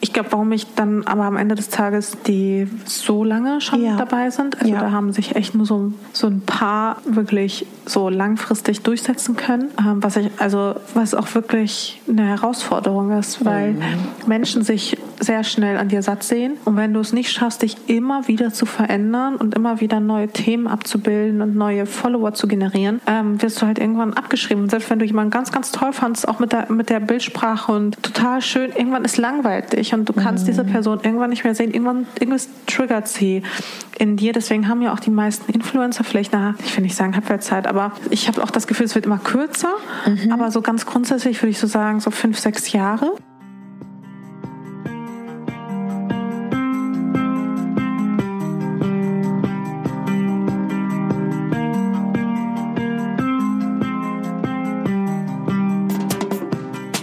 [0.00, 3.96] ich glaube, warum ich dann aber am Ende des Tages die so lange schon ja.
[3.96, 4.60] dabei sind.
[4.60, 4.80] Also ja.
[4.80, 9.70] da haben sich echt nur so, so ein paar wirklich so langfristig durchsetzen können.
[9.78, 13.82] Ähm, was ich, also was auch wirklich eine Herausforderung ist, weil mhm.
[14.26, 16.56] Menschen sich sehr schnell an dir satt sehen.
[16.64, 20.28] Und wenn du es nicht schaffst, dich immer wieder zu verändern und immer wieder neue
[20.28, 24.64] Themen abzubilden und neue Follower zu generieren, ähm, wirst du halt irgendwann abgeschrieben.
[24.64, 27.72] Und selbst wenn du jemanden ganz, ganz toll fandst, auch mit der, mit der Bildsprache
[27.72, 30.50] und total schön, irgendwann ist langweilig und du kannst mhm.
[30.50, 31.72] diese Person irgendwann nicht mehr sehen.
[31.72, 33.42] Irgendwann irgendwas triggert sie
[33.98, 34.32] in dir.
[34.32, 37.92] Deswegen haben ja auch die meisten Influencer vielleicht, na, ich will nicht sagen Halbwertszeit, aber
[38.10, 39.72] ich habe auch das Gefühl, es wird immer kürzer.
[40.06, 40.32] Mhm.
[40.32, 43.12] Aber so ganz grundsätzlich würde ich so sagen, so fünf, sechs Jahre.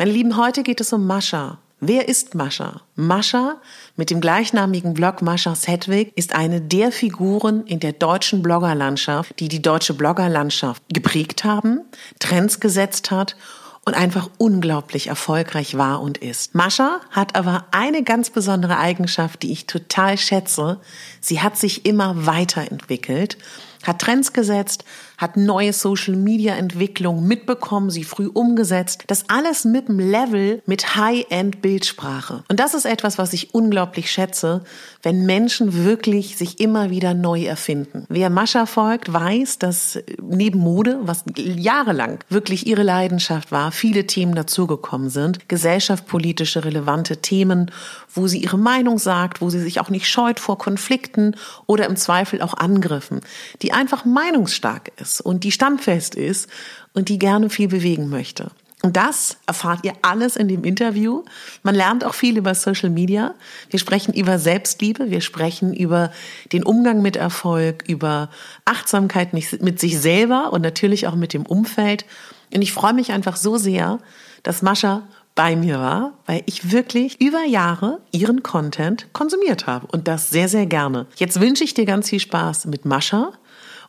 [0.00, 1.58] Meine Lieben, heute geht es um Mascha.
[1.78, 2.80] Wer ist Mascha?
[2.96, 3.56] Mascha
[3.96, 9.50] mit dem gleichnamigen Blog Maschas Hedwig ist eine der Figuren in der deutschen Bloggerlandschaft, die
[9.50, 11.82] die deutsche Bloggerlandschaft geprägt haben,
[12.18, 13.36] Trends gesetzt hat
[13.84, 16.54] und einfach unglaublich erfolgreich war und ist.
[16.54, 20.80] Mascha hat aber eine ganz besondere Eigenschaft, die ich total schätze.
[21.20, 23.36] Sie hat sich immer weiterentwickelt
[23.82, 24.84] hat Trends gesetzt,
[25.20, 29.04] hat neue Social-Media-Entwicklungen mitbekommen, sie früh umgesetzt.
[29.06, 32.42] Das alles mit dem Level mit High-End-Bildsprache.
[32.48, 34.64] Und das ist etwas, was ich unglaublich schätze,
[35.02, 38.06] wenn Menschen wirklich sich immer wieder neu erfinden.
[38.08, 44.34] Wer Mascha folgt, weiß, dass neben Mode, was jahrelang wirklich ihre Leidenschaft war, viele Themen
[44.34, 45.48] dazugekommen sind.
[45.48, 47.70] Gesellschaftspolitische relevante Themen,
[48.14, 51.96] wo sie ihre Meinung sagt, wo sie sich auch nicht scheut vor Konflikten oder im
[51.96, 53.20] Zweifel auch Angriffen.
[53.60, 56.48] Die einfach meinungsstark ist und die standfest ist
[56.92, 58.50] und die gerne viel bewegen möchte.
[58.82, 61.22] Und das erfahrt ihr alles in dem Interview.
[61.62, 63.34] Man lernt auch viel über Social Media.
[63.68, 66.10] Wir sprechen über Selbstliebe, wir sprechen über
[66.52, 68.30] den Umgang mit Erfolg, über
[68.64, 72.06] Achtsamkeit mit sich selber und natürlich auch mit dem Umfeld.
[72.54, 73.98] Und ich freue mich einfach so sehr,
[74.42, 75.02] dass Mascha
[75.34, 80.48] bei mir war, weil ich wirklich über Jahre ihren Content konsumiert habe und das sehr,
[80.48, 81.06] sehr gerne.
[81.16, 83.32] Jetzt wünsche ich dir ganz viel Spaß mit Mascha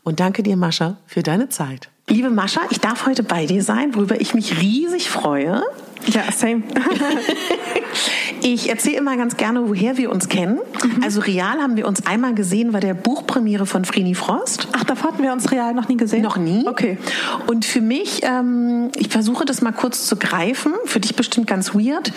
[0.04, 1.90] und danke dir, Mascha, für deine Zeit.
[2.08, 5.64] Liebe Mascha, ich darf heute bei dir sein, worüber ich mich riesig freue.
[6.08, 6.64] Ja, same.
[8.42, 10.60] ich erzähle immer ganz gerne, woher wir uns kennen.
[10.84, 11.04] Mhm.
[11.04, 14.68] Also real haben wir uns einmal gesehen bei der Buchpremiere von Frini Frost.
[14.72, 16.24] Ach, da hatten wir uns real noch nie gesehen?
[16.24, 16.68] Noch nie.
[16.68, 16.98] Okay.
[17.48, 21.76] Und für mich, ähm, ich versuche das mal kurz zu greifen, für dich bestimmt ganz
[21.76, 22.12] weird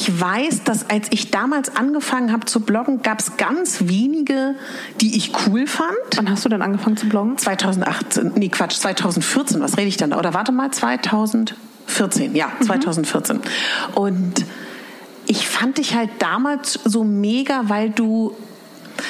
[0.00, 4.54] ich weiß, dass als ich damals angefangen habe zu bloggen, gab es ganz wenige,
[5.00, 5.90] die ich cool fand.
[6.14, 7.36] Wann hast du denn angefangen zu bloggen?
[7.36, 10.18] 2018, nee Quatsch, 2014, was rede ich denn da?
[10.20, 13.38] Oder warte mal, 2014, ja, 2014.
[13.38, 13.42] Mhm.
[13.96, 14.44] Und
[15.26, 18.36] ich fand dich halt damals so mega, weil du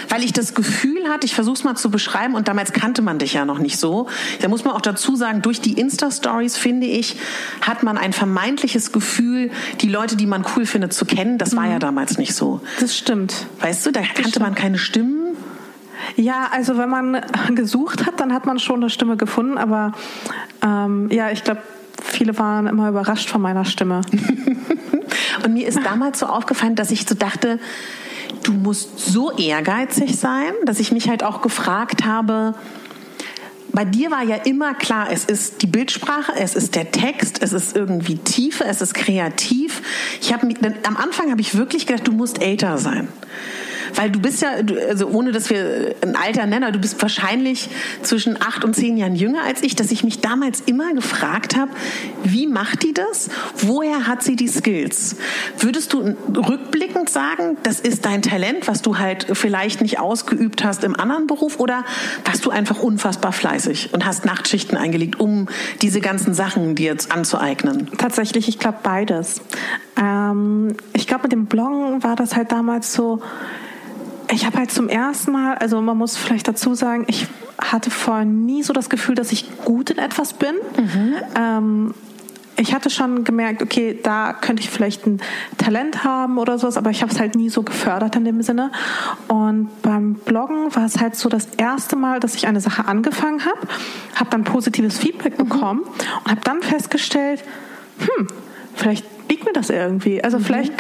[0.09, 3.19] weil ich das Gefühl hatte, ich versuche es mal zu beschreiben und damals kannte man
[3.19, 4.09] dich ja noch nicht so.
[4.41, 7.17] Da muss man auch dazu sagen, durch die Insta-Stories, finde ich,
[7.61, 9.51] hat man ein vermeintliches Gefühl,
[9.81, 11.39] die Leute, die man cool findet, zu kennen.
[11.39, 11.73] Das war mhm.
[11.73, 12.61] ja damals nicht so.
[12.81, 13.47] Das stimmt.
[13.61, 14.47] Weißt du, da das kannte stimmt.
[14.47, 15.37] man keine Stimmen.
[16.17, 17.21] Ja, also wenn man
[17.55, 19.93] gesucht hat, dann hat man schon eine Stimme gefunden, aber
[20.63, 21.63] ähm, ja, ich glaube,
[22.03, 24.03] viele waren immer überrascht von meiner Stimme.
[25.45, 27.59] und mir ist damals so aufgefallen, dass ich so dachte,
[28.43, 32.55] du musst so ehrgeizig sein, dass ich mich halt auch gefragt habe,
[33.73, 37.53] bei dir war ja immer klar, es ist die Bildsprache, es ist der Text, es
[37.53, 39.83] ist irgendwie Tiefe, es ist kreativ.
[40.21, 40.49] Ich habe
[40.85, 43.09] am Anfang habe ich wirklich gedacht, du musst älter sein.
[43.95, 44.51] Weil du bist ja,
[44.89, 47.69] also ohne dass wir ein Alter nennen, du bist wahrscheinlich
[48.03, 51.71] zwischen acht und zehn Jahren jünger als ich, dass ich mich damals immer gefragt habe,
[52.25, 53.31] wie macht die das?
[53.57, 55.17] Woher hat sie die Skills?
[55.59, 60.85] Würdest du rückblickend sagen, das ist dein Talent, was du halt vielleicht nicht ausgeübt hast
[60.85, 61.85] im anderen Beruf oder
[62.25, 65.49] warst du einfach unfassbar fleißig und hast Nachtschichten eingelegt, um
[65.83, 67.89] diese ganzen Sachen dir jetzt anzueignen?
[67.99, 69.41] Tatsächlich, ich glaube beides.
[69.97, 73.21] Ähm, ich glaube, mit dem Bloggen war das halt damals so,
[74.31, 77.27] ich habe halt zum ersten Mal, also man muss vielleicht dazu sagen, ich
[77.61, 80.55] hatte vorher nie so das Gefühl, dass ich gut in etwas bin.
[80.77, 81.15] Mhm.
[81.35, 81.95] Ähm,
[82.61, 85.21] ich hatte schon gemerkt, okay, da könnte ich vielleicht ein
[85.59, 88.73] Talent haben oder sowas, aber ich habe es halt nie so gefördert in dem Sinne.
[89.29, 93.45] Und beim Bloggen war es halt so das erste Mal, dass ich eine Sache angefangen
[93.45, 93.61] habe,
[94.17, 95.49] habe dann positives Feedback mhm.
[95.49, 96.19] bekommen mhm.
[96.25, 97.45] und habe dann festgestellt,
[97.99, 98.27] hm,
[98.75, 100.23] vielleicht liegt mir das irgendwie.
[100.23, 100.45] Also mhm.
[100.45, 100.73] vielleicht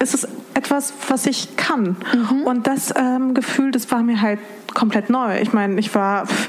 [0.00, 1.96] ist es etwas, was ich kann.
[2.14, 2.42] Mhm.
[2.44, 4.38] Und das ähm, Gefühl, das war mir halt
[4.72, 5.40] komplett neu.
[5.40, 6.48] Ich meine, ich war, pff,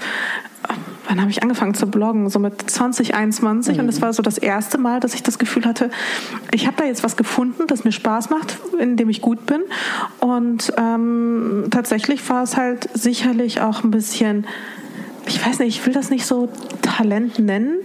[1.08, 2.30] wann habe ich angefangen zu bloggen?
[2.30, 3.84] So mit 2021 mhm.
[3.84, 5.90] und es war so das erste Mal, dass ich das Gefühl hatte,
[6.52, 9.62] ich habe da jetzt was gefunden, das mir Spaß macht, in dem ich gut bin.
[10.20, 14.46] Und ähm, tatsächlich war es halt sicherlich auch ein bisschen
[15.28, 16.50] ich weiß nicht, ich will das nicht so
[16.82, 17.80] Talent nennen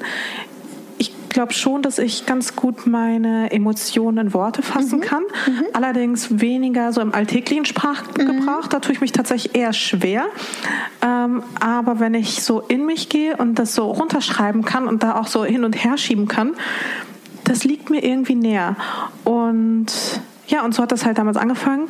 [1.30, 5.02] glaube schon, dass ich ganz gut meine Emotionen in Worte fassen mhm.
[5.02, 5.22] kann.
[5.46, 5.64] Mhm.
[5.72, 8.64] Allerdings weniger so im alltäglichen Sprachgebrauch.
[8.64, 8.68] Mhm.
[8.70, 10.26] Da tue ich mich tatsächlich eher schwer.
[11.02, 15.18] Ähm, aber wenn ich so in mich gehe und das so runterschreiben kann und da
[15.18, 16.52] auch so hin und her schieben kann,
[17.44, 18.76] das liegt mir irgendwie näher.
[19.24, 19.86] Und
[20.46, 21.88] ja, und so hat das halt damals angefangen.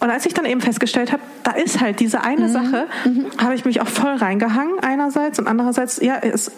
[0.00, 2.52] Und als ich dann eben festgestellt habe, da ist halt diese eine mhm.
[2.52, 3.26] Sache, mhm.
[3.42, 6.52] habe ich mich auch voll reingehangen einerseits und andererseits, ja, es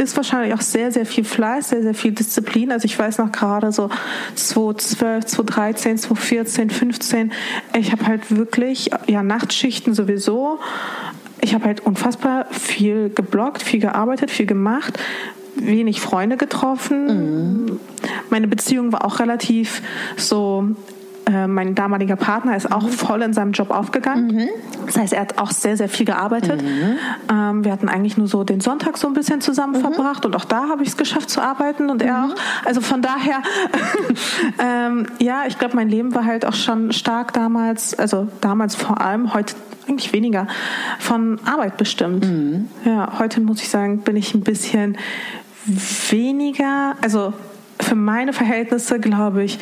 [0.00, 2.72] ist wahrscheinlich auch sehr, sehr viel Fleiß, sehr, sehr viel Disziplin.
[2.72, 3.90] Also ich weiß noch gerade so
[4.34, 7.32] 2012, 2013, 2014, 15.
[7.78, 10.58] Ich habe halt wirklich, ja, Nachtschichten sowieso.
[11.40, 14.98] Ich habe halt unfassbar viel gebloggt, viel gearbeitet, viel gemacht
[15.56, 17.06] wenig Freunde getroffen.
[17.66, 17.80] Mhm.
[18.30, 19.82] Meine Beziehung war auch relativ
[20.16, 20.64] so
[21.30, 22.90] äh, mein damaliger Partner ist auch mhm.
[22.90, 24.26] voll in seinem Job aufgegangen.
[24.34, 24.48] Mhm.
[24.86, 26.62] Das heißt, er hat auch sehr, sehr viel gearbeitet.
[26.62, 26.96] Mhm.
[27.30, 29.80] Ähm, wir hatten eigentlich nur so den Sonntag so ein bisschen zusammen mhm.
[29.80, 32.32] verbracht und auch da habe ich es geschafft zu arbeiten und er mhm.
[32.32, 32.36] auch.
[32.64, 33.42] Also von daher,
[34.58, 39.00] ähm, ja, ich glaube, mein Leben war halt auch schon stark damals, also damals vor
[39.00, 39.54] allem, heute
[39.88, 40.46] eigentlich weniger,
[40.98, 42.24] von Arbeit bestimmt.
[42.24, 42.68] Mhm.
[42.84, 44.96] Ja, heute muss ich sagen, bin ich ein bisschen
[46.10, 47.32] weniger, also
[47.90, 49.58] für meine Verhältnisse, glaube ich,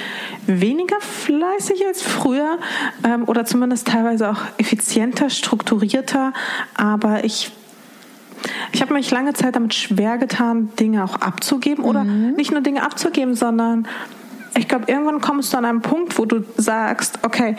[0.47, 2.59] weniger fleißig als früher
[3.03, 6.35] ähm, oder zumindest teilweise auch effizienter, strukturierter.
[6.75, 7.53] Aber ich
[8.73, 12.35] ich habe mich lange Zeit damit schwer getan, Dinge auch abzugeben oder mhm.
[12.35, 13.89] nicht nur Dinge abzugeben, sondern
[14.59, 17.57] ich glaube, irgendwann kommst du an einen Punkt, wo du sagst, okay,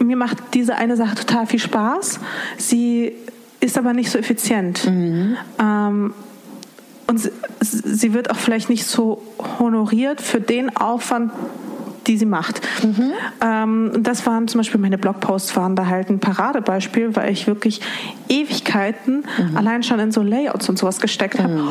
[0.00, 2.20] mir macht diese eine Sache total viel Spaß,
[2.58, 3.14] sie
[3.60, 4.84] ist aber nicht so effizient.
[4.84, 5.36] Mhm.
[5.58, 6.14] Ähm,
[7.06, 9.22] und sie wird auch vielleicht nicht so
[9.58, 11.32] honoriert für den Aufwand,
[12.06, 12.60] die sie macht.
[12.82, 13.12] Mhm.
[13.40, 17.80] Ähm, das waren zum Beispiel meine Blogposts waren da halt ein Paradebeispiel, weil ich wirklich
[18.28, 19.56] Ewigkeiten mhm.
[19.56, 21.54] allein schon in so Layouts und sowas gesteckt habe.
[21.54, 21.68] Mhm.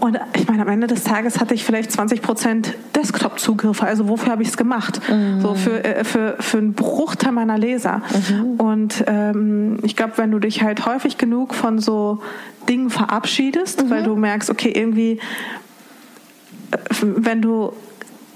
[0.00, 3.86] Und ich meine, am Ende des Tages hatte ich vielleicht 20 Prozent Desktop-Zugriffe.
[3.86, 5.00] Also wofür habe ich es gemacht?
[5.08, 5.40] Mhm.
[5.40, 8.02] So für, äh, für, für einen Bruchteil meiner Leser.
[8.28, 8.60] Mhm.
[8.60, 12.20] Und ähm, ich glaube, wenn du dich halt häufig genug von so
[12.68, 13.90] Dingen verabschiedest, mhm.
[13.90, 15.20] weil du merkst, okay, irgendwie,
[16.70, 17.72] äh, wenn du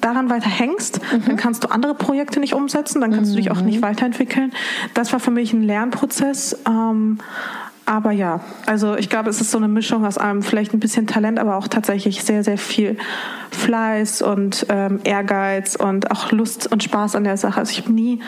[0.00, 1.24] daran weiter hängst, mhm.
[1.26, 3.36] dann kannst du andere Projekte nicht umsetzen, dann kannst mhm.
[3.36, 3.82] du dich auch nicht mhm.
[3.82, 4.52] weiterentwickeln.
[4.94, 6.56] Das war für mich ein Lernprozess.
[6.66, 7.18] Ähm,
[7.88, 11.06] aber ja, also ich glaube, es ist so eine Mischung aus allem, vielleicht ein bisschen
[11.06, 12.98] Talent, aber auch tatsächlich sehr, sehr viel
[13.50, 17.58] Fleiß und ähm, Ehrgeiz und auch Lust und Spaß an der Sache.
[17.58, 18.20] Also ich habe nie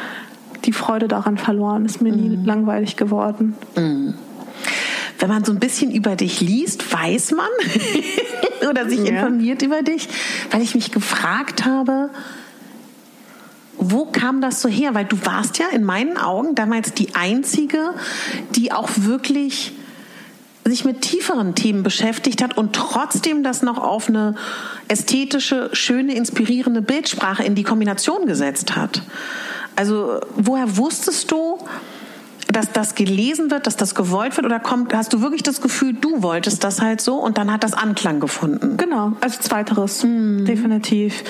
[0.64, 2.44] die Freude daran verloren, ist mir nie mhm.
[2.46, 3.54] langweilig geworden.
[5.20, 7.48] Wenn man so ein bisschen über dich liest, weiß man
[8.70, 9.16] oder sich ja.
[9.16, 10.08] informiert über dich,
[10.50, 12.10] weil ich mich gefragt habe,
[13.76, 14.94] wo kam das so her?
[14.94, 17.94] Weil du warst ja in meinen Augen damals die Einzige,
[18.56, 19.72] die auch wirklich
[20.64, 24.34] sich mit tieferen Themen beschäftigt hat und trotzdem das noch auf eine
[24.88, 29.02] ästhetische, schöne, inspirierende Bildsprache in die Kombination gesetzt hat.
[29.76, 31.58] Also woher wusstest du,
[32.52, 34.46] dass das gelesen wird, dass das gewollt wird?
[34.46, 37.64] Oder kommt, hast du wirklich das Gefühl, du wolltest das halt so und dann hat
[37.64, 38.76] das Anklang gefunden?
[38.76, 40.44] Genau, also zweiteres, mhm.
[40.44, 41.24] definitiv.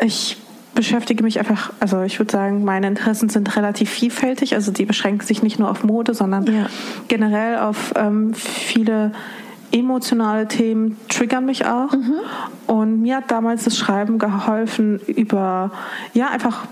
[0.00, 0.36] Ich
[0.74, 4.54] beschäftige mich einfach, also ich würde sagen, meine Interessen sind relativ vielfältig.
[4.54, 6.66] Also die beschränken sich nicht nur auf Mode, sondern ja.
[7.08, 9.12] generell auf ähm, viele
[9.72, 11.92] emotionale Themen triggern mich auch.
[11.92, 12.14] Mhm.
[12.66, 15.72] Und mir hat damals das Schreiben geholfen, über,
[16.14, 16.66] ja, einfach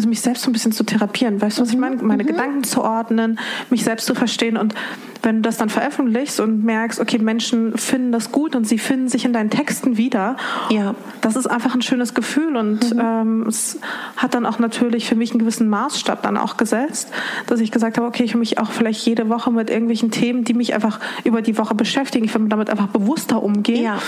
[0.00, 1.80] also mich selbst so ein bisschen zu therapieren, weißt du, was ich mhm.
[1.82, 1.96] meine?
[1.96, 2.28] Meine mhm.
[2.28, 3.38] Gedanken zu ordnen,
[3.68, 4.74] mich selbst zu verstehen und
[5.22, 9.08] wenn du das dann veröffentlichst und merkst, okay, Menschen finden das gut und sie finden
[9.08, 10.38] sich in deinen Texten wieder,
[10.70, 10.94] ja.
[11.20, 13.00] das ist einfach ein schönes Gefühl und mhm.
[13.02, 13.78] ähm, es
[14.16, 17.10] hat dann auch natürlich für mich einen gewissen Maßstab dann auch gesetzt,
[17.46, 20.44] dass ich gesagt habe, okay, ich will mich auch vielleicht jede Woche mit irgendwelchen Themen,
[20.44, 23.84] die mich einfach über die Woche beschäftigen, ich will damit einfach bewusster umgehen.
[23.84, 23.98] Ja.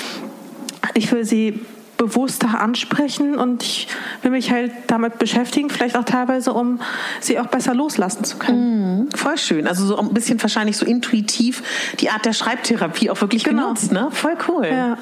[0.95, 1.61] Ich will sie
[2.03, 3.87] bewusster ansprechen und ich
[4.23, 6.81] will mich halt damit beschäftigen, vielleicht auch teilweise, um
[7.21, 9.05] sie auch besser loslassen zu können.
[9.05, 9.69] Mm, voll schön.
[9.69, 11.63] Also so ein bisschen wahrscheinlich so intuitiv
[12.01, 13.65] die Art der Schreibtherapie auch wirklich genau.
[13.65, 14.09] genutzt, ne?
[14.11, 14.67] Voll cool.
[14.67, 14.99] Ja.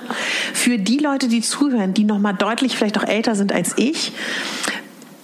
[0.52, 4.12] Für die Leute, die zuhören, die nochmal deutlich vielleicht auch älter sind als ich,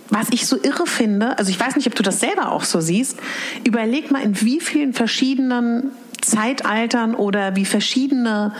[0.09, 2.81] was ich so irre finde, also ich weiß nicht, ob du das selber auch so
[2.81, 3.19] siehst,
[3.65, 5.91] überleg mal, in wie vielen verschiedenen
[6.23, 8.53] Zeitaltern oder wie verschiedene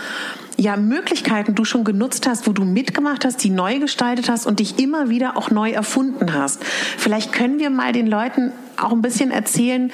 [0.57, 4.59] ja, Möglichkeiten du schon genutzt hast, wo du mitgemacht hast, die neu gestaltet hast und
[4.59, 6.63] dich immer wieder auch neu erfunden hast.
[6.65, 9.91] Vielleicht können wir mal den Leuten auch ein bisschen erzählen,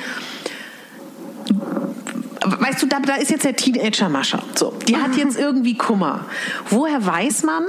[2.45, 4.39] weißt du, da, da ist jetzt der Teenager Mascha.
[4.55, 6.25] So, die hat jetzt irgendwie Kummer.
[6.69, 7.65] Woher weiß man,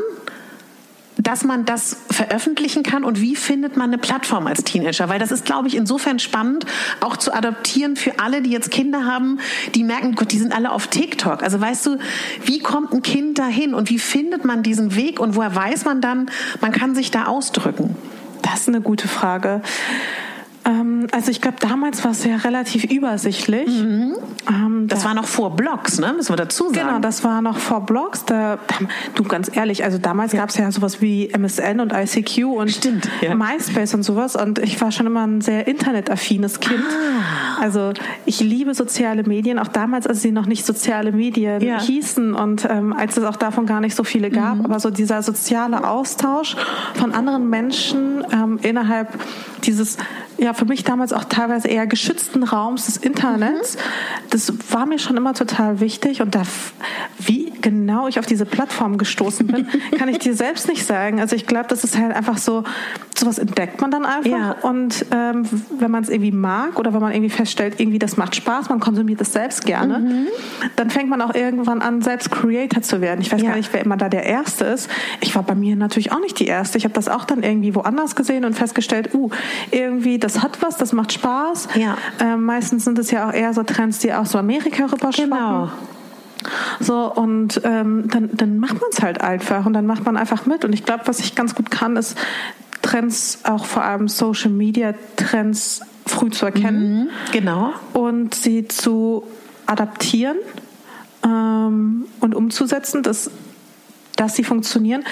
[1.17, 5.09] dass man das veröffentlichen kann und wie findet man eine Plattform als Teenager?
[5.09, 6.67] Weil das ist, glaube ich, insofern spannend,
[7.01, 9.39] auch zu adaptieren für alle, die jetzt Kinder haben,
[9.75, 11.43] die merken, Gott, die sind alle auf TikTok.
[11.43, 11.99] Also weißt du,
[12.45, 16.01] wie kommt ein Kind dahin und wie findet man diesen Weg und woher weiß man
[16.01, 16.31] dann,
[16.61, 17.97] man kann sich da ausdrücken?
[18.43, 19.63] Das ist eine gute Frage.
[20.67, 23.69] Ähm, also ich glaube, damals war es ja relativ übersichtlich.
[23.69, 24.15] Mhm.
[24.49, 26.13] Ähm, das da, war noch vor Blogs, ne?
[26.17, 26.87] Müssen wir dazu sagen.
[26.87, 28.25] Genau, das war noch vor Blogs.
[28.25, 28.59] Da,
[29.15, 30.41] du, ganz ehrlich, also damals ja.
[30.41, 33.35] gab es ja sowas wie MSN und ICQ und Stimmt, ja.
[33.35, 34.37] MySpace und sowas.
[34.37, 36.83] Und ich war schon immer ein sehr internetaffines Kind.
[36.83, 37.61] Ah.
[37.61, 37.93] Also
[38.25, 41.81] ich liebe soziale Medien, auch damals, als sie noch nicht soziale Medien ja.
[41.81, 44.57] hießen und ähm, als es auch davon gar nicht so viele gab.
[44.57, 44.65] Mhm.
[44.65, 46.57] Aber so dieser soziale Austausch
[46.95, 49.09] von anderen Menschen ähm, innerhalb
[49.65, 49.97] dieses
[50.39, 53.77] ja für mich damals auch teilweise eher geschützten Raums des Internets.
[53.77, 53.81] Mhm.
[54.31, 56.43] Das war mir schon immer total wichtig und da,
[57.19, 59.67] wie genau ich auf diese Plattform gestoßen bin,
[59.99, 61.21] kann ich dir selbst nicht sagen.
[61.21, 62.65] Also ich glaube, das ist halt einfach so,
[63.17, 64.57] sowas entdeckt man dann einfach ja.
[64.63, 65.49] und ähm,
[65.79, 68.81] wenn man es irgendwie mag oder wenn man irgendwie feststellt, irgendwie das macht Spaß, man
[68.81, 70.27] konsumiert das selbst gerne, mhm.
[70.77, 73.21] dann fängt man auch irgendwann an, selbst Creator zu werden.
[73.21, 73.51] Ich weiß ja.
[73.51, 74.91] gar nicht, wer immer da der Erste ist.
[75.21, 76.79] Ich war bei mir natürlich auch nicht die Erste.
[76.79, 79.31] Ich habe das auch dann irgendwie woanders gesehen und festgestellt, uh,
[79.71, 81.69] irgendwie das hat was, das macht Spaß.
[81.75, 81.99] Ja.
[82.19, 85.31] Ähm, meistens sind es ja auch eher so Trends, die aus so Amerika rüberschwappen.
[85.31, 85.69] Genau.
[86.81, 90.47] So, und ähm, dann, dann macht man es halt einfach und dann macht man einfach
[90.47, 90.65] mit.
[90.65, 92.17] Und ich glaube, was ich ganz gut kann, ist
[92.81, 97.05] Trends, auch vor allem Social Media Trends früh zu erkennen.
[97.05, 97.75] Mhm, genau.
[97.93, 99.25] Und sie zu
[99.67, 100.39] adaptieren
[101.23, 103.31] ähm, und umzusetzen, dass,
[104.17, 105.05] dass sie funktionieren.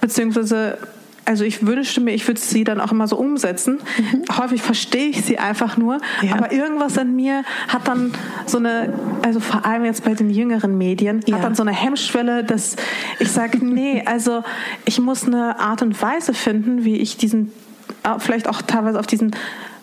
[0.00, 0.78] Beziehungsweise
[1.24, 3.78] also ich wünschte mir, ich würde sie dann auch immer so umsetzen.
[3.98, 4.24] Mhm.
[4.38, 6.34] Häufig verstehe ich sie einfach nur, ja.
[6.34, 8.12] aber irgendwas in mir hat dann
[8.46, 8.92] so eine,
[9.24, 11.36] also vor allem jetzt bei den jüngeren Medien, ja.
[11.36, 12.76] hat dann so eine Hemmschwelle, dass
[13.18, 14.42] ich sage, nee, also
[14.84, 17.52] ich muss eine Art und Weise finden, wie ich diesen,
[18.02, 19.34] äh, vielleicht auch teilweise auf diesen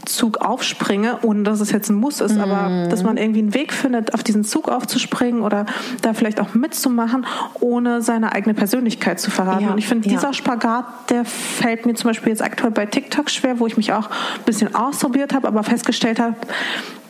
[0.10, 2.42] Zug aufspringe, ohne dass es jetzt ein Muss ist, mm.
[2.42, 2.90] aber mhm.
[2.90, 5.66] dass man irgendwie einen Weg findet, auf diesen Zug aufzuspringen oder
[6.02, 7.26] da vielleicht auch mitzumachen,
[7.60, 9.66] ohne seine eigene Persönlichkeit zu verraten.
[9.66, 10.34] Ja, und ich finde, dieser ja.
[10.34, 14.10] Spagat, der fällt mir zum Beispiel jetzt aktuell bei TikTok schwer, wo ich mich auch
[14.10, 16.36] ein bisschen ausprobiert habe, aber festgestellt habe,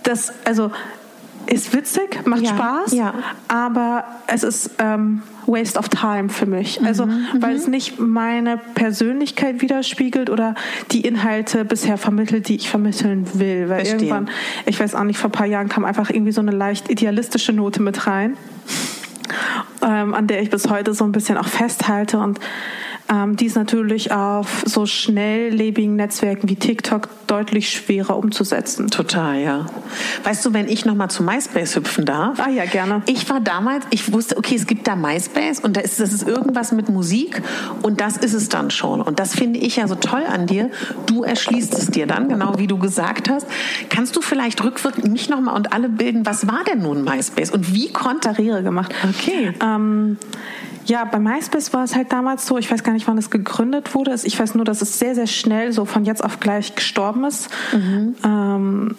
[0.03, 0.71] dass, also
[1.49, 3.13] ist witzig, macht ja, Spaß, ja.
[3.47, 6.79] aber es ist ähm, Waste of Time für mich.
[6.83, 10.53] Also mhm, weil es nicht meine Persönlichkeit widerspiegelt oder
[10.91, 13.67] die Inhalte bisher vermittelt, die ich vermitteln will.
[13.67, 13.99] Weil Verstehen.
[13.99, 14.29] irgendwann,
[14.67, 17.51] ich weiß auch nicht, vor ein paar Jahren kam einfach irgendwie so eine leicht idealistische
[17.51, 18.37] Note mit rein,
[19.81, 22.39] ähm, an der ich bis heute so ein bisschen auch festhalte und
[23.11, 28.89] ähm, die ist natürlich auf so schnelllebigen Netzwerken wie TikTok deutlich schwerer umzusetzen.
[28.89, 29.65] Total, ja.
[30.23, 32.39] Weißt du, wenn ich nochmal zu MySpace hüpfen darf?
[32.39, 33.01] Ah ja, gerne.
[33.07, 36.27] Ich war damals, ich wusste, okay, es gibt da MySpace und da ist, das ist
[36.27, 37.41] irgendwas mit Musik
[37.81, 39.01] und das ist es dann schon.
[39.01, 40.69] Und das finde ich ja so toll an dir.
[41.07, 43.47] Du erschließt es dir dann, genau wie du gesagt hast.
[43.89, 47.73] Kannst du vielleicht rückwirkend mich nochmal und alle bilden, was war denn nun MySpace und
[47.73, 48.93] wie konterriere gemacht?
[49.03, 49.53] Okay.
[49.63, 50.17] Ähm,
[50.89, 53.95] ja, bei MySpace war es halt damals so, ich weiß gar nicht, wann es gegründet
[53.95, 54.15] wurde.
[54.23, 57.49] Ich weiß nur, dass es sehr, sehr schnell so von jetzt auf gleich gestorben ist.
[57.73, 58.15] Mhm.
[58.23, 58.95] Ähm,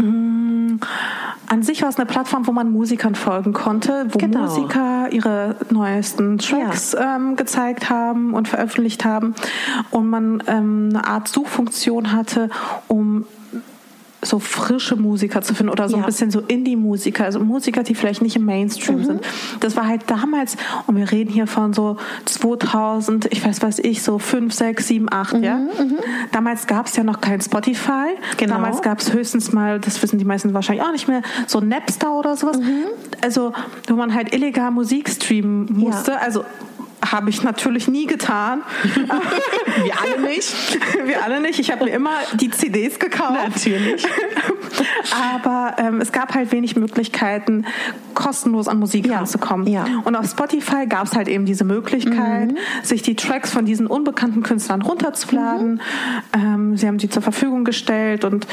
[0.00, 0.80] mm,
[1.48, 4.40] an sich war es eine Plattform, wo man Musikern folgen konnte, wo genau.
[4.40, 7.16] Musiker ihre neuesten Tracks ja.
[7.16, 9.34] ähm, gezeigt haben und veröffentlicht haben
[9.90, 12.50] und man ähm, eine Art Suchfunktion hatte,
[12.88, 13.26] um
[14.26, 16.02] so frische Musiker zu finden oder so ja.
[16.02, 19.04] ein bisschen so Indie-Musiker, also Musiker, die vielleicht nicht im Mainstream mhm.
[19.04, 19.20] sind.
[19.60, 20.56] Das war halt damals,
[20.86, 25.12] und wir reden hier von so 2000, ich weiß was ich, so 5, 6, 7,
[25.12, 25.42] 8, mhm.
[25.42, 25.56] ja.
[25.56, 25.98] Mhm.
[26.32, 28.16] Damals gab es ja noch kein Spotify.
[28.36, 28.54] Genau.
[28.54, 32.12] Damals gab es höchstens mal, das wissen die meisten wahrscheinlich auch nicht mehr, so Napster
[32.12, 32.58] oder sowas.
[32.58, 32.84] Mhm.
[33.22, 33.52] Also,
[33.88, 36.12] wo man halt illegal Musik streamen musste.
[36.12, 36.18] Ja.
[36.18, 36.44] Also
[37.04, 38.62] habe ich natürlich nie getan.
[38.94, 40.78] Wir alle nicht.
[41.04, 41.58] Wir alle nicht.
[41.58, 43.34] Ich habe mir immer die CDs gekauft.
[43.34, 44.06] Natürlich.
[45.36, 47.66] Aber ähm, es gab halt wenig Möglichkeiten,
[48.14, 49.18] kostenlos an Musik ja.
[49.18, 49.66] ranzukommen.
[49.66, 49.84] Ja.
[50.04, 52.58] Und auf Spotify gab es halt eben diese Möglichkeit, mhm.
[52.82, 55.74] sich die Tracks von diesen unbekannten Künstlern runterzuladen.
[55.74, 55.80] Mhm.
[56.32, 58.46] Ähm, sie haben sie zur Verfügung gestellt und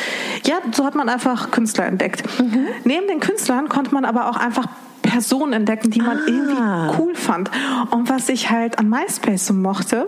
[0.45, 2.23] ja, so hat man einfach Künstler entdeckt.
[2.39, 2.67] Mhm.
[2.83, 4.67] Neben den Künstlern konnte man aber auch einfach
[5.13, 6.25] Personen entdecken, die man ah.
[6.25, 7.51] irgendwie cool fand.
[7.91, 10.08] Und was ich halt an MySpace so mochte,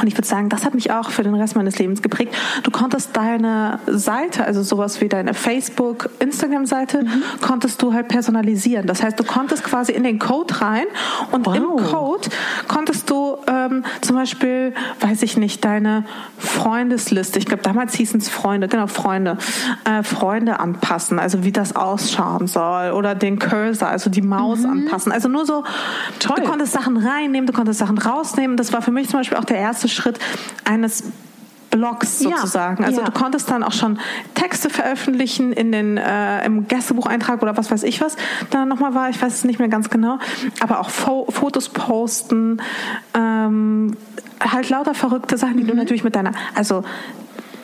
[0.00, 2.34] und ich würde sagen, das hat mich auch für den Rest meines Lebens geprägt.
[2.62, 7.22] Du konntest deine Seite, also sowas wie deine Facebook, Instagram-Seite, mhm.
[7.42, 8.86] konntest du halt personalisieren.
[8.86, 10.86] Das heißt, du konntest quasi in den Code rein
[11.30, 11.56] und wow.
[11.56, 12.28] im Code
[12.68, 16.04] konntest du ähm, zum Beispiel, weiß ich nicht, deine
[16.38, 19.38] Freundesliste, ich glaube damals hießen es Freunde, genau, Freunde,
[19.84, 24.70] äh, Freunde anpassen, also wie das ausschauen soll oder den Cursor, also die Maus mhm.
[24.70, 25.12] anpassen.
[25.12, 25.64] Also nur so,
[26.18, 26.36] Toll.
[26.36, 28.56] du konntest Sachen reinnehmen, du konntest Sachen rausnehmen.
[28.56, 30.18] Das war für mich zum Beispiel auch der erste Schritt
[30.64, 31.04] eines
[31.72, 32.82] Blogs sozusagen.
[32.82, 33.06] Ja, also ja.
[33.06, 33.98] du konntest dann auch schon
[34.34, 38.16] Texte veröffentlichen in den äh, im Gästebucheintrag oder was weiß ich was
[38.50, 39.10] da nochmal war.
[39.10, 40.18] Ich weiß es nicht mehr ganz genau.
[40.60, 42.60] Aber auch Fo Fotos posten,
[43.14, 43.96] ähm,
[44.40, 45.68] halt lauter verrückte Sachen, die mhm.
[45.68, 46.84] du natürlich mit deiner, also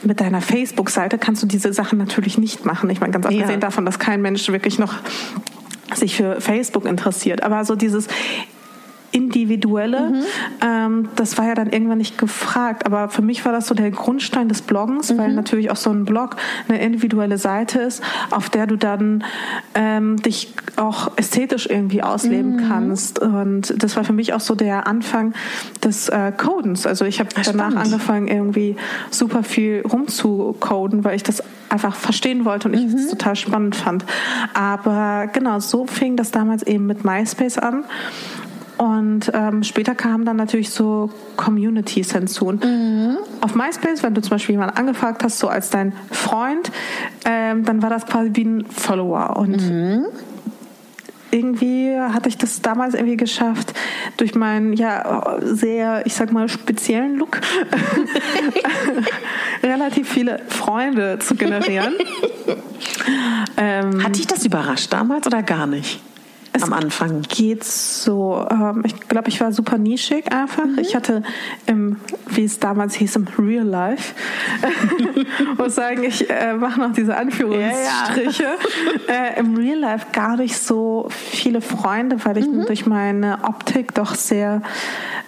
[0.02, 2.88] mit deiner Facebook-Seite kannst du diese Sachen natürlich nicht machen.
[2.90, 3.56] Ich meine, ganz abgesehen ja.
[3.56, 4.94] davon, dass kein Mensch wirklich noch
[5.94, 7.42] sich für Facebook interessiert.
[7.42, 8.08] Aber so dieses
[9.12, 10.10] Individuelle.
[10.10, 10.22] Mhm.
[10.62, 12.86] Ähm, das war ja dann irgendwann nicht gefragt.
[12.86, 15.18] Aber für mich war das so der Grundstein des Bloggens, mhm.
[15.18, 16.36] weil natürlich auch so ein Blog
[16.68, 19.24] eine individuelle Seite ist, auf der du dann
[19.74, 22.68] ähm, dich auch ästhetisch irgendwie ausleben mhm.
[22.68, 23.18] kannst.
[23.18, 25.34] Und das war für mich auch so der Anfang
[25.82, 26.86] des äh, Codens.
[26.86, 28.76] Also ich habe danach angefangen, irgendwie
[29.10, 33.10] super viel rumzucoden, weil ich das einfach verstehen wollte und ich es mhm.
[33.10, 34.04] total spannend fand.
[34.54, 37.84] Aber genau, so fing das damals eben mit MySpace an.
[38.78, 42.52] Und ähm, später kamen dann natürlich so Communities hinzu.
[42.52, 43.18] Mhm.
[43.40, 46.70] Auf MySpace, wenn du zum Beispiel jemanden angefragt hast, so als dein Freund,
[47.24, 49.36] ähm, dann war das quasi wie ein Follower.
[49.36, 50.06] Und mhm.
[51.32, 53.74] irgendwie hatte ich das damals irgendwie geschafft,
[54.16, 57.40] durch meinen ja sehr, ich sag mal, speziellen Look
[59.64, 61.94] relativ viele Freunde zu generieren.
[63.56, 66.00] ähm, Hat dich das überrascht damals oder gar nicht?
[66.52, 67.22] Es am Anfang?
[67.22, 68.46] Geht so.
[68.50, 70.64] Ähm, ich glaube, ich war super nischig einfach.
[70.64, 70.78] Mhm.
[70.78, 71.22] Ich hatte
[71.66, 71.96] im,
[72.28, 74.14] wie es damals hieß, im Real Life,
[75.58, 79.24] muss sagen, ich äh, mache noch diese Anführungsstriche, ja, ja.
[79.36, 82.66] Äh, im Real Life gar nicht so viele Freunde, weil ich mhm.
[82.66, 84.62] durch meine Optik doch sehr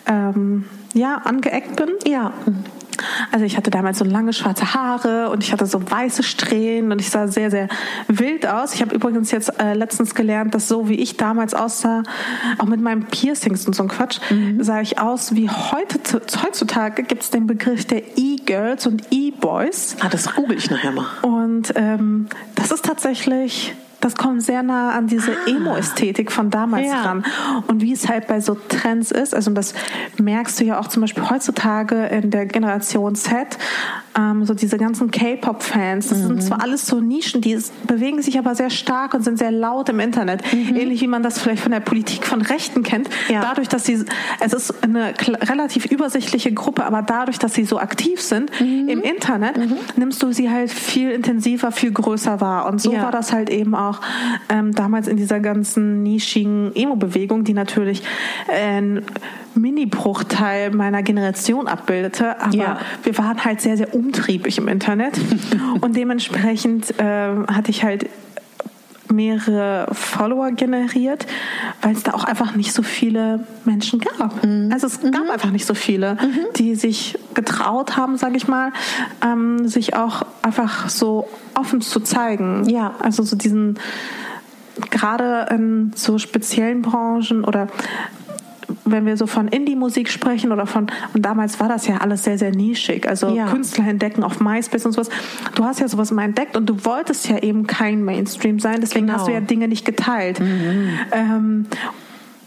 [0.07, 1.91] ähm, ja, angeeckt bin.
[2.07, 2.33] Ja.
[3.33, 7.01] Also ich hatte damals so lange schwarze Haare und ich hatte so weiße Strähnen und
[7.01, 7.69] ich sah sehr, sehr
[8.09, 8.75] wild aus.
[8.75, 12.03] Ich habe übrigens jetzt äh, letztens gelernt, dass so wie ich damals aussah,
[12.59, 14.63] auch mit meinen Piercings und so ein Quatsch, mhm.
[14.63, 15.99] sah ich aus wie heute,
[16.43, 19.97] heutzutage gibt es den Begriff der E-Girls und E-Boys.
[20.01, 21.07] Ah, das google ich nachher mal.
[21.23, 25.49] Und ähm, das ist tatsächlich das kommt sehr nah an diese ah.
[25.49, 27.03] Emo-Ästhetik von damals ja.
[27.03, 27.25] ran.
[27.67, 29.75] Und wie es halt bei so Trends ist, also das
[30.19, 33.59] merkst du ja auch zum Beispiel heutzutage in der Generation Z,
[34.17, 36.27] ähm, so diese ganzen K-Pop-Fans, das mhm.
[36.27, 39.89] sind zwar alles so Nischen, die bewegen sich aber sehr stark und sind sehr laut
[39.89, 40.43] im Internet.
[40.53, 40.77] Mhm.
[40.77, 43.09] Ähnlich wie man das vielleicht von der Politik von Rechten kennt.
[43.29, 43.41] Ja.
[43.41, 44.05] Dadurch, dass sie,
[44.41, 48.89] es ist eine relativ übersichtliche Gruppe, aber dadurch, dass sie so aktiv sind mhm.
[48.89, 49.77] im Internet, mhm.
[49.97, 52.67] nimmst du sie halt viel intensiver, viel größer wahr.
[52.67, 53.03] Und so ja.
[53.03, 54.01] war das halt eben auch
[54.49, 58.03] ähm, damals in dieser ganzen nischigen Emo-Bewegung, die natürlich
[58.49, 59.03] ein
[59.55, 62.41] Mini-Bruchteil meiner Generation abbildete.
[62.41, 62.79] Aber ja.
[63.03, 65.15] wir waren halt sehr, sehr umtriebig im Internet.
[65.81, 68.09] und dementsprechend äh, hatte ich halt
[69.13, 71.27] mehrere Follower generiert,
[71.83, 74.45] weil es da auch einfach nicht so viele Menschen gab.
[74.45, 74.71] Mhm.
[74.73, 75.31] Also es gab mhm.
[75.31, 76.47] einfach nicht so viele, mhm.
[76.57, 78.73] die sich getraut haben, sage ich mal,
[79.25, 82.69] ähm, sich auch einfach so offen zu zeigen.
[82.69, 83.79] Ja, also so diesen
[84.91, 87.69] gerade in so speziellen Branchen oder
[88.91, 92.39] wenn wir so von Indie-Musik sprechen oder von, und damals war das ja alles sehr,
[92.39, 93.47] sehr nischig, also ja.
[93.47, 95.11] Künstler entdecken auf MySpace und sowas.
[95.55, 99.07] Du hast ja sowas mal entdeckt und du wolltest ja eben kein Mainstream sein, deswegen
[99.07, 99.19] genau.
[99.19, 100.41] hast du ja Dinge nicht geteilt.
[100.41, 100.91] Mhm.
[101.13, 101.67] Ähm,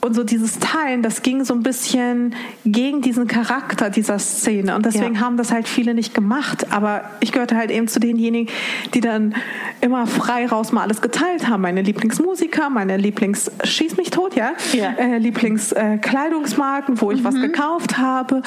[0.03, 2.35] und so dieses Teilen, das ging so ein bisschen
[2.65, 4.75] gegen diesen Charakter dieser Szene.
[4.75, 5.21] Und deswegen ja.
[5.21, 6.73] haben das halt viele nicht gemacht.
[6.73, 8.53] Aber ich gehörte halt eben zu denjenigen,
[8.93, 9.33] die dann
[9.79, 11.61] immer frei raus mal alles geteilt haben.
[11.61, 14.91] Meine Lieblingsmusiker, meine Lieblings Schieß mich tot, ja, ja.
[14.97, 17.23] Äh, Lieblingskleidungsmarken, äh, wo ich mhm.
[17.23, 18.41] was gekauft habe.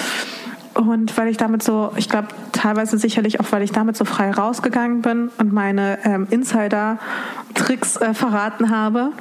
[0.74, 4.30] Und weil ich damit so, ich glaube teilweise sicherlich auch, weil ich damit so frei
[4.30, 9.12] rausgegangen bin und meine ähm, Insider-Tricks äh, verraten habe,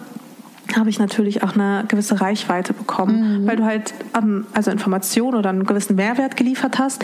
[0.75, 3.47] habe ich natürlich auch eine gewisse Reichweite bekommen, mhm.
[3.47, 7.03] weil du halt um, also Informationen oder einen gewissen Mehrwert geliefert hast,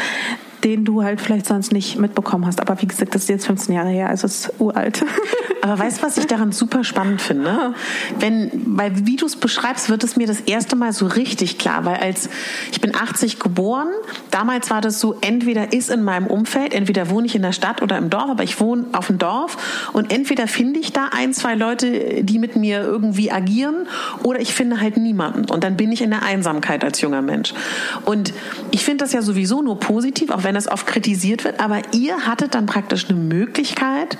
[0.63, 2.61] den du halt vielleicht sonst nicht mitbekommen hast.
[2.61, 5.03] Aber wie gesagt, das ist jetzt 15 Jahre her, also es ist uralt.
[5.61, 7.75] Aber weißt du, was ich daran super spannend finde?
[8.19, 11.85] Wenn, weil wie du es beschreibst, wird es mir das erste Mal so richtig klar,
[11.85, 12.29] weil als
[12.71, 13.87] ich bin 80 geboren,
[14.31, 17.83] damals war das so, entweder ist in meinem Umfeld, entweder wohne ich in der Stadt
[17.83, 21.33] oder im Dorf, aber ich wohne auf dem Dorf und entweder finde ich da ein,
[21.33, 23.87] zwei Leute, die mit mir irgendwie agieren
[24.23, 27.53] oder ich finde halt niemanden und dann bin ich in der Einsamkeit als junger Mensch.
[28.05, 28.33] Und
[28.71, 32.25] ich finde das ja sowieso nur positiv, auch wenn das oft kritisiert wird, aber ihr
[32.25, 34.17] hattet dann praktisch eine Möglichkeit,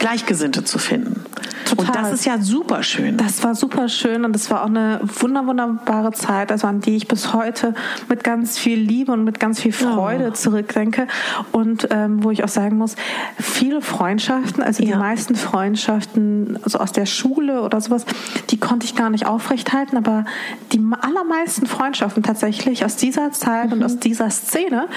[0.00, 1.22] Gleichgesinnte zu finden.
[1.66, 1.86] Total.
[1.86, 3.16] Und das ist ja super schön.
[3.16, 6.96] Das war super schön und das war auch eine wunder wunderbare Zeit, also an die
[6.96, 7.74] ich bis heute
[8.08, 10.32] mit ganz viel Liebe und mit ganz viel Freude oh.
[10.32, 11.06] zurückdenke
[11.52, 12.96] und ähm, wo ich auch sagen muss,
[13.38, 14.92] viele Freundschaften, also ja.
[14.92, 18.04] die meisten Freundschaften also aus der Schule oder sowas,
[18.48, 20.24] die konnte ich gar nicht aufrechthalten, aber
[20.72, 23.74] die allermeisten Freundschaften tatsächlich aus dieser Zeit mhm.
[23.74, 24.88] und aus dieser Szene,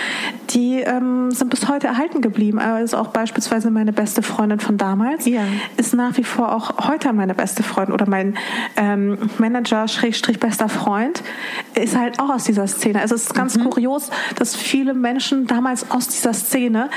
[0.51, 2.57] die ähm, sind bis heute erhalten geblieben.
[2.57, 5.41] Also auch beispielsweise meine beste Freundin von damals damals, ja.
[5.77, 8.37] ist nach wie vor auch heute meine beste Freundin oder mein
[8.77, 11.23] ähm, Manager, Schrägstrich bester Freund,
[11.73, 13.01] ist halt auch aus dieser Szene.
[13.01, 13.69] Also es ist ganz mhm.
[13.69, 16.89] kurios, dass viele Menschen damals aus dieser Szene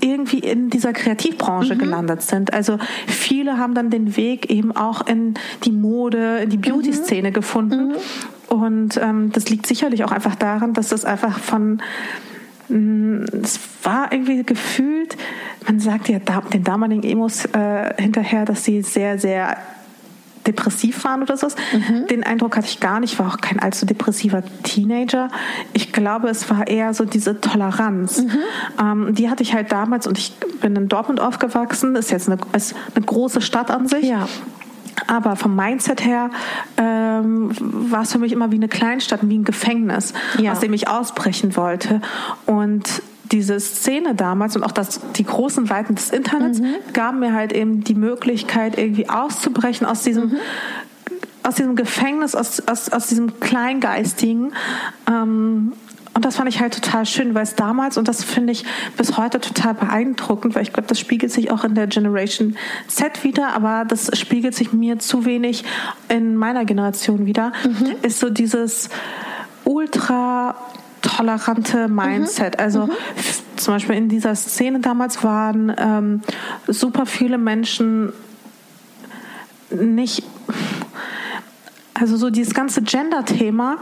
[0.00, 1.78] irgendwie in dieser Kreativbranche mhm.
[1.78, 2.52] gelandet sind.
[2.52, 7.34] Also viele haben dann den Weg eben auch in die Mode, in die Beauty-Szene mhm.
[7.34, 7.88] gefunden.
[7.88, 7.94] Mhm.
[8.48, 11.80] Und ähm, das liegt sicherlich auch einfach daran, dass das einfach von
[12.68, 15.16] es war irgendwie gefühlt,
[15.66, 19.56] man sagt ja den damaligen Emos äh, hinterher, dass sie sehr, sehr
[20.46, 21.48] depressiv waren oder so.
[21.72, 22.06] Mhm.
[22.06, 25.28] Den Eindruck hatte ich gar nicht, war auch kein allzu depressiver Teenager.
[25.72, 28.22] Ich glaube, es war eher so diese Toleranz.
[28.22, 28.38] Mhm.
[28.80, 32.38] Ähm, die hatte ich halt damals und ich bin in Dortmund aufgewachsen, ist jetzt eine,
[32.52, 34.04] ist eine große Stadt an sich.
[34.04, 34.28] Ja.
[35.06, 36.30] Aber vom Mindset her
[36.76, 40.52] ähm, war es für mich immer wie eine Kleinstadt, wie ein Gefängnis, ja.
[40.52, 42.00] aus dem ich ausbrechen wollte.
[42.46, 46.74] Und diese Szene damals und auch das, die großen Weiten des Internets mhm.
[46.92, 50.36] gaben mir halt eben die Möglichkeit, irgendwie auszubrechen aus diesem mhm
[51.46, 54.52] aus diesem Gefängnis, aus, aus, aus diesem Kleingeistigen
[55.08, 55.74] ähm,
[56.16, 58.64] und das fand ich halt total schön, weil es damals, und das finde ich
[58.96, 62.56] bis heute total beeindruckend, weil ich glaube, das spiegelt sich auch in der Generation
[62.88, 65.62] Z wieder, aber das spiegelt sich mir zu wenig
[66.08, 67.96] in meiner Generation wieder, mhm.
[68.00, 68.88] ist so dieses
[69.64, 70.54] ultra
[71.02, 72.54] tolerante Mindset.
[72.54, 72.64] Mhm.
[72.64, 72.92] Also mhm.
[73.56, 76.22] zum Beispiel in dieser Szene damals waren ähm,
[76.66, 78.14] super viele Menschen
[79.70, 80.22] nicht
[81.98, 83.78] also so dieses ganze Gender-Thema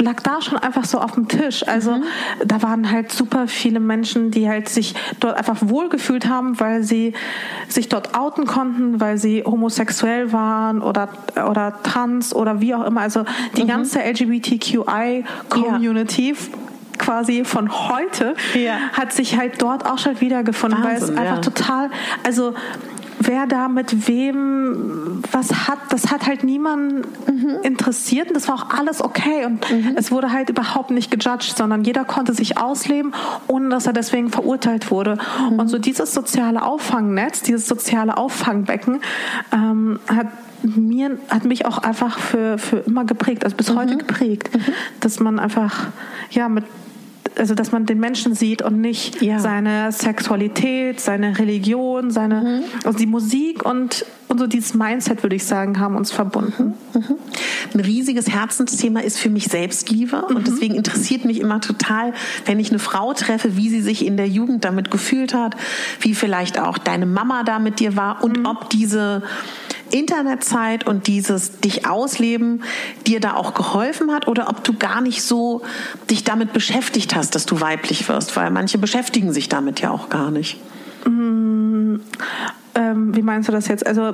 [0.00, 1.66] lag da schon einfach so auf dem Tisch.
[1.66, 2.02] Also mhm.
[2.44, 7.14] da waren halt super viele Menschen, die halt sich dort einfach wohlgefühlt haben, weil sie
[7.68, 11.08] sich dort outen konnten, weil sie homosexuell waren oder,
[11.48, 13.00] oder trans oder wie auch immer.
[13.00, 13.24] Also
[13.56, 13.68] die mhm.
[13.68, 16.36] ganze LGBTQI-Community ja
[16.98, 18.76] quasi von heute ja.
[18.92, 21.40] hat sich halt dort auch schon wiedergefunden, Wahnsinn, weil es einfach ja.
[21.40, 21.90] total,
[22.22, 22.54] also
[23.26, 27.56] wer da mit wem was hat, das hat halt niemanden mhm.
[27.62, 29.94] interessiert und das war auch alles okay und mhm.
[29.96, 33.12] es wurde halt überhaupt nicht gejudged, sondern jeder konnte sich ausleben,
[33.46, 35.18] ohne dass er deswegen verurteilt wurde.
[35.50, 35.58] Mhm.
[35.58, 39.00] Und so dieses soziale Auffangnetz, dieses soziale Auffangbecken
[39.52, 40.28] ähm, hat
[40.62, 43.76] mir hat mich auch einfach für, für immer geprägt, also bis mhm.
[43.76, 44.72] heute geprägt, mhm.
[45.00, 45.88] dass man einfach
[46.30, 46.64] ja mit
[47.36, 49.38] also dass man den Menschen sieht und nicht ja.
[49.38, 52.64] seine Sexualität, seine Religion, seine, mhm.
[52.84, 56.74] also die Musik und, und so dieses Mindset, würde ich sagen, haben uns verbunden.
[56.92, 57.00] Mhm.
[57.00, 57.16] mhm.
[57.72, 60.36] Ein riesiges Herzensthema ist für mich Selbstliebe mhm.
[60.36, 62.12] und deswegen interessiert mich immer total,
[62.44, 65.56] wenn ich eine Frau treffe, wie sie sich in der Jugend damit gefühlt hat,
[66.00, 68.46] wie vielleicht auch deine Mama da mit dir war und mhm.
[68.46, 69.22] ob diese
[69.94, 72.64] Internetzeit und dieses dich ausleben
[73.06, 75.62] dir da auch geholfen hat oder ob du gar nicht so
[76.10, 80.08] dich damit beschäftigt hast, dass du weiblich wirst, weil manche beschäftigen sich damit ja auch
[80.08, 80.58] gar nicht.
[82.76, 83.86] Ähm, wie meinst du das jetzt?
[83.86, 84.12] Also,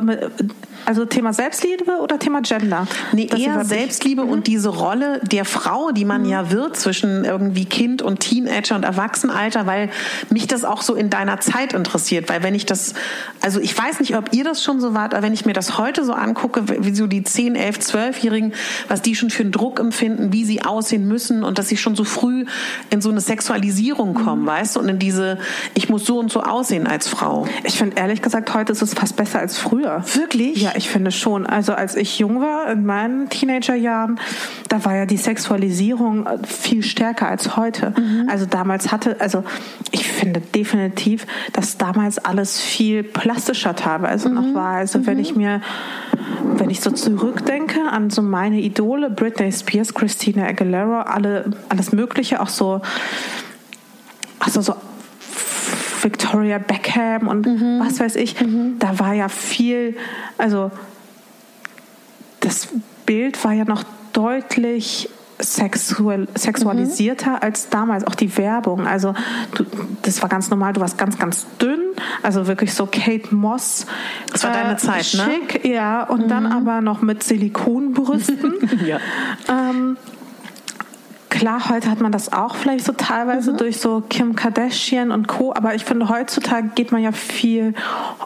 [0.84, 2.86] also Thema Selbstliebe oder Thema Gender?
[3.12, 4.30] Nee, eher Selbstliebe mhm.
[4.30, 6.28] und diese Rolle der Frau, die man mhm.
[6.28, 9.88] ja wird zwischen irgendwie Kind und Teenager und Erwachsenenalter, weil
[10.28, 12.28] mich das auch so in deiner Zeit interessiert.
[12.28, 12.94] Weil wenn ich das,
[13.40, 15.78] also ich weiß nicht, ob ihr das schon so wart, aber wenn ich mir das
[15.78, 18.52] heute so angucke, wie so die 10, 11, 12-Jährigen,
[18.88, 21.96] was die schon für einen Druck empfinden, wie sie aussehen müssen und dass sie schon
[21.96, 22.44] so früh
[22.90, 24.48] in so eine Sexualisierung kommen, mhm.
[24.48, 25.38] weißt du, und in diese,
[25.74, 27.46] ich muss so und so aussehen als Frau.
[27.64, 30.02] Ich finde ehrlich gesagt, heute ist es fast besser als früher.
[30.14, 30.60] Wirklich?
[30.60, 31.46] Ja, ich finde schon.
[31.46, 34.18] Also als ich jung war, in meinen Teenagerjahren,
[34.68, 37.94] da war ja die Sexualisierung viel stärker als heute.
[37.96, 38.28] Mhm.
[38.30, 39.44] Also damals hatte, also
[39.90, 44.34] ich finde definitiv, dass damals alles viel plastischer teilweise mhm.
[44.34, 44.76] noch war.
[44.76, 45.06] Also mhm.
[45.06, 45.60] wenn ich mir,
[46.56, 52.40] wenn ich so zurückdenke an so meine Idole, Britney Spears, Christina Aguilera, alle, alles Mögliche,
[52.40, 52.80] auch so,
[54.38, 54.74] also so
[56.02, 57.80] Victoria Beckham und mhm.
[57.80, 58.40] was weiß ich.
[58.40, 58.78] Mhm.
[58.78, 59.96] Da war ja viel,
[60.38, 60.70] also
[62.40, 62.68] das
[63.06, 65.08] Bild war ja noch deutlich
[65.42, 67.38] sexual, sexualisierter mhm.
[67.40, 68.86] als damals, auch die Werbung.
[68.86, 69.14] Also
[69.54, 69.64] du,
[70.02, 71.80] das war ganz normal, du warst ganz, ganz dünn,
[72.22, 73.86] also wirklich so Kate Moss.
[74.32, 75.72] Das war äh, deine Zeit, schick, ne?
[75.72, 76.28] ja, und mhm.
[76.28, 78.54] dann aber noch mit Silikonbrüsten.
[78.86, 78.98] ja.
[79.48, 79.96] Ähm,
[81.30, 83.56] Klar, heute hat man das auch vielleicht so teilweise mhm.
[83.56, 85.54] durch so Kim Kardashian und Co.
[85.54, 87.74] Aber ich finde, heutzutage geht man ja viel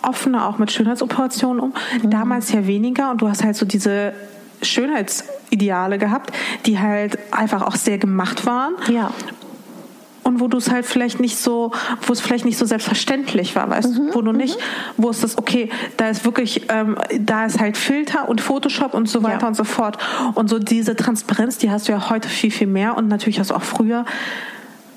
[0.02, 1.74] offener auch mit Schönheitsoperationen um.
[2.02, 2.10] Mhm.
[2.10, 4.14] Damals ja weniger und du hast halt so diese
[4.62, 6.32] Schönheitsideale gehabt,
[6.66, 8.74] die halt einfach auch sehr gemacht waren.
[8.88, 9.10] Ja
[10.24, 11.72] und wo du es halt vielleicht nicht so,
[12.06, 15.04] wo es vielleicht nicht so selbstverständlich war, weißt mhm, wo du nicht mhm.
[15.04, 19.42] wusstest, okay, da ist wirklich, ähm, da ist halt Filter und Photoshop und so weiter
[19.42, 19.48] ja.
[19.48, 19.98] und so fort.
[20.34, 23.50] Und so diese Transparenz, die hast du ja heute viel, viel mehr und natürlich hast
[23.50, 24.04] du auch früher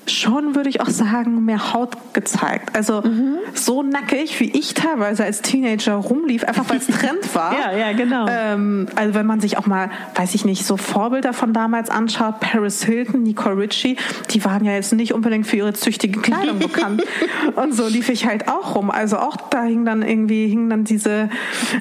[0.08, 2.74] schon, würde ich auch sagen, mehr Haut gezeigt.
[2.74, 3.36] Also mhm.
[3.54, 7.54] so nackig, wie ich teilweise als Teenager rumlief, einfach weil es Trend war.
[7.54, 8.26] ja, ja, genau.
[8.28, 12.40] Ähm, also wenn man sich auch mal, weiß ich nicht, so Vorbilder von damals anschaut,
[12.40, 13.96] Paris Hilton, Nicole Ritchie,
[14.30, 17.02] die waren ja jetzt nicht unbedingt für ihre züchtige Kleidung bekannt.
[17.56, 18.90] Und so lief ich halt auch rum.
[18.90, 21.28] Also auch da hing dann irgendwie, hingen dann diese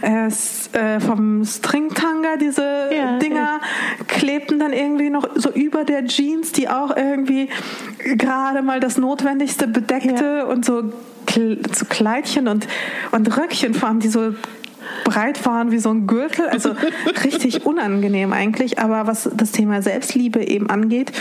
[0.02, 4.06] äh, äh, vom Stringtanga, diese ja, Dinger, ja.
[4.08, 7.50] klebten dann irgendwie noch so über der Jeans, die auch irgendwie
[8.18, 10.44] gerade mal das Notwendigste bedeckte ja.
[10.46, 10.94] und so,
[11.74, 12.68] so Kleidchen und,
[13.12, 14.34] und Röckchen vor allem, die so
[15.04, 16.76] breit waren wie so ein Gürtel, also
[17.24, 18.80] richtig unangenehm eigentlich.
[18.80, 21.12] Aber was das Thema Selbstliebe eben angeht,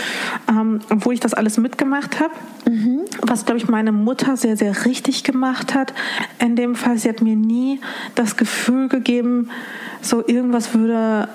[0.49, 2.33] ähm, wo ich das alles mitgemacht habe,
[2.69, 3.01] mhm.
[3.21, 5.93] was glaube ich meine Mutter sehr, sehr richtig gemacht hat,
[6.39, 7.79] in dem Fall, sie hat mir nie
[8.15, 9.49] das Gefühl gegeben,
[10.01, 11.27] so irgendwas würde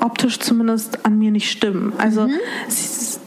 [0.00, 1.92] optisch zumindest an mir nicht stimmen.
[1.98, 2.38] Also mhm.
[2.68, 3.19] sie,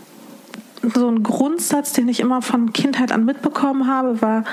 [0.93, 4.43] so ein Grundsatz, den ich immer von Kindheit an mitbekommen habe, war,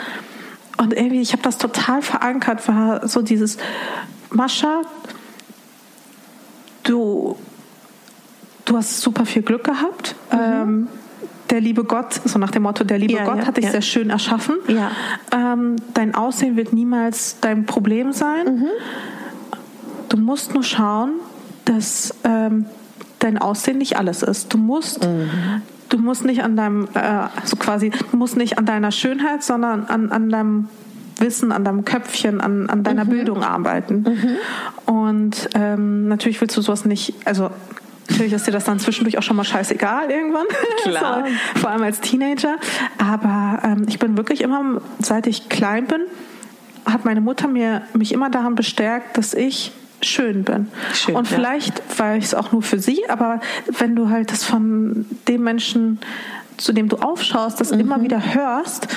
[0.79, 3.59] und irgendwie, ich habe das total verankert, war so dieses,
[4.31, 4.83] Mascha,
[6.85, 7.37] du,
[8.65, 10.15] du hast super viel Glück gehabt.
[10.33, 10.39] Mhm.
[10.41, 10.89] Ähm,
[11.51, 13.73] der liebe Gott, so nach dem Motto, der liebe ja, Gott ja, hat dich ja.
[13.73, 14.57] sehr schön erschaffen.
[15.33, 18.61] Ähm, dein Aussehen wird niemals dein Problem sein.
[18.61, 18.69] Mhm.
[20.09, 21.15] Du musst nur schauen,
[21.65, 22.67] dass ähm,
[23.19, 24.55] dein Aussehen nicht alles ist.
[24.55, 28.67] Du musst mhm du musst nicht an deinem, äh, so quasi, du musst nicht an
[28.67, 30.69] deiner Schönheit, sondern an, an deinem
[31.19, 33.11] Wissen, an deinem Köpfchen, an, an deiner mhm.
[33.11, 34.05] Bildung arbeiten.
[34.09, 34.37] Mhm.
[34.93, 37.51] Und ähm, natürlich willst du sowas nicht, also
[38.09, 40.47] natürlich ist dir das dann zwischendurch auch schon mal scheißegal irgendwann.
[40.83, 41.25] Klar.
[41.55, 42.57] so, vor allem als Teenager.
[42.99, 46.03] Aber ähm, ich bin wirklich immer, seit ich klein bin,
[46.87, 50.69] hat meine Mutter mir mich immer daran bestärkt, dass ich schön bin.
[50.95, 51.99] Schön, und vielleicht ja.
[51.99, 53.41] war ich es auch nur für sie, aber
[53.79, 55.99] wenn du halt das von dem Menschen,
[56.57, 57.81] zu dem du aufschaust, das mhm.
[57.81, 58.89] immer wieder hörst,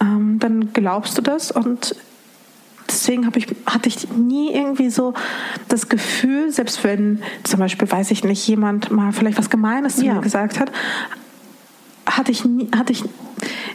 [0.00, 1.96] ähm, dann glaubst du das und
[2.88, 5.14] deswegen ich, hatte ich nie irgendwie so
[5.68, 10.06] das Gefühl, selbst wenn zum Beispiel, weiß ich nicht, jemand mal vielleicht was Gemeines zu
[10.06, 10.14] ja.
[10.14, 10.72] mir gesagt hat,
[12.06, 13.04] hatte ich nie, hatte ich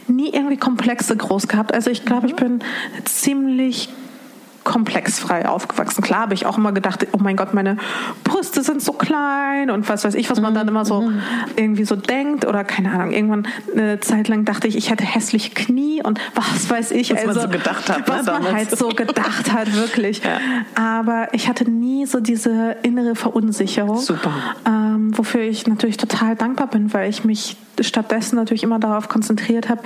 [0.08, 1.72] nie irgendwie Komplexe groß gehabt.
[1.72, 2.28] Also ich glaube, mhm.
[2.28, 2.60] ich bin
[3.04, 3.88] ziemlich
[4.64, 6.02] komplexfrei aufgewachsen.
[6.02, 7.76] Klar habe ich auch immer gedacht, oh mein Gott, meine
[8.24, 11.20] Brüste sind so klein und was weiß ich, was man dann immer so mhm.
[11.56, 13.12] irgendwie so denkt oder keine Ahnung.
[13.12, 17.12] Irgendwann eine Zeit lang dachte ich, ich hätte hässliche Knie und was weiß ich.
[17.12, 18.08] Was also, man so gedacht hat.
[18.08, 18.54] Was ne, man damals.
[18.54, 20.22] halt so gedacht hat, wirklich.
[20.24, 20.38] Ja.
[20.74, 23.98] Aber ich hatte nie so diese innere Verunsicherung.
[23.98, 24.32] Super.
[24.66, 29.68] Ähm, wofür ich natürlich total dankbar bin, weil ich mich stattdessen natürlich immer darauf konzentriert
[29.68, 29.82] habe,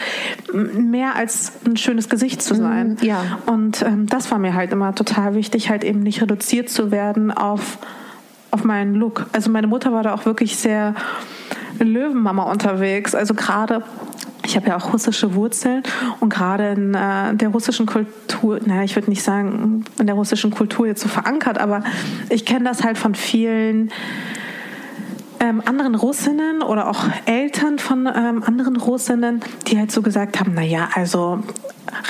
[0.53, 2.97] mehr als ein schönes Gesicht zu sein.
[3.01, 3.23] Mhm, ja.
[3.47, 7.31] Und ähm, das war mir halt immer total wichtig, halt eben nicht reduziert zu werden
[7.31, 7.79] auf,
[8.51, 9.27] auf meinen Look.
[9.33, 10.95] Also meine Mutter war da auch wirklich sehr
[11.79, 13.15] Löwenmama unterwegs.
[13.15, 13.83] Also gerade
[14.49, 15.83] ich habe ja auch russische Wurzeln
[16.21, 20.51] und gerade in äh, der russischen Kultur, naja, ich würde nicht sagen, in der russischen
[20.51, 21.85] Kultur jetzt so verankert, aber
[22.31, 23.91] ich kenne das halt von vielen
[25.41, 30.55] ähm, anderen Russinnen oder auch Eltern von ähm, anderen Russinnen, die halt so gesagt haben,
[30.55, 31.41] naja, also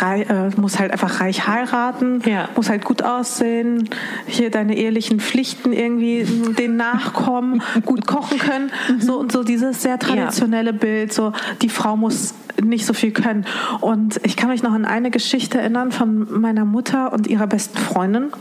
[0.02, 2.48] äh, muss halt einfach reich heiraten, ja.
[2.56, 3.88] muss halt gut aussehen,
[4.26, 6.24] hier deine ehelichen Pflichten irgendwie
[6.58, 9.00] den nachkommen, gut kochen können, mhm.
[9.00, 10.76] so und so dieses sehr traditionelle ja.
[10.76, 13.46] Bild, so die Frau muss nicht so viel können.
[13.80, 17.78] Und ich kann mich noch an eine Geschichte erinnern von meiner Mutter und ihrer besten
[17.78, 18.32] Freundin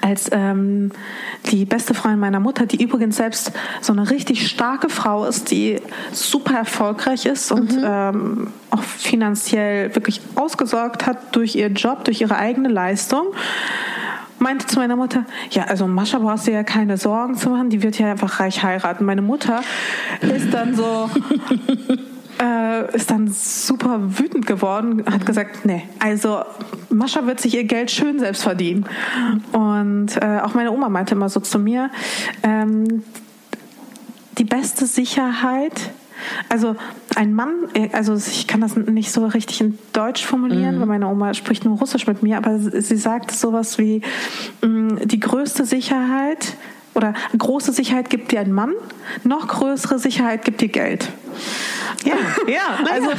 [0.00, 0.90] als ähm,
[1.46, 5.80] die beste Freundin meiner Mutter, die übrigens selbst so eine richtig starke Frau ist, die
[6.12, 7.84] super erfolgreich ist und mhm.
[7.84, 13.26] ähm, auch finanziell wirklich ausgesorgt hat durch ihren Job, durch ihre eigene Leistung
[14.38, 17.82] meinte zu meiner Mutter, ja, also Mascha brauchst du ja keine Sorgen zu machen, die
[17.82, 19.04] wird ja einfach reich heiraten.
[19.04, 19.62] Meine Mutter
[20.20, 21.10] ist dann so,
[22.40, 26.42] äh, ist dann super wütend geworden, hat gesagt, nee, also
[26.90, 28.86] Mascha wird sich ihr Geld schön selbst verdienen.
[29.52, 31.90] Und äh, auch meine Oma meinte immer so zu mir,
[32.42, 33.02] ähm,
[34.38, 35.90] die beste Sicherheit,
[36.48, 36.76] also
[37.14, 37.50] ein Mann,
[37.92, 40.80] also ich kann das nicht so richtig in Deutsch formulieren, mhm.
[40.80, 44.02] weil meine Oma spricht nur Russisch mit mir, aber sie sagt sowas wie,
[44.62, 46.54] mm, die größte Sicherheit
[46.94, 48.72] oder große Sicherheit gibt dir ein Mann,
[49.24, 51.10] noch größere Sicherheit gibt dir Geld.
[52.04, 52.14] Ja,
[52.46, 52.92] ja.
[52.92, 53.10] Also,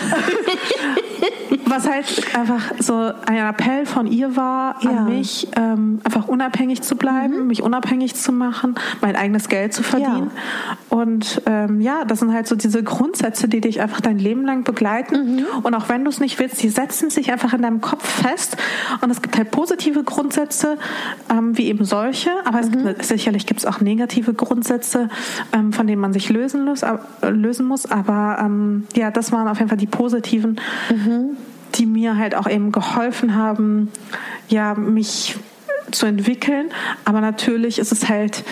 [1.65, 4.89] was halt einfach so ein Appell von ihr war ja.
[4.89, 7.47] an mich, ähm, einfach unabhängig zu bleiben, mhm.
[7.47, 10.31] mich unabhängig zu machen, mein eigenes Geld zu verdienen.
[10.33, 10.77] Ja.
[10.97, 14.63] Und ähm, ja, das sind halt so diese Grundsätze, die dich einfach dein Leben lang
[14.63, 15.37] begleiten.
[15.37, 15.45] Mhm.
[15.63, 18.57] Und auch wenn du es nicht willst, die setzen sich einfach in deinem Kopf fest.
[19.01, 20.77] Und es gibt halt positive Grundsätze,
[21.29, 22.85] ähm, wie eben solche, aber mhm.
[22.85, 25.09] gibt, sicherlich gibt es auch negative Grundsätze,
[25.53, 27.85] ähm, von denen man sich lösen, äh, lösen muss.
[27.85, 31.37] Aber ähm, ja, das waren auf jeden Fall die positiven, mhm.
[31.75, 33.91] die mir halt auch eben geholfen haben,
[34.49, 35.35] ja, mich
[35.91, 36.69] zu entwickeln.
[37.05, 38.43] Aber natürlich ist es halt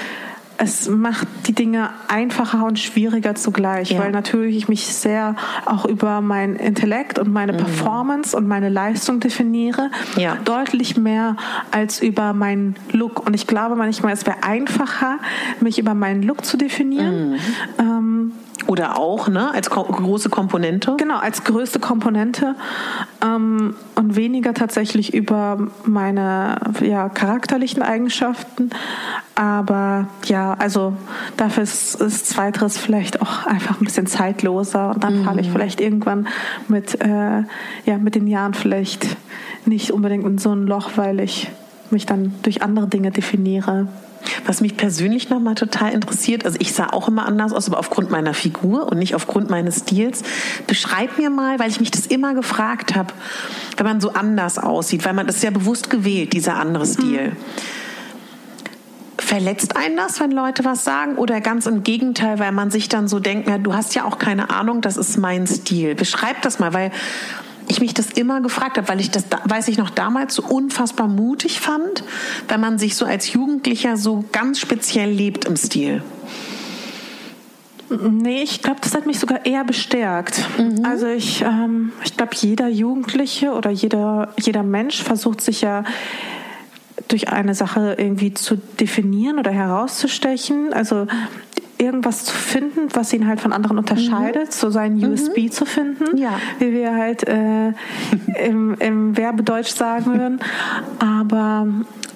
[0.57, 3.99] es macht die Dinge einfacher und schwieriger zugleich, ja.
[3.99, 7.57] weil natürlich ich mich sehr auch über mein Intellekt und meine mhm.
[7.57, 10.37] Performance und meine Leistung definiere, ja.
[10.45, 11.35] deutlich mehr
[11.71, 13.25] als über meinen Look.
[13.25, 15.19] Und ich glaube manchmal, es wäre einfacher,
[15.59, 17.31] mich über meinen Look zu definieren.
[17.31, 17.37] Mhm.
[17.79, 18.31] Ähm,
[18.67, 20.95] oder auch, ne, als ko große Komponente?
[20.97, 22.55] Genau, als größte Komponente
[23.23, 28.69] ähm, und weniger tatsächlich über meine ja, charakterlichen Eigenschaften.
[29.35, 30.93] Aber ja, also
[31.37, 35.23] dafür ist, ist Zweiteres vielleicht auch einfach ein bisschen zeitloser und dann mhm.
[35.25, 36.27] falle ich vielleicht irgendwann
[36.67, 37.43] mit, äh,
[37.85, 39.05] ja, mit den Jahren vielleicht
[39.65, 41.51] nicht unbedingt in so ein Loch, weil ich
[41.91, 43.87] mich dann durch andere Dinge definiere.
[44.45, 48.11] Was mich persönlich nochmal total interessiert, also ich sah auch immer anders aus, aber aufgrund
[48.11, 50.23] meiner Figur und nicht aufgrund meines Stils.
[50.67, 53.13] Beschreib mir mal, weil ich mich das immer gefragt habe,
[53.77, 57.29] wenn man so anders aussieht, weil man das ja bewusst gewählt, dieser andere Stil.
[57.29, 57.37] Mhm.
[59.17, 61.15] Verletzt einen das, wenn Leute was sagen?
[61.15, 64.19] Oder ganz im Gegenteil, weil man sich dann so denkt, ja, du hast ja auch
[64.19, 65.95] keine Ahnung, das ist mein Stil.
[65.95, 66.91] Beschreib das mal, weil
[67.67, 71.07] ich mich das immer gefragt habe, weil ich das, weiß ich noch, damals so unfassbar
[71.07, 72.03] mutig fand,
[72.47, 76.03] wenn man sich so als Jugendlicher so ganz speziell lebt im Stil.
[77.89, 80.43] Nee, ich glaube, das hat mich sogar eher bestärkt.
[80.57, 80.85] Mhm.
[80.85, 85.83] Also ich, ähm, ich glaube, jeder Jugendliche oder jeder, jeder Mensch versucht sich ja
[87.07, 90.73] durch eine Sache irgendwie zu definieren oder herauszustechen.
[90.73, 91.07] Also
[91.77, 94.51] irgendwas zu finden, was ihn halt von anderen unterscheidet, mhm.
[94.51, 95.51] so seinen USB mhm.
[95.51, 96.39] zu finden, ja.
[96.59, 97.73] wie wir halt äh,
[98.43, 100.39] im, im Werbedeutsch sagen würden.
[100.99, 101.67] Aber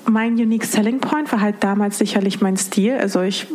[0.05, 2.97] mein Unique Selling Point war halt damals sicherlich mein Stil.
[2.97, 3.47] Also ich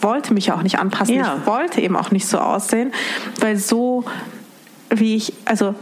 [0.00, 1.14] wollte mich auch nicht anpassen.
[1.14, 1.36] Ja.
[1.40, 2.92] Ich wollte eben auch nicht so aussehen,
[3.40, 4.04] weil so
[4.90, 5.74] wie ich, also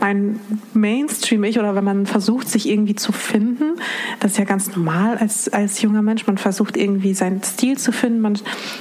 [0.00, 0.40] mein
[0.72, 3.80] Mainstream-Ich oder wenn man versucht, sich irgendwie zu finden,
[4.20, 7.92] das ist ja ganz normal als, als junger Mensch, man versucht irgendwie seinen Stil zu
[7.92, 8.38] finden, man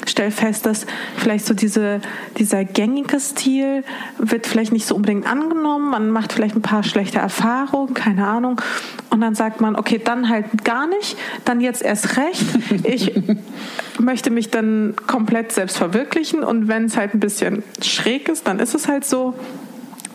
[0.07, 0.85] stellt fest, dass
[1.17, 2.01] vielleicht so diese,
[2.37, 3.83] dieser gängige Stil
[4.17, 8.59] wird vielleicht nicht so unbedingt angenommen, man macht vielleicht ein paar schlechte Erfahrungen, keine Ahnung,
[9.13, 12.43] und dann sagt man, okay, dann halt gar nicht, dann jetzt erst recht,
[12.83, 13.13] ich
[13.99, 16.43] möchte mich dann komplett selbst verwirklichen.
[16.43, 19.35] Und wenn es halt ein bisschen schräg ist, dann ist es halt so,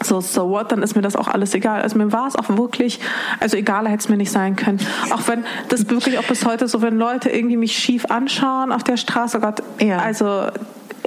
[0.02, 1.82] so, so what, dann ist mir das auch alles egal.
[1.82, 3.00] Also mir war es auch wirklich,
[3.40, 4.80] also egaler hätte es mir nicht sein können.
[5.10, 8.84] Auch wenn das wirklich auch bis heute so, wenn Leute irgendwie mich schief anschauen auf
[8.84, 9.98] der Straße, oh Gott, ja.
[9.98, 10.46] also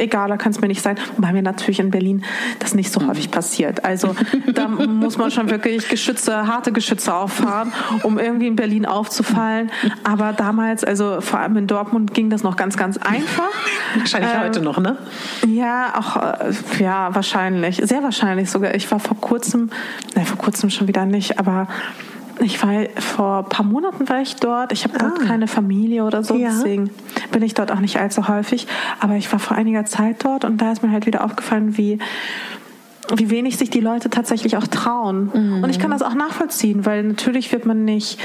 [0.02, 0.98] egal, da kann es mir nicht sein.
[1.18, 2.24] Weil mir natürlich in Berlin
[2.60, 3.86] das nicht so häufig passiert.
[3.86, 4.16] Also
[4.54, 7.72] da muss man schon wirklich Geschütze, harte Geschütze auffahren,
[8.04, 9.72] um irgendwie in Berlin aufzufallen.
[10.04, 13.50] Aber damals, also vor allem in Dortmund ging das noch ganz, ganz einfach.
[13.98, 14.98] Wahrscheinlich ähm, heute noch, ne?
[15.48, 17.82] Ja, auch, äh, ja, wahrscheinlich.
[17.84, 18.74] Sehr wahrscheinlich sogar.
[18.76, 19.70] Ich war vor kurzem,
[20.16, 21.68] nein, vor kurzem schon wieder nicht, aber
[22.42, 24.72] ich war vor ein paar Monaten war ich dort.
[24.72, 25.26] Ich habe dort ah.
[25.26, 26.50] keine Familie oder so, ja.
[26.50, 26.90] deswegen
[27.32, 28.68] bin ich dort auch nicht allzu häufig.
[29.00, 32.00] Aber ich war vor einiger Zeit dort und da ist mir halt wieder aufgefallen, wie
[33.14, 35.32] wie wenig sich die Leute tatsächlich auch trauen.
[35.34, 35.64] Mhm.
[35.64, 38.20] Und ich kann das auch nachvollziehen, weil natürlich wird man nicht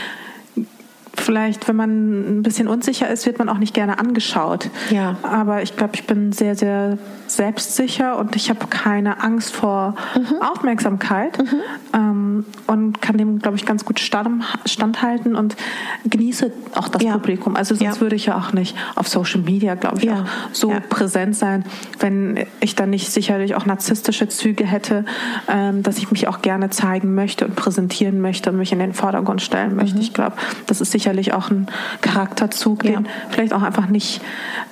[1.15, 4.71] vielleicht, wenn man ein bisschen unsicher ist, wird man auch nicht gerne angeschaut.
[4.91, 5.17] Ja.
[5.23, 6.99] Aber ich glaube, ich bin sehr, sehr
[7.37, 10.43] selbstsicher und ich habe keine Angst vor mhm.
[10.43, 11.61] Aufmerksamkeit mhm.
[11.95, 15.57] Ähm, und kann dem, glaube ich, ganz gut stand, standhalten und
[16.05, 17.13] genieße auch das ja.
[17.13, 17.57] Publikum.
[17.57, 18.01] Also sonst ja.
[18.01, 20.23] würde ich ja auch nicht auf Social Media, glaube ich, ja.
[20.23, 21.65] auch so präsent sein,
[22.01, 25.05] wenn ich dann nicht sicherlich auch narzisstische Züge hätte,
[25.49, 28.93] ähm, dass ich mich auch gerne zeigen möchte und präsentieren möchte und mich in den
[28.93, 29.97] Vordergrund stellen möchte.
[29.97, 30.03] Mhm.
[30.03, 31.69] Ich glaube, das ist sicherlich auch ein
[32.01, 34.21] Charakterzug, den vielleicht auch einfach nicht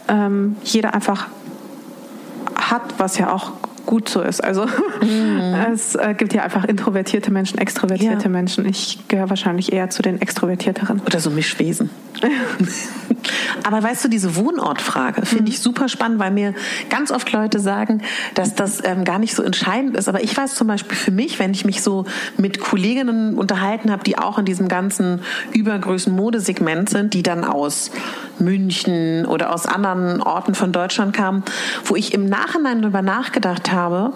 [0.09, 1.29] ähm, jeder einfach
[2.71, 3.53] hat, was ja auch
[3.87, 4.43] gut so ist.
[4.43, 4.67] Also
[5.03, 5.55] mhm.
[5.73, 8.31] es äh, gibt ja einfach introvertierte Menschen, extrovertierte ja.
[8.31, 8.67] Menschen.
[8.67, 11.01] Ich gehöre wahrscheinlich eher zu den extrovertierteren.
[11.07, 11.91] Oder so Mischwesen.
[13.63, 15.63] Aber weißt du, diese Wohnortfrage finde ich mhm.
[15.63, 16.55] super spannend, weil mir
[16.91, 18.03] ganz oft Leute sagen,
[18.35, 20.09] dass das ähm, gar nicht so entscheidend ist.
[20.09, 22.05] Aber ich weiß zum Beispiel für mich, wenn ich mich so
[22.37, 25.21] mit Kolleginnen unterhalten habe, die auch in diesem ganzen
[25.53, 27.91] Übergrößen Modesegment sind, die dann aus
[28.39, 31.43] München oder aus anderen Orten von Deutschland kamen,
[31.85, 34.13] wo ich im Nachhinein darüber nachgedacht habe,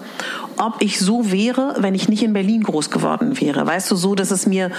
[0.59, 3.65] ob ich so wäre, wenn ich nicht in Berlin groß geworden wäre.
[3.65, 4.71] Weißt du, so, dass es mir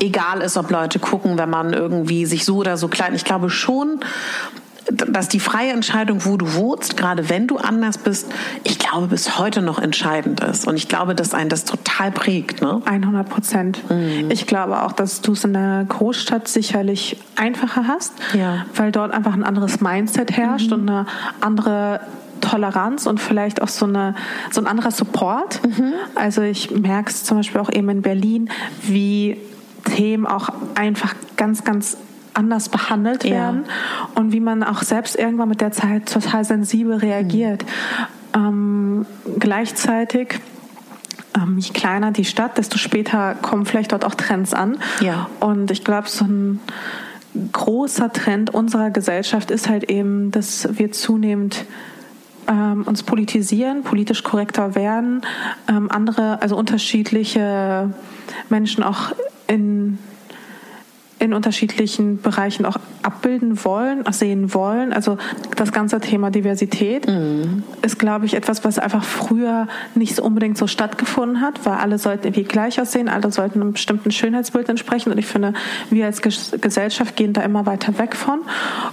[0.00, 3.14] egal ist, ob Leute gucken, wenn man irgendwie sich so oder so klein.
[3.14, 4.00] Ich glaube schon,
[4.90, 8.32] dass die freie Entscheidung, wo du wohnst, gerade wenn du anders bist,
[8.64, 10.66] ich glaube, bis heute noch entscheidend ist.
[10.66, 12.62] Und ich glaube, dass einen das total prägt.
[12.62, 12.80] Ne?
[12.84, 13.90] 100 Prozent.
[13.90, 14.30] Mhm.
[14.30, 18.64] Ich glaube auch, dass du es in der Großstadt sicherlich einfacher hast, ja.
[18.74, 20.72] weil dort einfach ein anderes Mindset herrscht mhm.
[20.72, 21.06] und eine
[21.40, 22.00] andere
[22.40, 24.14] Toleranz und vielleicht auch so, eine,
[24.50, 25.60] so ein anderer Support.
[25.66, 25.92] Mhm.
[26.14, 28.50] Also ich merke es zum Beispiel auch eben in Berlin,
[28.82, 29.38] wie
[29.84, 31.96] Themen auch einfach ganz, ganz
[32.34, 34.08] anders behandelt werden ja.
[34.14, 37.64] und wie man auch selbst irgendwann mit der Zeit total sensibel reagiert.
[38.34, 38.40] Mhm.
[38.40, 39.06] Ähm,
[39.38, 40.40] gleichzeitig
[41.34, 44.78] ähm, je kleiner die Stadt, desto später kommen vielleicht dort auch Trends an.
[45.00, 45.28] Ja.
[45.40, 46.60] Und ich glaube, so ein
[47.52, 51.64] großer Trend unserer Gesellschaft ist halt eben, dass wir zunehmend
[52.48, 55.22] ähm, uns politisieren, politisch korrekter werden,
[55.68, 57.92] ähm, andere, also unterschiedliche
[58.48, 59.12] Menschen auch
[59.46, 59.98] in
[61.18, 64.92] in unterschiedlichen Bereichen auch abbilden wollen, sehen wollen.
[64.92, 65.18] Also
[65.56, 67.62] das ganze Thema Diversität mhm.
[67.82, 71.98] ist, glaube ich, etwas, was einfach früher nicht so unbedingt so stattgefunden hat, weil alle
[71.98, 75.10] sollten irgendwie gleich aussehen, alle sollten einem bestimmten Schönheitsbild entsprechen.
[75.10, 75.54] Und ich finde,
[75.90, 78.40] wir als Gesellschaft gehen da immer weiter weg von.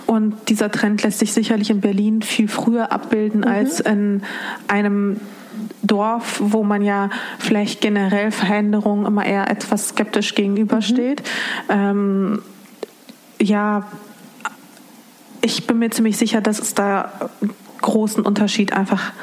[0.05, 3.47] Und dieser Trend lässt sich sicherlich in Berlin viel früher abbilden mhm.
[3.47, 4.23] als in
[4.67, 5.19] einem
[5.84, 11.22] Dorf, wo man ja vielleicht generell Veränderungen immer eher etwas skeptisch gegenübersteht.
[11.68, 11.74] Mhm.
[11.74, 12.41] Ähm,
[13.41, 13.88] ja,
[15.41, 17.12] ich bin mir ziemlich sicher, dass es da
[17.82, 19.14] großen Unterschied einfach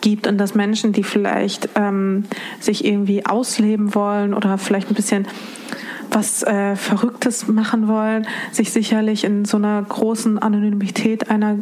[0.00, 2.24] gibt und dass Menschen, die vielleicht ähm,
[2.58, 5.28] sich irgendwie ausleben wollen oder vielleicht ein bisschen
[6.10, 11.58] was äh, Verrücktes machen wollen, sich sicherlich in so einer großen Anonymität einer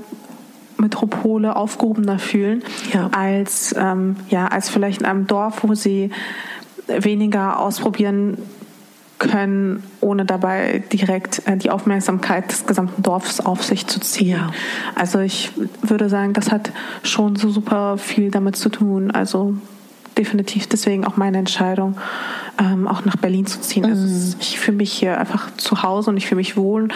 [0.79, 2.63] Metropole aufgehobener fühlen
[2.93, 3.09] ja.
[3.13, 6.11] als ähm, ja als vielleicht in einem Dorf, wo sie
[6.87, 8.39] weniger ausprobieren
[9.19, 14.39] können, ohne dabei direkt äh, die Aufmerksamkeit des gesamten Dorfs auf sich zu ziehen.
[14.39, 14.51] Ja.
[14.95, 15.51] Also ich
[15.83, 16.73] würde sagen, das hat
[17.03, 19.11] schon so super viel damit zu tun.
[19.11, 19.57] Also
[20.17, 21.97] definitiv deswegen auch meine Entscheidung,
[22.61, 23.85] ähm, auch nach Berlin zu ziehen.
[23.85, 24.09] Also mhm.
[24.09, 26.89] Also ich fühle mich hier einfach zu Hause und ich fühle mich wohl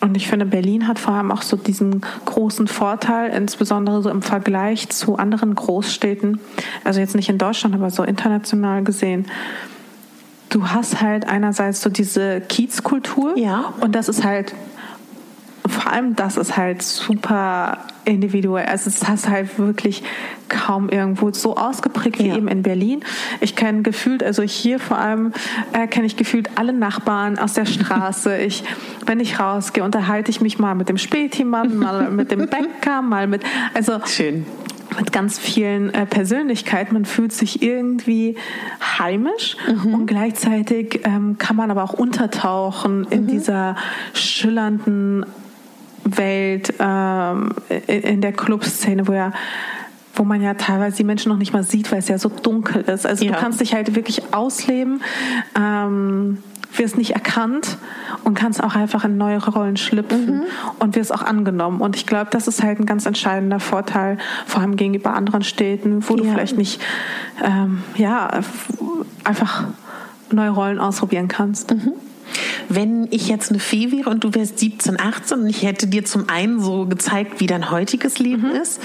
[0.00, 4.22] und ich finde, Berlin hat vor allem auch so diesen großen Vorteil, insbesondere so im
[4.22, 6.40] Vergleich zu anderen Großstädten,
[6.84, 9.26] also jetzt nicht in Deutschland, aber so international gesehen.
[10.50, 13.74] Du hast halt einerseits so diese Kiezkultur ja.
[13.80, 14.54] und das ist halt
[15.68, 18.66] vor allem das ist halt super individuell.
[18.66, 20.02] Also es hast halt wirklich
[20.48, 22.36] kaum irgendwo so ausgeprägt wie ja.
[22.36, 23.04] eben in Berlin.
[23.40, 25.32] Ich kenne gefühlt, also hier vor allem
[25.72, 28.36] äh, kenne ich gefühlt alle Nachbarn aus der Straße.
[28.48, 28.64] Ich,
[29.04, 33.26] wenn ich rausgehe, unterhalte ich mich mal mit dem Spätimann, mal mit dem Bäcker, mal
[33.26, 33.42] mit,
[33.74, 34.46] also schön
[34.98, 36.94] mit ganz vielen äh, Persönlichkeiten.
[36.94, 38.36] Man fühlt sich irgendwie
[38.98, 39.94] heimisch mhm.
[39.94, 43.28] und gleichzeitig ähm, kann man aber auch untertauchen in mhm.
[43.28, 43.76] dieser
[44.14, 45.26] schillernden
[46.16, 47.50] Welt, ähm,
[47.86, 49.32] in der Clubszene, wo ja
[50.18, 52.82] wo man ja teilweise die Menschen noch nicht mal sieht, weil es ja so dunkel
[52.82, 53.06] ist.
[53.06, 53.32] Also ja.
[53.32, 55.00] du kannst dich halt wirklich ausleben,
[55.56, 56.38] ähm,
[56.76, 57.78] wirst nicht erkannt
[58.24, 60.42] und kannst auch einfach in neue Rollen schlüpfen mhm.
[60.80, 61.80] und wirst auch angenommen.
[61.80, 66.02] Und ich glaube, das ist halt ein ganz entscheidender Vorteil, vor allem gegenüber anderen Städten,
[66.08, 66.22] wo ja.
[66.22, 66.80] du vielleicht nicht,
[67.42, 68.28] ähm, ja,
[69.24, 69.64] einfach
[70.30, 71.72] neue Rollen ausprobieren kannst.
[71.72, 71.92] Mhm.
[72.68, 76.04] Wenn ich jetzt eine Fee wäre und du wärst 17, 18 und ich hätte dir
[76.04, 78.56] zum einen so gezeigt, wie dein heutiges Leben mhm.
[78.56, 78.80] ist,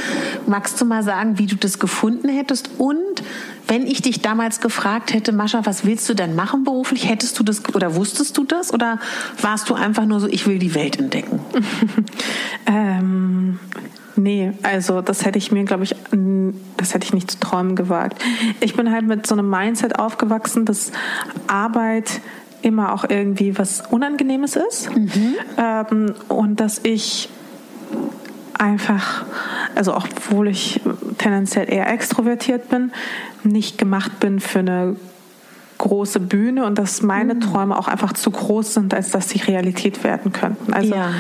[0.48, 2.72] magst du mal sagen, wie du das gefunden hättest?
[2.78, 3.24] Und
[3.68, 7.08] wenn ich dich damals gefragt hätte, Mascha, was willst du denn machen beruflich?
[7.08, 8.74] Hättest du das oder wusstest du das?
[8.74, 9.00] Oder
[9.41, 11.39] warst du einfach nur so, ich will die Welt entdecken?
[12.66, 13.60] ähm,
[14.16, 15.96] Nee, also das hätte ich mir, glaube ich,
[16.78, 18.24] das hätte ich nicht zu träumen gewagt.
[18.60, 20.91] Ich bin halt mit so einem Mindset aufgewachsen, dass
[21.48, 22.22] Arbeit
[22.64, 25.36] immer auch irgendwie was Unangenehmes ist mhm.
[25.57, 27.30] ähm, und dass ich
[28.57, 29.26] einfach,
[29.76, 30.82] also obwohl ich
[31.18, 32.91] tendenziell eher extrovertiert bin,
[33.43, 34.95] nicht gemacht bin für eine
[35.78, 37.41] große Bühne und dass meine mhm.
[37.41, 40.74] Träume auch einfach zu groß sind, als dass sie Realität werden könnten.
[40.74, 41.11] Also ja.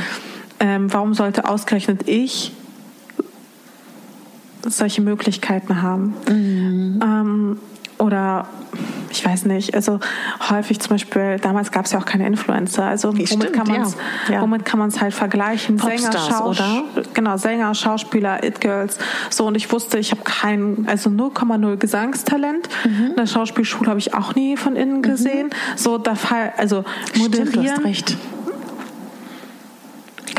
[0.59, 2.53] ähm, warum sollte ausgerechnet ich
[4.65, 6.13] solche Möglichkeiten haben?
[6.29, 6.99] Mhm.
[7.03, 7.57] Ähm,
[8.03, 8.45] oder
[9.09, 9.99] ich weiß nicht, also
[10.49, 13.95] häufig zum Beispiel, damals gab es ja auch keine Influencer, also womit, stimmt, kann man's,
[14.29, 14.41] ja.
[14.41, 15.77] womit kann man es halt vergleichen?
[15.77, 16.83] Sänger, Schaus oder?
[17.13, 18.97] Genau, Sänger, Schauspieler, It-Girls,
[19.29, 23.13] so und ich wusste, ich habe kein, also 0,0 Gesangstalent, mhm.
[23.15, 25.03] eine Schauspielschule habe ich auch nie von innen mhm.
[25.03, 25.77] gesehen, mhm.
[25.77, 26.83] so da fall, also
[27.15, 28.17] moderieren, stimmt, du hast recht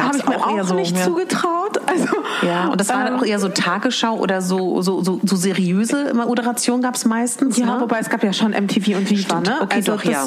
[0.02, 1.04] habe ich mir auch, auch so, nicht ja.
[1.04, 1.80] zugetraut.
[1.86, 2.08] Also,
[2.42, 6.12] ja, und das war ähm, auch eher so Tagesschau oder so, so, so, so seriöse
[6.14, 7.56] Moderation gab es meistens.
[7.56, 7.80] Ja, ne?
[7.80, 9.58] wobei es gab ja schon MTV und Viva, ne?
[9.60, 10.26] Okay, also doch, das, ja.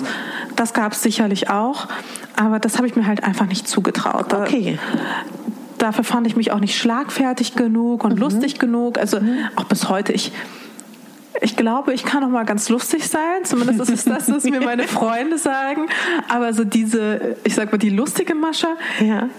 [0.55, 1.87] das gab es sicherlich auch.
[2.35, 4.33] Aber das habe ich mir halt einfach nicht zugetraut.
[4.33, 4.79] Okay.
[5.77, 8.19] dafür fand ich mich auch nicht schlagfertig genug und mhm.
[8.19, 8.97] lustig genug.
[8.97, 9.39] Also mhm.
[9.55, 10.31] auch bis heute, ich
[11.41, 13.43] ich glaube, ich kann auch mal ganz lustig sein.
[13.43, 15.87] Zumindest ist es das, was mir meine Freunde sagen.
[16.29, 18.67] Aber so diese, ich sag mal, die lustige Masche,
[18.99, 19.29] ja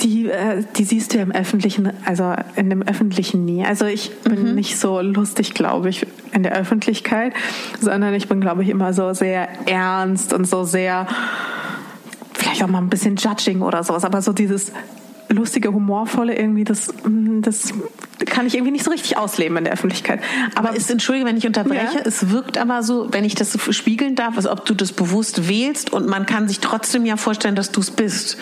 [0.00, 3.64] die, äh, die siehst du ja im öffentlichen, also in dem öffentlichen nie.
[3.64, 4.54] Also ich bin mhm.
[4.54, 7.32] nicht so lustig, glaube ich, in der Öffentlichkeit,
[7.80, 11.06] sondern ich bin, glaube ich, immer so sehr ernst und so sehr,
[12.34, 14.72] vielleicht auch mal ein bisschen judging oder sowas, aber so dieses
[15.28, 17.72] lustige, humorvolle irgendwie, das, mm, das
[18.26, 20.20] kann ich irgendwie nicht so richtig ausleben in der Öffentlichkeit.
[20.54, 22.02] Aber es, entschuldige, wenn ich unterbreche, ja.
[22.04, 25.48] es wirkt aber so, wenn ich das so spiegeln darf, als ob du das bewusst
[25.48, 28.38] wählst und man kann sich trotzdem ja vorstellen, dass du es bist.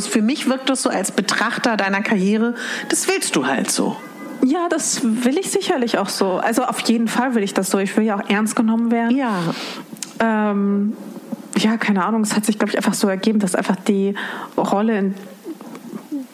[0.00, 2.54] Für mich wirkt das so als Betrachter deiner Karriere,
[2.88, 3.96] das willst du halt so.
[4.44, 6.34] Ja, das will ich sicherlich auch so.
[6.34, 7.78] Also auf jeden Fall will ich das so.
[7.78, 9.16] Ich will ja auch ernst genommen werden.
[9.16, 9.34] Ja.
[10.20, 10.92] Ähm,
[11.56, 14.14] ja, keine Ahnung, es hat sich, glaube ich, einfach so ergeben, dass einfach die
[14.56, 15.14] Rolle, in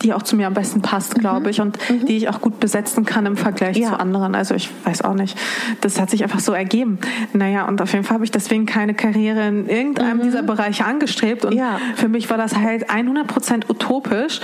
[0.04, 1.48] die auch zu mir am besten passt, glaube mhm.
[1.48, 2.06] ich, und mhm.
[2.06, 3.88] die ich auch gut besetzen kann im Vergleich ja.
[3.88, 4.34] zu anderen.
[4.34, 5.36] Also ich weiß auch nicht.
[5.80, 6.98] Das hat sich einfach so ergeben.
[7.32, 10.22] Naja, und auf jeden Fall habe ich deswegen keine Karriere in irgendeinem mhm.
[10.22, 11.44] dieser Bereiche angestrebt.
[11.44, 11.78] Und ja.
[11.96, 14.40] für mich war das halt 100 Prozent utopisch,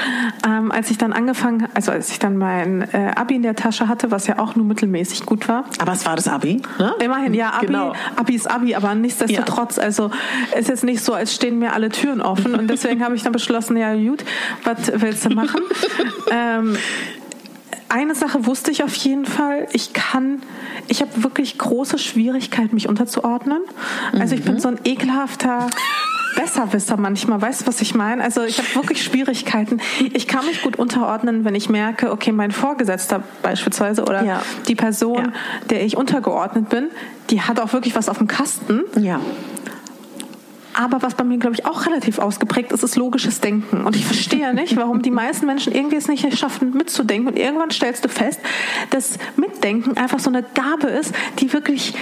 [0.47, 3.89] ähm, als ich dann angefangen, also als ich dann mein äh, Abi in der Tasche
[3.89, 5.65] hatte, was ja auch nur mittelmäßig gut war.
[5.79, 6.63] Aber es war das Abi?
[6.79, 6.95] Ne?
[7.05, 7.93] Immerhin, ja, Abi, genau.
[8.17, 9.83] Abi ist Abi, aber nichtsdestotrotz, ja.
[9.83, 10.11] also
[10.59, 12.55] ist jetzt nicht so, als stehen mir alle Türen offen.
[12.55, 14.25] Und deswegen habe ich dann beschlossen, ja gut,
[14.65, 15.50] was willst du machen?
[15.53, 15.63] Machen.
[16.31, 16.77] ähm,
[17.89, 19.67] eine Sache wusste ich auf jeden Fall.
[19.73, 20.43] Ich kann,
[20.87, 23.63] ich habe wirklich große Schwierigkeiten, mich unterzuordnen.
[24.13, 24.61] Also ich bin mhm.
[24.61, 25.67] so ein ekelhafter
[26.37, 27.43] Besserwisser manchmal.
[27.43, 28.23] Weißt du, was ich meine?
[28.23, 29.81] Also ich habe wirklich Schwierigkeiten.
[30.13, 34.43] Ich kann mich gut unterordnen, wenn ich merke, okay, mein Vorgesetzter beispielsweise oder ja.
[34.69, 35.33] die Person, ja.
[35.71, 36.91] der ich untergeordnet bin,
[37.31, 38.83] die hat auch wirklich was auf dem Kasten.
[38.97, 39.21] Ja.
[40.81, 43.85] Aber was bei mir, glaube ich, auch relativ ausgeprägt ist, ist logisches Denken.
[43.85, 47.29] Und ich verstehe nicht, warum die meisten Menschen irgendwie es nicht schaffen, mitzudenken.
[47.29, 48.41] Und irgendwann stellst du fest,
[48.89, 51.93] dass Mitdenken einfach so eine Gabe ist, die wirklich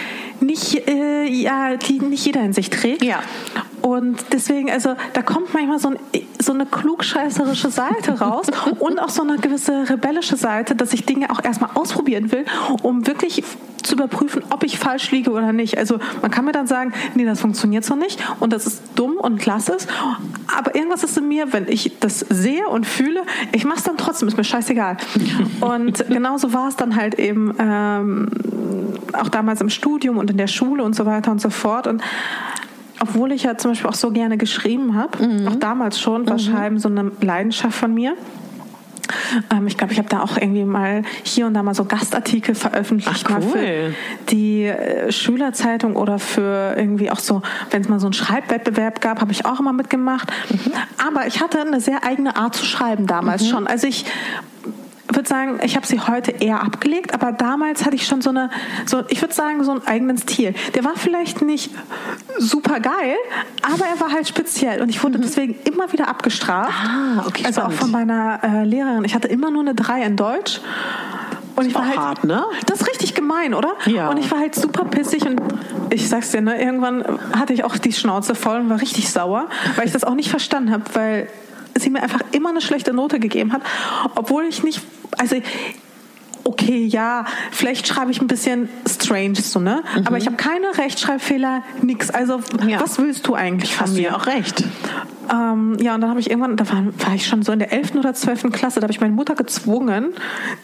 [0.41, 3.03] nicht, äh, ja, die nicht jeder in sich trägt.
[3.03, 3.21] Ja.
[3.83, 5.99] Und deswegen, also da kommt manchmal so, ein,
[6.41, 8.47] so eine klugscheißerische Seite raus
[8.79, 12.45] und auch so eine gewisse rebellische Seite, dass ich Dinge auch erstmal ausprobieren will,
[12.83, 13.43] um wirklich
[13.83, 15.79] zu überprüfen, ob ich falsch liege oder nicht.
[15.79, 19.17] Also man kann mir dann sagen, nee, das funktioniert so nicht und das ist dumm
[19.17, 19.77] und klasse.
[20.57, 23.23] Aber irgendwas ist in mir, wenn ich das sehe und fühle,
[23.53, 24.97] ich mache es dann trotzdem, ist mir scheißegal.
[25.61, 28.29] Und genauso war es dann halt eben ähm,
[29.13, 31.87] auch damals im Studium und in der Schule und so weiter und so fort.
[31.87, 32.03] Und
[33.01, 35.49] obwohl ich ja zum Beispiel auch so gerne geschrieben habe, mhm.
[35.49, 36.39] auch damals schon, war mhm.
[36.39, 38.17] Schreiben so eine Leidenschaft von mir
[39.53, 42.55] Ähm, ich glaube, ich habe da auch irgendwie mal hier und da mal so Gastartikel
[42.55, 43.25] veröffentlicht.
[43.31, 43.51] Ach, cool.
[43.51, 43.95] Für
[44.31, 49.21] die äh, Schülerzeitung oder für irgendwie auch so, wenn es mal so einen Schreibwettbewerb gab,
[49.21, 50.31] habe ich auch immer mitgemacht.
[50.51, 50.73] Mhm.
[51.07, 53.49] Aber ich hatte eine sehr eigene Art zu schreiben damals mhm.
[53.49, 53.67] schon.
[53.67, 54.05] Also ich
[55.15, 58.51] würde sagen, ich habe sie heute eher abgelegt, aber damals hatte ich schon so eine,
[58.87, 60.55] so, ich würde sagen, so einen eigenen Stil.
[60.75, 61.71] Der war vielleicht nicht
[62.39, 63.17] super geil,
[63.63, 65.23] aber er war halt speziell und ich wurde mhm.
[65.23, 66.73] deswegen immer wieder abgestraft.
[66.73, 67.45] Ah, okay.
[67.47, 67.77] Also spannend.
[67.77, 69.05] auch von meiner äh, Lehrerin.
[69.05, 70.61] Ich hatte immer nur eine 3 in Deutsch.
[71.57, 72.45] Und ich war halt, hart, ne?
[72.67, 73.73] Das ist richtig gemein, oder?
[73.87, 74.11] Ja.
[74.11, 75.41] Und ich war halt super pissig und
[75.91, 77.05] ich sag's dir, ne, irgendwann
[77.37, 80.31] hatte ich auch die Schnauze voll und war richtig sauer, weil ich das auch nicht
[80.31, 81.29] verstanden habe, weil
[81.79, 83.63] sie mir einfach immer eine schlechte Note gegeben hat,
[84.15, 84.81] obwohl ich nicht,
[85.17, 85.37] also
[86.49, 89.83] okay, ja, vielleicht schreibe ich ein bisschen strange so, ne?
[89.97, 90.07] Mhm.
[90.07, 92.09] Aber ich habe keine Rechtschreibfehler, nix.
[92.11, 92.81] Also ja.
[92.81, 94.03] was willst du eigentlich von Hast mir?
[94.03, 94.65] Du ja auch recht.
[95.31, 97.71] Ähm, ja, und dann habe ich irgendwann, da war, war, ich schon so in der
[97.71, 97.97] 11.
[97.97, 98.51] oder 12.
[98.51, 100.15] Klasse, da habe ich meine Mutter gezwungen,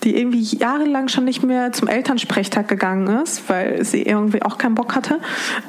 [0.05, 4.75] die irgendwie jahrelang schon nicht mehr zum Elternsprechtag gegangen ist, weil sie irgendwie auch keinen
[4.75, 5.21] Bock hatte.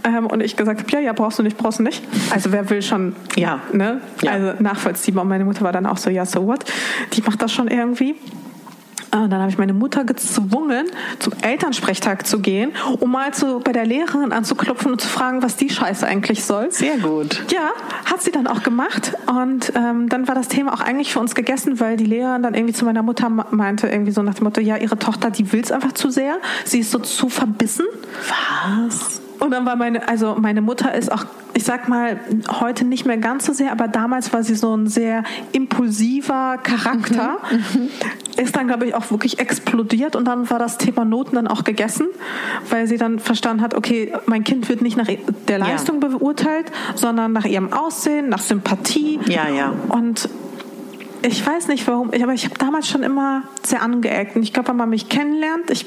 [0.06, 2.02] Ähm, und ich gesagt habe, ja, ja, brauchst du nicht, brauchst du nicht.
[2.32, 4.00] Also wer will schon, ja, ne?
[4.22, 4.32] Ja.
[4.32, 5.24] Also nachvollziehbar.
[5.24, 6.64] Und meine Mutter war dann auch so, ja, so what?
[7.14, 8.16] Die macht das schon irgendwie.
[9.16, 10.88] Und ah, dann habe ich meine Mutter gezwungen,
[11.20, 15.56] zum Elternsprechtag zu gehen, um mal zu, bei der Lehrerin anzuklopfen und zu fragen, was
[15.56, 16.70] die Scheiße eigentlich soll.
[16.70, 17.46] Sehr gut.
[17.50, 17.72] Ja,
[18.04, 19.14] hat sie dann auch gemacht.
[19.28, 22.56] Und ähm, dann war das Thema auch eigentlich für uns gegessen, weil die Lehrerin dann
[22.56, 25.62] irgendwie zu meiner Mutter meinte, irgendwie so nach dem Motto, ja, ihre Tochter, die will
[25.62, 26.40] es einfach zu sehr.
[26.66, 27.86] Sie ist so zu verbissen.
[28.28, 29.22] Was?
[29.40, 32.20] Und dann war meine, also meine Mutter ist auch, ich sag mal,
[32.60, 37.38] heute nicht mehr ganz so sehr, aber damals war sie so ein sehr impulsiver Charakter.
[37.52, 37.90] Mhm,
[38.38, 41.64] ist dann, glaube ich, auch wirklich explodiert und dann war das Thema Noten dann auch
[41.64, 42.08] gegessen,
[42.70, 45.08] weil sie dann verstanden hat, okay, mein Kind wird nicht nach
[45.48, 46.10] der Leistung ja.
[46.10, 49.20] beurteilt, sondern nach ihrem Aussehen, nach Sympathie.
[49.28, 49.74] Ja, ja.
[49.90, 50.30] Und
[51.22, 54.36] ich weiß nicht warum, aber ich habe damals schon immer sehr angeeckt.
[54.36, 55.86] Und ich glaube, wenn man mich kennenlernt, ich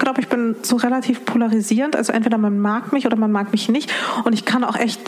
[0.00, 1.94] glaube, ich bin so relativ polarisierend.
[1.94, 3.92] Also entweder man mag mich oder man mag mich nicht.
[4.24, 5.00] Und ich kann auch echt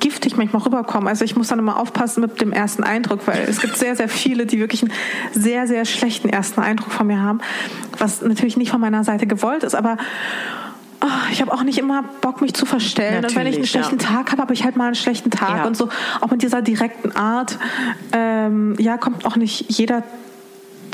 [0.00, 1.08] giftig manchmal rüberkommen.
[1.08, 4.10] Also ich muss dann immer aufpassen mit dem ersten Eindruck, weil es gibt sehr, sehr
[4.10, 4.92] viele, die wirklich einen
[5.32, 7.38] sehr, sehr schlechten ersten Eindruck von mir haben,
[7.98, 9.96] was natürlich nicht von meiner Seite gewollt ist, aber
[11.00, 13.22] oh, ich habe auch nicht immer Bock, mich zu verstellen.
[13.22, 14.06] Natürlich, und wenn ich einen schlechten ja.
[14.06, 15.58] Tag habe, habe ich halt mal einen schlechten Tag.
[15.58, 15.66] Ja.
[15.66, 15.88] Und so
[16.20, 17.58] auch mit dieser direkten Art,
[18.12, 20.02] ähm, ja, kommt auch nicht jeder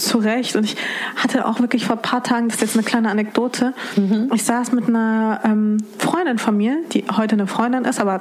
[0.00, 0.56] zurecht.
[0.56, 0.76] Und ich
[1.16, 4.30] hatte auch wirklich vor ein paar Tagen, das ist jetzt eine kleine Anekdote, mhm.
[4.34, 8.20] ich saß mit einer ähm, Freundin von mir, die heute eine Freundin ist, aber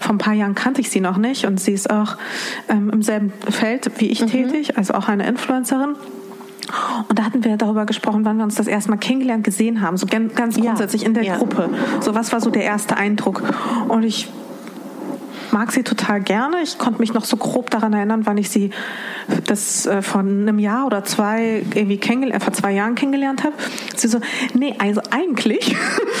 [0.00, 1.44] vor ein paar Jahren kannte ich sie noch nicht.
[1.46, 2.16] Und sie ist auch
[2.68, 4.26] ähm, im selben Feld wie ich mhm.
[4.28, 5.96] tätig, also auch eine Influencerin.
[7.08, 9.96] Und da hatten wir darüber gesprochen, wann wir uns das erste Mal kennengelernt gesehen haben,
[9.96, 11.08] so ganz grundsätzlich ja.
[11.08, 11.36] in der ja.
[11.36, 11.68] Gruppe.
[12.00, 13.42] So was war so der erste Eindruck?
[13.88, 14.28] Und ich
[15.52, 16.62] mag sie total gerne.
[16.62, 18.70] Ich konnte mich noch so grob daran erinnern, wann ich sie
[19.46, 23.54] das äh, von einem Jahr oder zwei irgendwie kennengelernt, äh, vor zwei Jahren kennengelernt habe.
[23.96, 24.20] Sie so,
[24.54, 25.76] nee, also eigentlich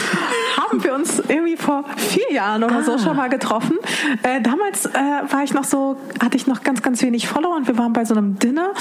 [0.56, 2.82] haben wir uns irgendwie vor vier Jahren oder ah.
[2.82, 3.78] so schon mal getroffen.
[4.22, 4.92] Äh, damals äh,
[5.30, 8.04] war ich noch so, hatte ich noch ganz, ganz wenig Follower und wir waren bei
[8.04, 8.72] so einem Dinner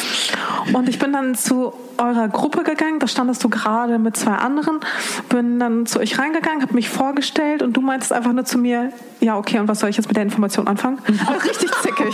[0.74, 4.80] und ich bin dann zu eurer Gruppe gegangen, da standest du gerade mit zwei anderen,
[5.30, 8.92] bin dann zu euch reingegangen, habe mich vorgestellt und du meintest einfach nur zu mir,
[9.22, 10.35] ja okay, und was soll ich jetzt mit der Information
[10.68, 11.00] anfangen?
[11.26, 12.14] Aber richtig zickig.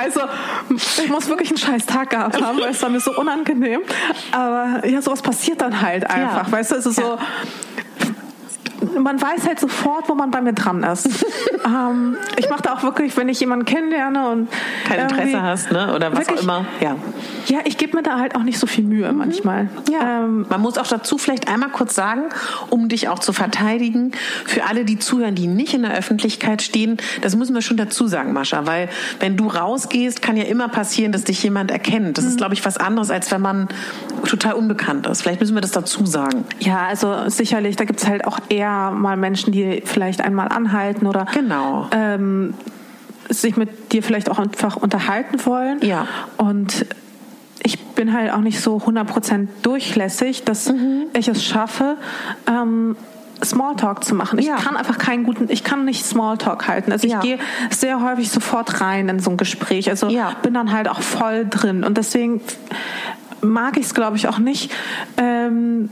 [0.00, 0.20] Also
[1.02, 3.80] ich muss wirklich einen scheiß Tag gehabt haben, weil es war mir so unangenehm.
[4.32, 6.52] Aber ja, sowas passiert dann halt einfach, ja.
[6.52, 7.18] weißt du, es ist so
[8.98, 11.06] man weiß halt sofort, wo man bei mir dran ist.
[11.64, 14.48] ähm, ich mache da auch wirklich, wenn ich jemanden kennenlerne und
[14.86, 15.94] kein Interesse hast, ne?
[15.94, 16.66] Oder was wirklich, auch immer.
[16.80, 16.96] Ja.
[17.46, 19.18] Ja, ich gebe mir da halt auch nicht so viel Mühe mhm.
[19.18, 19.68] manchmal.
[19.90, 20.24] Ja.
[20.24, 22.24] Ähm, man muss auch dazu vielleicht einmal kurz sagen,
[22.70, 24.12] um dich auch zu verteidigen,
[24.44, 28.06] für alle, die zuhören, die nicht in der Öffentlichkeit stehen, das müssen wir schon dazu
[28.06, 28.88] sagen, Mascha, weil
[29.20, 32.18] wenn du rausgehst, kann ja immer passieren, dass dich jemand erkennt.
[32.18, 32.30] Das mhm.
[32.30, 33.68] ist, glaube ich, was anderes, als wenn man
[34.26, 35.22] total unbekannt ist.
[35.22, 36.44] Vielleicht müssen wir das dazu sagen.
[36.60, 41.06] Ja, also sicherlich, da gibt es halt auch eher mal Menschen, die vielleicht einmal anhalten
[41.06, 41.88] oder genau.
[41.92, 42.54] ähm,
[43.28, 45.80] sich mit dir vielleicht auch einfach unterhalten wollen.
[45.82, 46.06] Ja.
[46.36, 46.86] Und
[47.62, 51.06] ich bin halt auch nicht so 100% durchlässig, dass mhm.
[51.14, 51.96] ich es schaffe,
[52.46, 52.96] ähm,
[53.44, 54.38] Smalltalk zu machen.
[54.38, 54.56] Ich ja.
[54.56, 56.92] kann einfach keinen guten, ich kann nicht Smalltalk halten.
[56.92, 57.20] Also ich ja.
[57.20, 57.38] gehe
[57.70, 59.90] sehr häufig sofort rein in so ein Gespräch.
[59.90, 60.32] Also ja.
[60.42, 61.84] bin dann halt auch voll drin.
[61.84, 62.40] Und deswegen
[63.40, 64.72] mag ich es, glaube ich, auch nicht.
[65.16, 65.90] Ähm,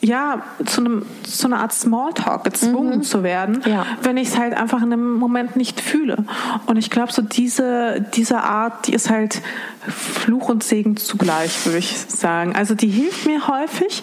[0.00, 3.02] ja, zu, einem, zu einer Art Smalltalk gezwungen mhm.
[3.02, 3.84] zu werden, ja.
[4.02, 6.24] wenn ich es halt einfach in einem Moment nicht fühle.
[6.66, 9.42] Und ich glaube, so diese, diese Art, die ist halt
[9.88, 12.54] Fluch und Segen zugleich, würde ich sagen.
[12.54, 14.02] Also die hilft mir häufig,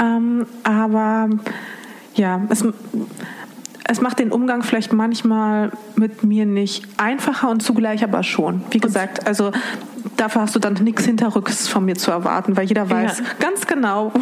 [0.00, 1.28] ähm, aber
[2.14, 2.64] ja, es,
[3.84, 8.62] es macht den Umgang vielleicht manchmal mit mir nicht einfacher und zugleich aber schon.
[8.70, 9.52] Wie gesagt, also
[10.16, 13.24] dafür hast du dann nichts hinterrücks von mir zu erwarten, weil jeder weiß ja.
[13.40, 14.12] ganz genau,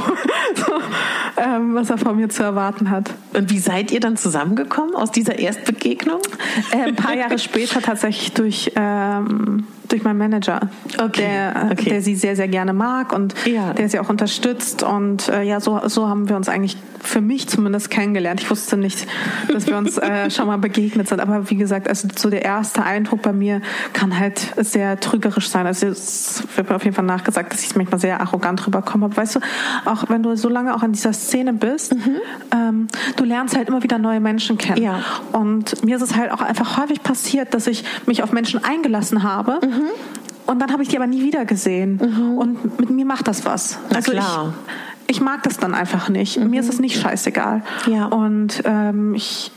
[1.36, 3.10] ähm, was er von mir zu erwarten hat.
[3.34, 6.20] Und wie seid ihr dann zusammengekommen aus dieser Erstbegegnung?
[6.72, 10.60] Äh, ein paar Jahre später tatsächlich durch ähm, durch meinen Manager,
[10.98, 11.22] okay.
[11.22, 11.90] Der, okay.
[11.90, 13.72] der sie sehr, sehr gerne mag und ja.
[13.74, 14.82] der sie auch unterstützt.
[14.82, 18.40] Und äh, ja, so, so haben wir uns eigentlich für mich zumindest kennengelernt.
[18.40, 19.06] Ich wusste nicht,
[19.52, 21.20] dass wir uns äh, schon mal begegnet sind.
[21.20, 23.60] Aber wie gesagt, also so der erste Eindruck bei mir
[23.92, 25.66] kann halt sehr trügerisch sein.
[25.66, 29.06] Also es wird mir auf jeden Fall nachgesagt, dass ich manchmal sehr arrogant rüberkomme.
[29.06, 29.40] Aber weißt du,
[29.84, 32.16] auch wenn du so lange auch in dieser Szene bist, mhm.
[32.52, 34.82] ähm, du lernst halt immer wieder neue Menschen kennen.
[34.82, 35.00] Ja.
[35.32, 39.22] Und mir ist es halt auch einfach häufig passiert, dass ich mich auf Menschen eingelassen
[39.22, 39.60] habe.
[39.64, 39.90] Mhm Mhm.
[40.46, 42.00] Und dann habe ich die aber nie wieder gesehen.
[42.02, 42.38] Mhm.
[42.38, 43.78] Und mit mir macht das was.
[43.90, 44.54] Na also klar.
[45.06, 46.38] Ich, ich mag das dann einfach nicht.
[46.38, 46.50] Mhm.
[46.50, 47.62] Mir ist es nicht scheißegal.
[47.86, 48.06] Ja.
[48.06, 49.52] Und ähm, ich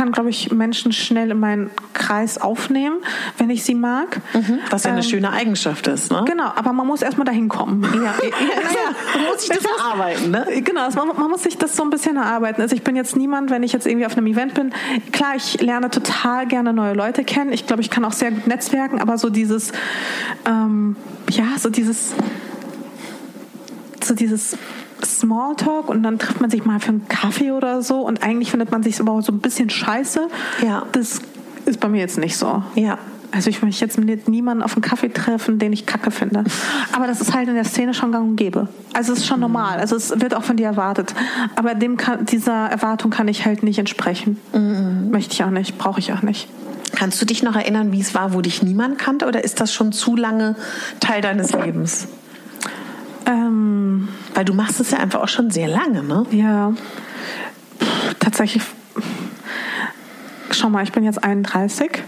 [0.00, 3.00] kann, glaube ich, Menschen schnell in meinen Kreis aufnehmen,
[3.36, 4.22] wenn ich sie mag.
[4.32, 6.10] Mhm, was ja eine ähm, schöne Eigenschaft ist.
[6.10, 6.24] Ne?
[6.26, 7.82] Genau, aber man muss erstmal dahin kommen.
[8.00, 10.30] Ja, ja, ja, man muss sich das erarbeiten.
[10.30, 10.62] Ne?
[10.64, 12.62] Genau, man, man, muss sich das so ein bisschen erarbeiten.
[12.62, 14.72] Also ich bin jetzt niemand, wenn ich jetzt irgendwie auf einem Event bin.
[15.12, 17.52] Klar, ich lerne total gerne neue Leute kennen.
[17.52, 19.72] Ich glaube, ich kann auch sehr gut netzwerken, aber so dieses,
[20.46, 20.96] ähm,
[21.28, 22.14] ja, so dieses,
[24.02, 24.56] so dieses
[25.04, 28.70] Smalltalk und dann trifft man sich mal für einen Kaffee oder so und eigentlich findet
[28.70, 30.28] man sich aber so ein bisschen scheiße.
[30.62, 30.84] Ja.
[30.92, 31.20] Das
[31.66, 32.62] ist bei mir jetzt nicht so.
[32.74, 32.98] Ja.
[33.32, 36.44] Also ich möchte jetzt mit niemanden auf einen Kaffee treffen, den ich kacke finde.
[36.92, 38.68] Aber das ist halt in der Szene schon gang und gäbe.
[38.92, 39.42] Also es ist schon mhm.
[39.42, 39.78] normal.
[39.78, 41.14] Also es wird auch von dir erwartet.
[41.54, 44.38] Aber dem kann, dieser Erwartung kann ich halt nicht entsprechen.
[44.52, 45.10] Mhm.
[45.10, 46.48] Möchte ich auch nicht, brauche ich auch nicht.
[46.96, 49.26] Kannst du dich noch erinnern, wie es war, wo dich niemand kannte?
[49.26, 50.56] Oder ist das schon zu lange
[50.98, 52.08] Teil deines Lebens?
[53.30, 56.26] Ähm, Weil du machst es ja einfach auch schon sehr lange, ne?
[56.30, 56.72] Ja.
[58.18, 58.62] Tatsächlich.
[60.50, 62.02] Schau mal, ich bin jetzt 31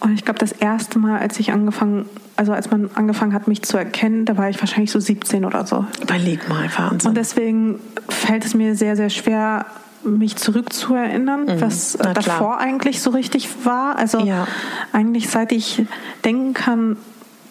[0.00, 3.62] und ich glaube, das erste Mal, als ich angefangen, also als man angefangen hat, mich
[3.62, 5.84] zu erkennen, da war ich wahrscheinlich so 17 oder so.
[6.00, 7.08] Überleg mal, Wahnsinn.
[7.08, 9.66] Und deswegen fällt es mir sehr, sehr schwer,
[10.04, 11.60] mich zurückzuerinnern, mhm.
[11.60, 13.96] was davor eigentlich so richtig war.
[13.96, 14.46] Also ja.
[14.92, 15.84] eigentlich seit ich
[16.24, 16.96] denken kann,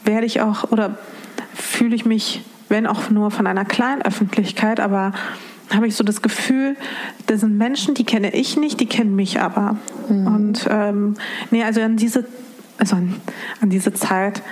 [0.05, 0.97] werde ich auch oder
[1.53, 5.13] fühle ich mich wenn auch nur von einer kleinen Öffentlichkeit, aber
[5.73, 6.75] habe ich so das Gefühl,
[7.27, 9.77] das sind Menschen, die kenne ich nicht, die kennen mich aber.
[10.09, 10.27] Mhm.
[10.27, 11.15] Und ähm,
[11.51, 12.25] nee, also an diese,
[12.77, 13.15] also an,
[13.61, 14.43] an, diese Zeit,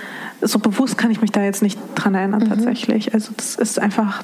[0.41, 2.49] so bewusst kann ich mich da jetzt nicht dran erinnern mhm.
[2.49, 3.14] tatsächlich.
[3.14, 4.24] Also das ist einfach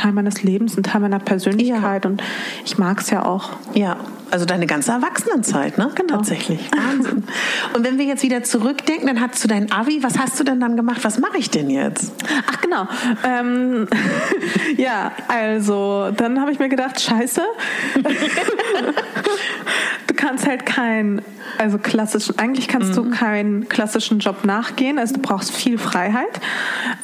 [0.00, 2.10] Teil meines Lebens, ein Teil meiner Persönlichkeit ja.
[2.10, 2.22] und
[2.64, 3.50] ich mag es ja auch.
[3.74, 3.96] Ja,
[4.30, 5.90] also deine ganze Erwachsenenzeit, ne?
[5.94, 6.16] Genau.
[6.16, 6.60] Tatsächlich.
[6.72, 7.24] Wahnsinn.
[7.74, 10.02] Und wenn wir jetzt wieder zurückdenken, dann hast du dein Abi.
[10.02, 11.00] Was hast du denn dann gemacht?
[11.02, 12.12] Was mache ich denn jetzt?
[12.48, 12.86] Ach genau.
[13.24, 13.88] Ähm,
[14.76, 17.42] ja, also dann habe ich mir gedacht, scheiße.
[20.06, 21.22] du kannst halt kein,
[21.58, 22.94] also klassischen, eigentlich kannst mhm.
[22.94, 24.98] du keinen klassischen Job nachgehen.
[24.98, 26.40] Also du brauchst viel Freiheit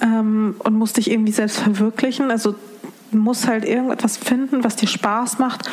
[0.00, 2.30] ähm, und musst dich irgendwie selbst verwirklichen.
[2.30, 2.54] Also
[3.12, 5.70] musst halt irgendetwas finden, was dir Spaß macht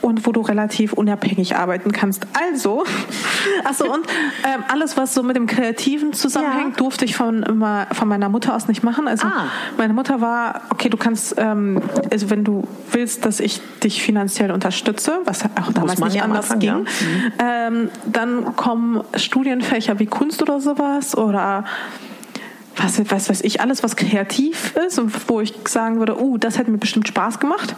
[0.00, 2.26] und wo du relativ unabhängig arbeiten kannst.
[2.32, 2.84] Also,
[3.64, 4.06] achso, und
[4.44, 6.76] ähm, alles, was so mit dem Kreativen zusammenhängt, ja.
[6.76, 9.08] durfte ich von, immer, von meiner Mutter aus nicht machen.
[9.08, 9.46] Also, ah.
[9.76, 14.50] meine Mutter war, okay, du kannst, ähm, also wenn du willst, dass ich dich finanziell
[14.50, 16.76] unterstütze, was auch damals nicht ja anders ging, ja.
[16.78, 17.32] mhm.
[17.38, 21.64] ähm, dann kommen Studienfächer wie Kunst oder sowas oder
[22.82, 26.58] was, was weiß ich, alles, was kreativ ist und wo ich sagen würde, oh, das
[26.58, 27.74] hätte mir bestimmt Spaß gemacht.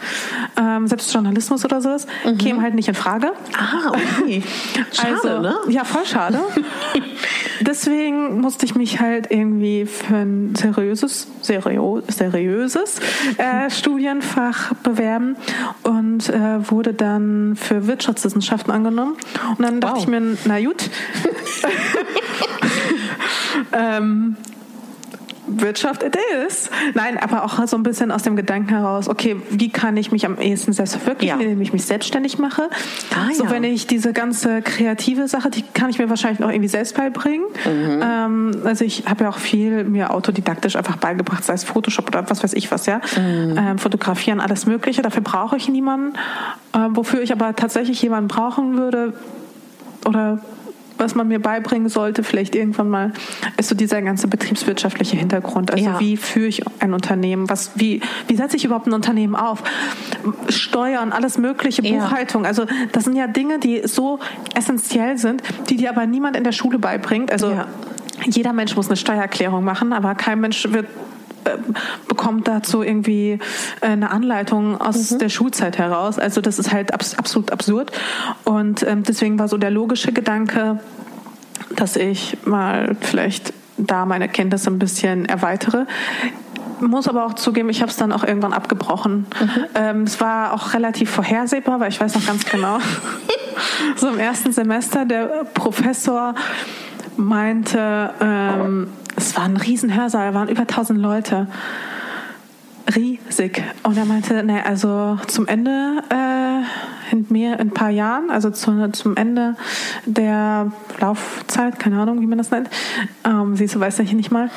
[0.59, 2.37] Ähm, selbst Journalismus oder sowas mhm.
[2.37, 3.31] käme halt nicht in Frage.
[3.57, 4.43] Ah, okay.
[4.91, 5.55] Schade, also, ne?
[5.69, 6.39] Ja, voll schade.
[7.61, 12.99] Deswegen musste ich mich halt irgendwie für ein seriöses, seriö seriöses
[13.37, 15.35] äh, Studienfach bewerben
[15.83, 19.15] und äh, wurde dann für Wirtschaftswissenschaften angenommen.
[19.57, 20.03] Und dann dachte wow.
[20.03, 20.89] ich mir, na gut.
[23.73, 24.35] ähm,
[25.61, 26.69] Wirtschaft it is.
[26.93, 30.25] Nein, aber auch so ein bisschen aus dem Gedanken heraus, okay, wie kann ich mich
[30.25, 31.43] am ehesten selbst verwirklichen, ja.
[31.43, 32.69] indem ich mich selbstständig mache.
[33.11, 33.51] Ah, so, ja.
[33.51, 37.45] wenn ich diese ganze kreative Sache, die kann ich mir wahrscheinlich noch irgendwie selbst beibringen.
[37.65, 38.01] Mhm.
[38.01, 42.29] Ähm, also ich habe ja auch viel mir autodidaktisch einfach beigebracht, sei es Photoshop oder
[42.29, 43.01] was weiß ich was, ja.
[43.15, 43.57] Mhm.
[43.57, 45.01] Ähm, fotografieren, alles Mögliche.
[45.01, 46.17] Dafür brauche ich niemanden.
[46.75, 49.13] Ähm, wofür ich aber tatsächlich jemanden brauchen würde
[50.05, 50.39] oder
[51.03, 53.13] was man mir beibringen sollte, vielleicht irgendwann mal,
[53.57, 55.71] ist so dieser ganze betriebswirtschaftliche Hintergrund.
[55.71, 55.99] Also ja.
[55.99, 57.49] wie führe ich ein Unternehmen?
[57.49, 59.63] Was, wie, wie setze ich überhaupt ein Unternehmen auf?
[60.49, 62.43] Steuern, alles mögliche, Buchhaltung.
[62.43, 62.49] Ja.
[62.49, 64.19] Also das sind ja Dinge, die so
[64.55, 67.31] essentiell sind, die dir aber niemand in der Schule beibringt.
[67.31, 67.67] Also ja.
[68.25, 70.87] jeder Mensch muss eine Steuererklärung machen, aber kein Mensch wird
[72.07, 73.39] bekommt dazu irgendwie
[73.81, 75.19] äh, eine Anleitung aus mhm.
[75.19, 76.19] der Schulzeit heraus.
[76.19, 77.91] Also das ist halt abs absolut absurd.
[78.43, 80.79] Und ähm, deswegen war so der logische Gedanke,
[81.75, 85.85] dass ich mal vielleicht da meine Kenntnisse ein bisschen erweitere
[86.81, 89.25] muss aber auch zugeben, ich habe es dann auch irgendwann abgebrochen.
[89.39, 89.65] Mhm.
[89.75, 92.79] Ähm, es war auch relativ vorhersehbar, weil ich weiß noch ganz genau,
[93.95, 96.35] so im ersten Semester der Professor
[97.17, 98.89] meinte, ähm,
[99.23, 101.47] es war ein Riesenhörsaal, waren über 1000 Leute.
[102.93, 103.63] Riesig.
[103.83, 108.49] Und er meinte, ne, also zum Ende äh, in mehr in ein paar Jahren, also
[108.49, 109.55] zu, zum Ende
[110.05, 112.69] der Laufzeit, keine Ahnung, wie man das nennt,
[113.23, 114.49] ähm, siehst du, du hier nicht mal,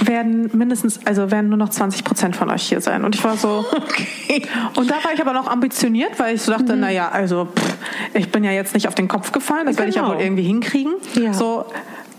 [0.00, 3.04] werden mindestens, also werden nur noch 20 Prozent von euch hier sein.
[3.04, 4.42] Und ich war so, okay.
[4.76, 6.80] Und da war ich aber noch ambitioniert, weil ich so dachte, mhm.
[6.80, 7.76] naja, also pff,
[8.14, 9.78] ich bin ja jetzt nicht auf den Kopf gefallen, das genau.
[9.78, 10.24] werde ich ja wohl genau.
[10.24, 10.94] irgendwie hinkriegen.
[11.14, 11.32] Ja.
[11.32, 11.66] So,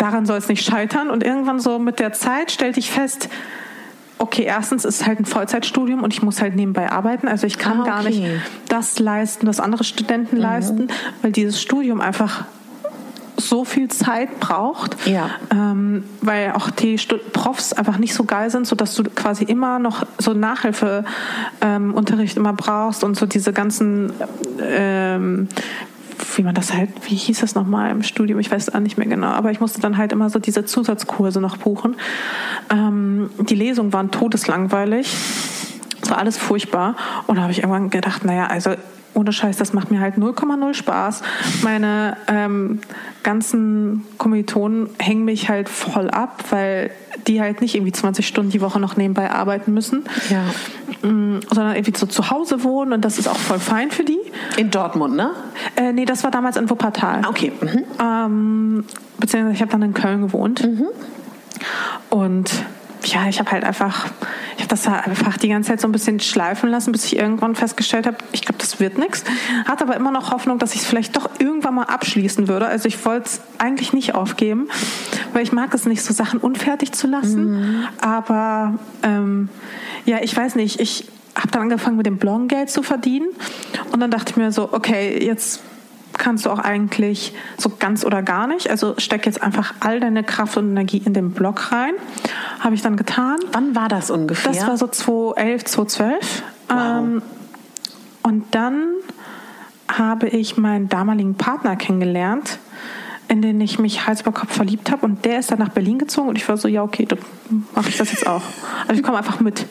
[0.04, 1.10] daran soll es nicht scheitern.
[1.10, 3.30] Und irgendwann so mit der Zeit stellte ich fest,
[4.18, 7.28] okay, erstens ist es halt ein Vollzeitstudium und ich muss halt nebenbei arbeiten.
[7.28, 7.90] Also ich kann ah, okay.
[7.90, 8.22] gar nicht
[8.68, 10.42] das leisten, was andere Studenten mhm.
[10.42, 10.88] leisten,
[11.22, 12.46] weil dieses Studium einfach
[13.38, 15.32] so viel Zeit braucht, ja.
[15.52, 16.98] ähm, weil auch die
[17.34, 22.44] Profs einfach nicht so geil sind, so dass du quasi immer noch so Nachhilfeunterricht ähm,
[22.44, 24.14] immer brauchst und so diese ganzen
[24.62, 25.50] ähm,
[26.36, 28.98] wie man das halt, wie hieß das nochmal im Studium, ich weiß es auch nicht
[28.98, 31.96] mehr genau, aber ich musste dann halt immer so diese Zusatzkurse noch buchen.
[32.70, 35.16] Ähm, die Lesungen waren todeslangweilig.
[36.02, 36.96] Es war alles furchtbar.
[37.28, 38.72] Und da habe ich irgendwann gedacht, naja, also
[39.14, 41.22] ohne Scheiß, das macht mir halt 0,0 Spaß.
[41.62, 42.80] Meine ähm,
[43.24, 46.92] ganzen Kommilitonen hängen mich halt voll ab, weil
[47.28, 50.44] die halt nicht irgendwie 20 Stunden die Woche noch nebenbei arbeiten müssen, ja.
[51.08, 54.20] Mm, sondern irgendwie so zu Hause wohnen und das ist auch voll fein für die.
[54.58, 55.32] In Dortmund, ne?
[55.76, 57.22] Äh, nee, das war damals in Wuppertal.
[57.24, 57.52] Ah, okay.
[57.62, 57.84] Mhm.
[58.02, 58.86] Ähm,
[59.20, 60.64] beziehungsweise ich habe dann in Köln gewohnt.
[60.66, 60.88] Mhm.
[62.10, 62.52] Und
[63.06, 64.08] ja, ich habe halt einfach,
[64.56, 67.56] ich habe das einfach die ganze Zeit so ein bisschen schleifen lassen, bis ich irgendwann
[67.56, 69.24] festgestellt habe, ich glaube, das wird nichts.
[69.66, 72.68] Hatte aber immer noch Hoffnung, dass ich es vielleicht doch irgendwann mal abschließen würde.
[72.68, 74.68] Also ich wollte es eigentlich nicht aufgeben,
[75.34, 77.52] weil ich mag es nicht, so Sachen unfertig zu lassen.
[77.52, 77.88] Mhm.
[78.00, 79.50] Aber ähm,
[80.06, 83.30] ja, ich weiß nicht, ich habe dann angefangen mit dem Bloggen Geld zu verdienen
[83.92, 85.62] und dann dachte ich mir so, okay, jetzt
[86.14, 88.70] kannst du auch eigentlich so ganz oder gar nicht.
[88.70, 91.94] Also steck jetzt einfach all deine Kraft und Energie in den Blog rein.
[92.60, 93.38] Habe ich dann getan.
[93.52, 94.52] Wann war das ungefähr?
[94.52, 96.44] Das war so 2011, 2012.
[96.70, 96.78] Wow.
[96.78, 97.22] Ähm,
[98.24, 98.88] und dann
[99.88, 102.60] habe ich meinen damaligen Partner kennengelernt,
[103.28, 105.06] in den ich mich Hals über Kopf verliebt habe.
[105.06, 107.20] Und der ist dann nach Berlin gezogen und ich war so, ja, okay, dann
[107.76, 108.44] mache ich das jetzt auch.
[108.88, 109.66] Also ich komme einfach mit.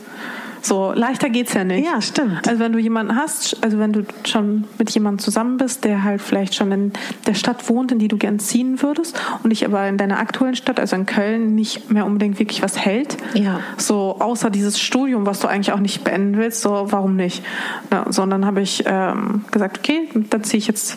[0.62, 1.84] So, leichter geht's ja nicht.
[1.84, 2.48] Ja, stimmt.
[2.48, 6.22] Also wenn du jemanden hast, also wenn du schon mit jemandem zusammen bist, der halt
[6.22, 6.92] vielleicht schon in
[7.26, 10.54] der Stadt wohnt, in die du gern ziehen würdest und dich aber in deiner aktuellen
[10.54, 13.16] Stadt, also in Köln, nicht mehr unbedingt wirklich was hält.
[13.34, 13.60] Ja.
[13.76, 17.44] So, außer dieses Studium, was du eigentlich auch nicht beenden willst, so, warum nicht?
[17.90, 20.96] Ja, sondern habe ich ähm, gesagt, okay, dann ziehe ich jetzt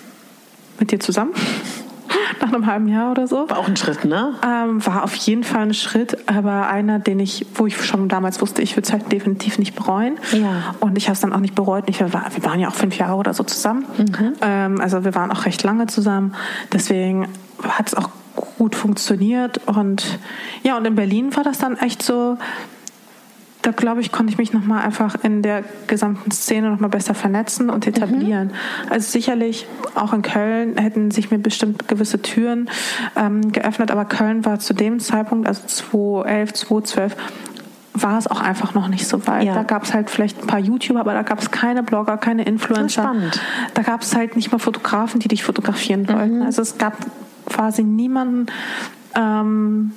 [0.79, 1.33] mit dir zusammen
[2.41, 3.49] nach einem halben Jahr oder so.
[3.49, 4.33] War auch ein Schritt, ne?
[4.45, 8.41] Ähm, war auf jeden Fall ein Schritt, aber einer, den ich, wo ich schon damals
[8.41, 10.19] wusste, ich würde es halt definitiv nicht bereuen.
[10.31, 10.75] Ja.
[10.79, 11.85] Und ich habe es dann auch nicht bereut.
[11.87, 13.85] Ich, wir waren ja auch fünf Jahre oder so zusammen.
[13.97, 14.33] Mhm.
[14.41, 16.35] Ähm, also wir waren auch recht lange zusammen.
[16.71, 17.27] Deswegen
[17.63, 18.09] hat es auch
[18.57, 19.61] gut funktioniert.
[19.65, 20.19] Und
[20.63, 22.37] ja, und in Berlin war das dann echt so,
[23.65, 27.71] da glaube ich, konnte ich mich nochmal einfach in der gesamten Szene nochmal besser vernetzen
[27.71, 28.49] und etablieren.
[28.49, 28.91] Mhm.
[28.91, 32.69] Also sicherlich auch in Köln hätten sich mir bestimmt gewisse Türen
[33.15, 37.15] ähm, geöffnet, aber Köln war zu dem Zeitpunkt, also 2011, 2012,
[37.93, 39.45] war es auch einfach noch nicht so weit.
[39.45, 39.55] Ja.
[39.55, 42.43] Da gab es halt vielleicht ein paar YouTuber, aber da gab es keine Blogger, keine
[42.43, 43.03] Influencer.
[43.03, 43.41] Spannend.
[43.73, 46.39] Da gab es halt nicht mal Fotografen, die dich fotografieren wollten.
[46.39, 46.45] Mhm.
[46.45, 46.97] Also es gab
[47.47, 48.47] quasi niemanden,
[49.15, 49.91] ähm,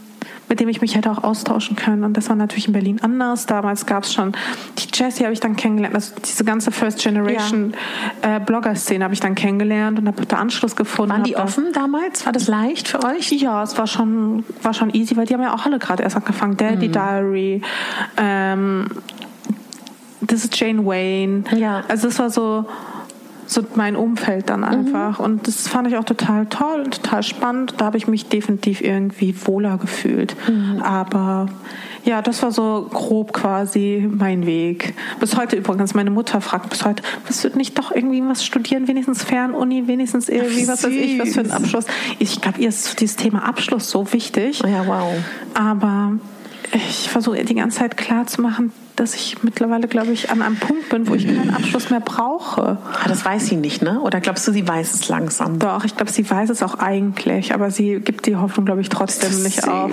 [0.49, 2.05] mit dem ich mich hätte auch austauschen können.
[2.05, 3.47] Und das war natürlich in Berlin anders.
[3.47, 4.33] Damals gab es schon
[4.79, 5.95] die Jessie habe ich dann kennengelernt.
[5.95, 7.75] Also diese ganze First Generation
[8.23, 8.37] ja.
[8.37, 11.13] äh, Blogger-Szene habe ich dann kennengelernt und habe da Anschluss gefunden.
[11.13, 12.27] Waren die offen damals?
[12.27, 13.31] War das leicht für euch?
[13.33, 16.17] Ja, es war schon, war schon easy, weil die haben ja auch alle gerade erst
[16.17, 16.57] angefangen.
[16.57, 16.93] Daddy mhm.
[16.93, 17.63] Diary,
[18.17, 18.87] ähm,
[20.21, 21.45] das ist Jane Wayne.
[21.57, 21.85] Ja.
[21.89, 22.67] Also es war so
[23.49, 25.19] so mein Umfeld dann einfach.
[25.19, 25.25] Mhm.
[25.25, 27.75] Und das fand ich auch total toll und total spannend.
[27.79, 30.37] Da habe ich mich definitiv irgendwie wohler gefühlt.
[30.49, 30.83] Mhm.
[30.83, 31.49] Aber
[32.05, 34.95] ja, das war so grob quasi mein Weg.
[35.19, 38.87] Bis heute übrigens, meine Mutter fragt bis heute, willst du nicht doch irgendwie was studieren,
[38.87, 41.87] wenigstens Fernuni, wenigstens irgendwie, Ach, was weiß ich, was für ein Abschluss.
[42.19, 44.61] Ich glaube, ihr ist dieses Thema Abschluss so wichtig.
[44.61, 45.13] Ja, wow.
[45.55, 46.13] Aber
[46.73, 50.43] ich versuche ihr die ganze Zeit klar zu machen, dass ich mittlerweile, glaube ich, an
[50.43, 52.79] einem Punkt bin, wo ich keinen Abschluss mehr brauche.
[52.93, 54.01] Ah, das weiß sie nicht, ne?
[54.01, 55.59] Oder glaubst du, sie weiß es langsam?
[55.59, 58.89] Doch, ich glaube, sie weiß es auch eigentlich, aber sie gibt die Hoffnung, glaube ich,
[58.89, 59.91] trotzdem nicht auf.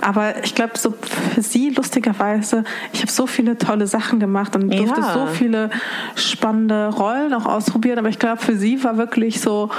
[0.00, 0.94] Aber ich glaube, so
[1.34, 5.14] für sie lustigerweise, ich habe so viele tolle Sachen gemacht und durfte ja.
[5.14, 5.70] so viele
[6.14, 9.70] spannende Rollen auch ausprobieren, aber ich glaube, für sie war wirklich so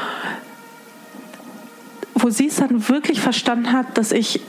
[2.21, 4.41] wo sie es dann wirklich verstanden hat, dass ich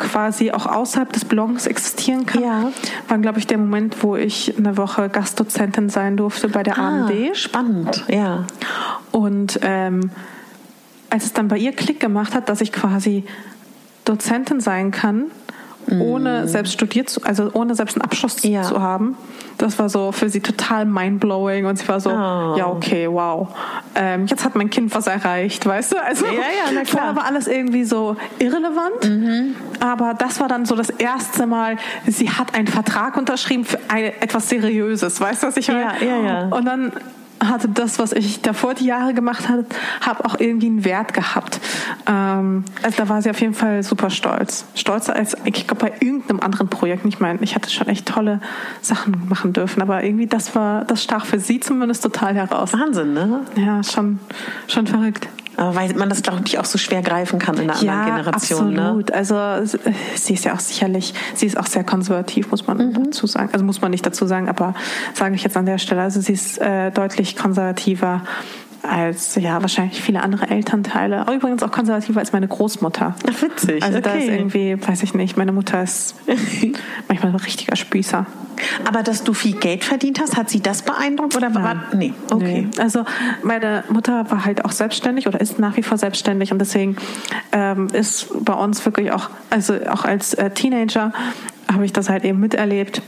[0.00, 2.72] quasi auch außerhalb des Blogs existieren kann, ja.
[3.08, 7.06] war, glaube ich, der Moment, wo ich eine Woche Gastdozentin sein durfte bei der ah,
[7.06, 7.36] AMD.
[7.36, 8.46] Spannend, ja.
[9.12, 10.10] Und ähm,
[11.10, 13.24] als es dann bei ihr Klick gemacht hat, dass ich quasi
[14.04, 15.26] Dozentin sein kann,
[15.88, 16.48] ohne mm.
[16.48, 18.62] selbst studiert zu, also ohne selbst einen Abschluss ja.
[18.62, 19.16] zu haben.
[19.58, 22.56] Das war so für sie total mindblowing und sie war so, oh.
[22.56, 23.48] ja okay, wow,
[23.94, 26.02] ähm, jetzt hat mein Kind was erreicht, weißt du?
[26.02, 27.02] Also ja, ja, na klar.
[27.02, 29.04] war aber alles irgendwie so irrelevant.
[29.04, 29.56] Mhm.
[29.80, 31.76] Aber das war dann so das erste Mal,
[32.06, 35.92] sie hat einen Vertrag unterschrieben für ein, etwas Seriöses, weißt du, was ich meine?
[36.00, 36.48] Ja, ja, ja.
[36.48, 36.92] Und dann
[37.44, 39.64] hatte das, was ich davor die Jahre gemacht habe,
[40.00, 41.60] habe auch irgendwie einen Wert gehabt.
[42.06, 44.64] Ähm, also da war sie auf jeden Fall super stolz.
[44.74, 47.04] Stolzer als, ich glaube, bei irgendeinem anderen Projekt.
[47.06, 48.40] Ich meine, ich hatte schon echt tolle
[48.82, 52.72] Sachen machen dürfen, aber irgendwie das war, das stach für sie zumindest total heraus.
[52.72, 53.40] Wahnsinn, ne?
[53.56, 54.20] Ja, schon,
[54.68, 55.28] schon verrückt
[55.64, 58.72] weil man das, glaube ich, auch so schwer greifen kann in einer ja, anderen Generation.
[58.72, 58.82] Ne?
[58.82, 59.10] Absolut.
[59.10, 59.14] Ne?
[59.14, 59.78] Also
[60.14, 63.04] sie ist ja auch sicherlich, sie ist auch sehr konservativ, muss man mhm.
[63.04, 63.50] dazu sagen.
[63.52, 64.74] Also muss man nicht dazu sagen, aber
[65.14, 66.02] sage ich jetzt an der Stelle.
[66.02, 68.22] Also sie ist äh, deutlich konservativer
[68.82, 71.20] als ja wahrscheinlich viele andere Elternteile.
[71.20, 73.14] Aber übrigens auch konservativer als meine Großmutter.
[73.28, 73.82] Ach, witzig.
[73.82, 74.08] Also okay.
[74.08, 76.14] da ist irgendwie, weiß ich nicht, meine Mutter ist
[77.08, 78.26] manchmal ein richtiger Spießer.
[78.86, 82.68] Aber dass du viel Geld verdient hast, hat sie das beeindruckt oder war nee, okay.
[82.70, 82.80] Nee.
[82.82, 83.04] Also
[83.42, 86.96] meine Mutter war halt auch selbstständig oder ist nach wie vor selbstständig und deswegen
[87.52, 91.12] ähm, ist bei uns wirklich auch, also auch als äh, Teenager
[91.72, 93.02] habe ich das halt eben miterlebt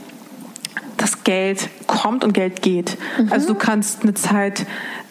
[1.03, 2.97] das Geld kommt und Geld geht.
[3.19, 3.31] Mhm.
[3.31, 4.65] Also du kannst eine Zeit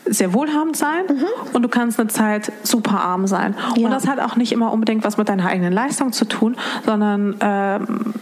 [0.07, 1.27] sehr wohlhabend sein mhm.
[1.53, 3.55] und du kannst eine Zeit super arm sein.
[3.77, 3.85] Ja.
[3.85, 7.37] Und das hat auch nicht immer unbedingt was mit deiner eigenen Leistung zu tun, sondern
[7.41, 8.15] ähm,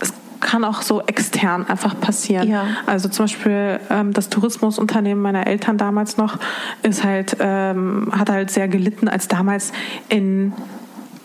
[0.00, 2.48] es kann auch so extern einfach passieren.
[2.48, 2.64] Ja.
[2.86, 6.38] Also zum Beispiel ähm, das Tourismusunternehmen meiner Eltern damals noch
[6.82, 9.72] ist halt ähm, hat halt sehr gelitten, als damals
[10.08, 10.54] in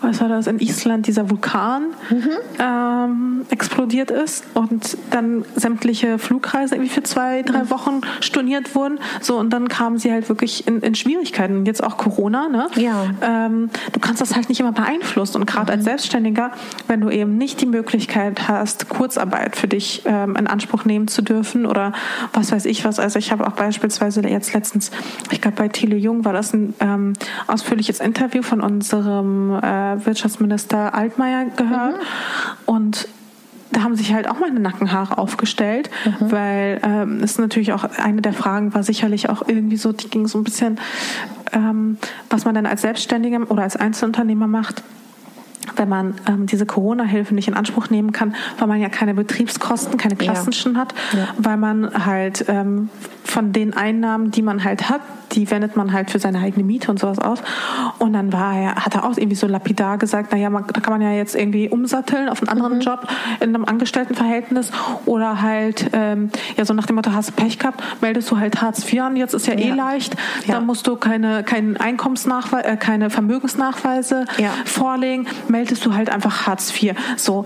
[0.01, 2.29] was war das, in Island dieser Vulkan mhm.
[2.59, 7.69] ähm, explodiert ist und dann sämtliche Flugreisen irgendwie für zwei, drei mhm.
[7.69, 8.99] Wochen storniert wurden.
[9.21, 11.65] So, und dann kamen sie halt wirklich in, in Schwierigkeiten.
[11.65, 12.67] Jetzt auch Corona, ne?
[12.75, 13.05] Ja.
[13.21, 15.37] Ähm, du kannst das halt nicht immer beeinflussen.
[15.37, 15.77] Und gerade mhm.
[15.77, 16.51] als Selbstständiger,
[16.87, 21.21] wenn du eben nicht die Möglichkeit hast, Kurzarbeit für dich ähm, in Anspruch nehmen zu
[21.21, 21.93] dürfen oder
[22.33, 22.99] was weiß ich was.
[22.99, 24.91] Also ich habe auch beispielsweise jetzt letztens,
[25.31, 27.13] ich glaube bei Thiele Jung war das ein ähm,
[27.47, 31.97] ausführliches Interview von unserem äh, Wirtschaftsminister Altmaier gehört.
[31.97, 32.01] Mhm.
[32.65, 33.07] Und
[33.71, 36.31] da haben sich halt auch meine Nackenhaare aufgestellt, mhm.
[36.31, 40.27] weil ähm, es natürlich auch eine der Fragen war sicherlich auch irgendwie so, die ging
[40.27, 40.79] so ein bisschen,
[41.53, 41.97] ähm,
[42.29, 44.83] was man dann als Selbstständiger oder als Einzelunternehmer macht
[45.75, 49.97] wenn man ähm, diese Corona-Hilfe nicht in Anspruch nehmen kann, weil man ja keine Betriebskosten,
[49.97, 50.79] keine klassischen ja.
[50.79, 51.27] hat, ja.
[51.37, 52.89] weil man halt ähm,
[53.23, 56.91] von den Einnahmen, die man halt hat, die wendet man halt für seine eigene Miete
[56.91, 57.39] und sowas aus.
[57.99, 60.93] Und dann war er, hat er auch irgendwie so lapidar gesagt, naja, man, da kann
[60.93, 62.81] man ja jetzt irgendwie umsatteln auf einen anderen mhm.
[62.81, 63.07] Job
[63.39, 64.71] in einem Angestelltenverhältnis
[65.05, 68.91] oder halt, ähm, ja, so nach dem Motto, hast Pech gehabt, meldest du halt Hartz
[68.91, 69.73] IV an, jetzt ist ja, eh ja.
[69.73, 70.15] eh leicht,
[70.45, 70.55] ja.
[70.55, 74.49] dann musst du keine, keinen Einkommensnachweis, äh, keine Vermögensnachweise ja.
[74.65, 76.95] vorlegen, meldest du halt einfach Hartz IV.
[77.15, 77.45] So.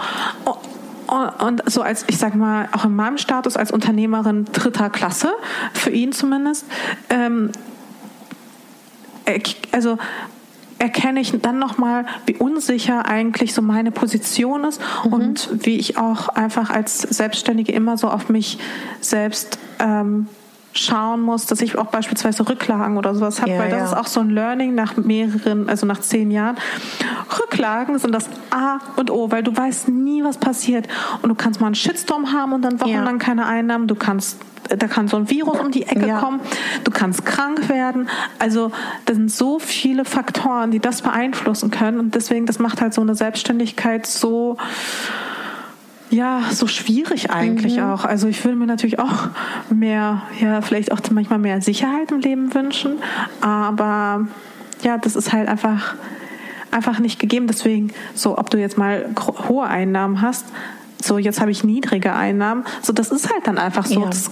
[1.11, 5.33] Und so als, ich sag mal, auch in meinem Status als Unternehmerin dritter Klasse,
[5.73, 6.65] für ihn zumindest,
[7.09, 7.51] ähm,
[9.73, 9.97] also
[10.79, 15.13] erkenne ich dann nochmal, wie unsicher eigentlich so meine Position ist mhm.
[15.13, 18.57] und wie ich auch einfach als Selbstständige immer so auf mich
[19.01, 20.27] selbst ähm,
[20.73, 23.85] schauen muss, dass ich auch beispielsweise Rücklagen oder sowas habe, ja, weil das ja.
[23.85, 26.57] ist auch so ein Learning nach mehreren, also nach zehn Jahren.
[27.39, 30.87] Rücklagen sind das A und O, weil du weißt nie, was passiert.
[31.21, 33.25] Und du kannst mal einen Shitstorm haben und dann wochenlang ja.
[33.25, 33.87] keine Einnahmen.
[33.87, 34.37] Du kannst
[34.69, 36.39] da kann so ein Virus um die Ecke kommen,
[36.85, 38.07] du kannst krank werden.
[38.39, 38.71] Also
[39.05, 41.99] das sind so viele Faktoren, die das beeinflussen können.
[41.99, 44.57] Und deswegen, das macht halt so eine Selbstständigkeit so
[46.11, 47.83] ja, so schwierig eigentlich mhm.
[47.83, 48.05] auch.
[48.05, 49.29] Also ich würde mir natürlich auch
[49.69, 52.97] mehr, ja, vielleicht auch manchmal mehr Sicherheit im Leben wünschen.
[53.39, 54.27] Aber
[54.83, 55.95] ja, das ist halt einfach,
[56.69, 57.47] einfach nicht gegeben.
[57.47, 59.09] Deswegen, so, ob du jetzt mal
[59.47, 60.45] hohe Einnahmen hast,
[61.01, 62.63] so jetzt habe ich niedrige Einnahmen.
[62.81, 64.01] So, das ist halt dann einfach so.
[64.01, 64.07] Ja.
[64.07, 64.31] Das,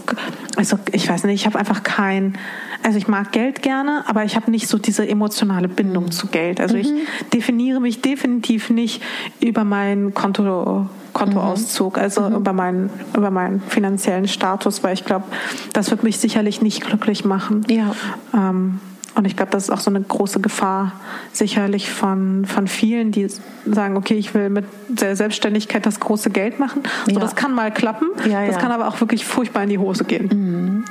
[0.55, 2.37] also ich weiß nicht, ich habe einfach kein,
[2.83, 6.11] also ich mag Geld gerne, aber ich habe nicht so diese emotionale Bindung mhm.
[6.11, 6.59] zu Geld.
[6.59, 6.81] Also mhm.
[6.81, 6.89] ich
[7.33, 9.01] definiere mich definitiv nicht
[9.39, 12.01] über mein Konto Kontoauszug, mhm.
[12.01, 12.35] also mhm.
[12.35, 15.25] über, meinen, über meinen finanziellen Status, weil ich glaube,
[15.73, 17.65] das wird mich sicherlich nicht glücklich machen.
[17.67, 17.95] Ja.
[18.33, 18.79] Ähm,
[19.15, 20.93] und ich glaube, das ist auch so eine große Gefahr
[21.33, 23.27] sicherlich von, von vielen, die
[23.65, 26.83] sagen, okay, ich will mit der Selbstständigkeit das große Geld machen.
[27.05, 27.19] So, ja.
[27.19, 30.29] das kann mal klappen, ja, das kann aber auch wirklich furchtbar in die Hose gehen.
[30.31, 30.85] Mhm.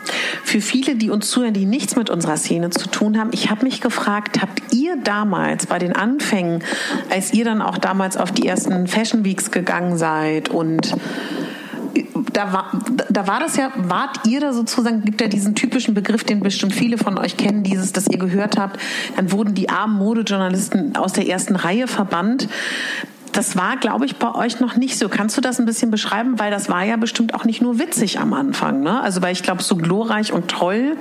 [0.45, 3.64] für viele, die uns zuhören, die nichts mit unserer Szene zu tun haben, ich habe
[3.64, 6.62] mich gefragt, habt ihr damals bei den Anfängen,
[7.11, 10.95] als ihr dann auch damals auf die ersten Fashion Weeks gegangen seid und
[12.32, 12.72] da war,
[13.11, 16.74] da war das ja, wart ihr da sozusagen, gibt ja diesen typischen Begriff, den bestimmt
[16.74, 18.78] viele von euch kennen, dieses, das ihr gehört habt,
[19.16, 22.49] dann wurden die armen Modejournalisten aus der ersten Reihe verbannt.
[23.32, 25.09] Das war, glaube ich, bei euch noch nicht so.
[25.09, 26.39] Kannst du das ein bisschen beschreiben?
[26.39, 28.80] Weil das war ja bestimmt auch nicht nur witzig am Anfang.
[28.80, 29.01] Ne?
[29.01, 30.97] Also, weil ich glaube, so glorreich und toll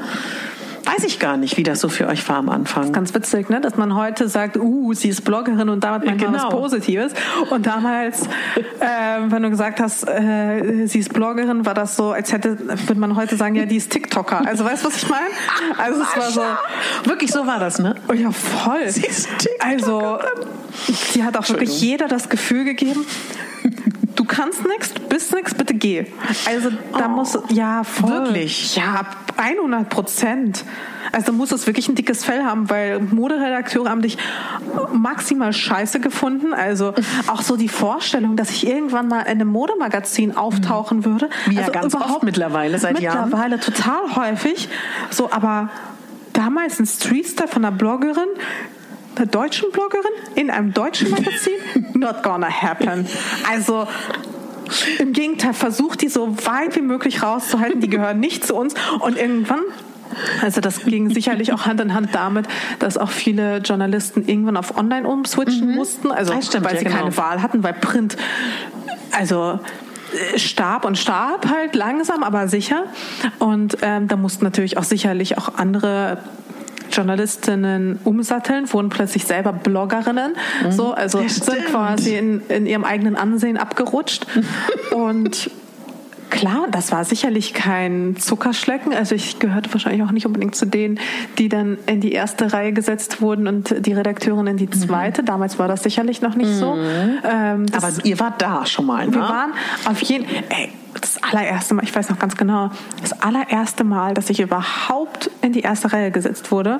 [0.88, 2.84] weiß ich gar nicht, wie das so für euch war am Anfang.
[2.84, 3.62] Das ist ganz witzig, ne?
[3.62, 6.46] dass man heute sagt, uh, sie ist Bloggerin und damit manchmal genau.
[6.46, 7.14] was Positives.
[7.50, 8.24] Und damals,
[8.80, 13.00] äh, wenn du gesagt hast, äh, sie ist Bloggerin, war das so, als hätte, würde
[13.00, 14.46] man heute sagen, ja, die ist TikToker.
[14.46, 15.26] Also weißt du, was ich meine?
[15.78, 17.10] Also es war so.
[17.10, 17.96] Wirklich so war das, ne?
[18.10, 18.88] Oh ja, voll.
[18.90, 19.68] Sie ist TikToker.
[19.68, 20.20] Also,
[21.12, 23.06] sie hat auch wirklich jeder das Gefühl gegeben,
[24.28, 26.06] kannst nichts, bist nichts, bitte geh.
[26.48, 28.10] Also da oh, muss, ja, voll.
[28.10, 28.76] Wirklich?
[28.76, 29.02] Ja,
[29.38, 30.66] 100 Prozent.
[31.12, 34.18] Also da muss es wirklich ein dickes Fell haben, weil Moderedakteure haben dich
[34.92, 36.54] maximal scheiße gefunden.
[36.54, 36.94] Also
[37.28, 41.30] auch so die Vorstellung, dass ich irgendwann mal in einem Modemagazin auftauchen würde.
[41.46, 43.30] Wie also ja ganz oft mittlerweile seit mittlerweile Jahren.
[43.30, 44.70] Mittlerweile total häufig.
[45.10, 45.70] So, aber
[46.34, 48.30] damals ein Streetstyle von einer Bloggerin,
[49.18, 51.54] einer deutschen Bloggerin in einem deutschen Magazin?
[51.94, 53.08] Not gonna happen.
[53.50, 53.88] Also
[55.00, 57.82] im Gegenteil, versucht die so weit wie möglich rauszuhalten.
[57.82, 58.74] Die gehören nicht zu uns.
[59.00, 59.62] Und irgendwann
[60.42, 62.48] also das ging sicherlich auch Hand in Hand damit,
[62.80, 65.76] dass auch viele Journalisten irgendwann auf Online umswitchen mhm.
[65.76, 67.04] mussten, also stimmt, weil sie ja, genau.
[67.04, 68.18] keine Wahl hatten, weil Print,
[69.12, 69.60] also
[70.34, 72.86] äh, starb und starb halt langsam, aber sicher.
[73.40, 76.20] Und ähm, da mussten natürlich auch sicherlich auch andere
[76.92, 80.72] Journalistinnen umsatteln, wurden plötzlich selber Bloggerinnen, mhm.
[80.72, 84.26] so, also sind quasi in, in ihrem eigenen Ansehen abgerutscht.
[84.96, 85.50] und
[86.30, 88.94] Klar, das war sicherlich kein Zuckerschlecken.
[88.94, 91.00] Also ich gehörte wahrscheinlich auch nicht unbedingt zu denen,
[91.38, 94.74] die dann in die erste Reihe gesetzt wurden und die Redakteurin in die mhm.
[94.74, 95.22] zweite.
[95.22, 95.26] Mhm.
[95.26, 96.60] Damals war das sicherlich noch nicht mhm.
[96.60, 96.78] so.
[96.78, 99.14] Ähm, Aber ihr wart da schon mal, ne?
[99.14, 99.52] Wir waren
[99.86, 100.72] auf jeden Ey,
[101.02, 102.72] das allererste Mal, ich weiß noch ganz genau,
[103.02, 106.80] das allererste Mal, dass ich überhaupt in die erste Reihe gesetzt wurde,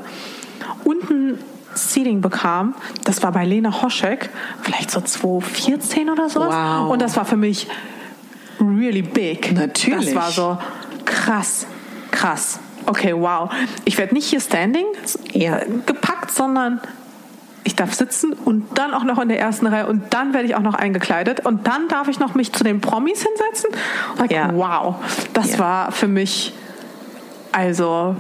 [0.84, 1.40] unten
[1.74, 4.30] Seating bekam, das war bei Lena Hoschek,
[4.62, 6.54] vielleicht so 2014 oder sowas.
[6.54, 6.92] Wow.
[6.92, 7.68] Und das war für mich
[8.60, 9.54] really big.
[9.54, 10.14] Natürlich.
[10.14, 10.58] Das war so
[11.06, 11.68] krass,
[12.12, 12.60] krass.
[12.86, 13.50] Okay, wow.
[13.86, 14.86] Ich werde nicht hier standing
[15.34, 15.60] ja.
[15.86, 16.80] gepackt, sondern
[17.68, 20.56] ich darf sitzen und dann auch noch in der ersten Reihe und dann werde ich
[20.56, 23.70] auch noch eingekleidet und dann darf ich noch mich zu den Promis hinsetzen.
[24.18, 24.50] Like, ja.
[24.54, 24.96] Wow,
[25.34, 25.60] das ja.
[25.60, 26.54] war für mich
[27.52, 28.16] also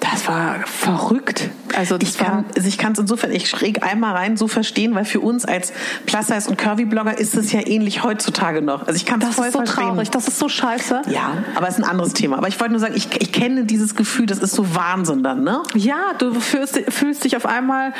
[0.00, 1.50] das war verrückt.
[1.74, 5.04] Also ich kann also ich kann es insofern ich schräg einmal rein so verstehen, weil
[5.04, 5.72] für uns als
[6.04, 8.86] Plus Size und Curvy Blogger ist es ja ähnlich heutzutage noch.
[8.86, 9.88] Also ich kann das voll ist so verstehen.
[9.88, 11.02] traurig, das ist so scheiße.
[11.08, 12.38] Ja, aber es ist ein anderes Thema.
[12.38, 15.42] Aber ich wollte nur sagen, ich, ich kenne dieses Gefühl, das ist so Wahnsinn dann,
[15.42, 15.62] ne?
[15.74, 17.92] Ja, du fühlst, fühlst dich auf einmal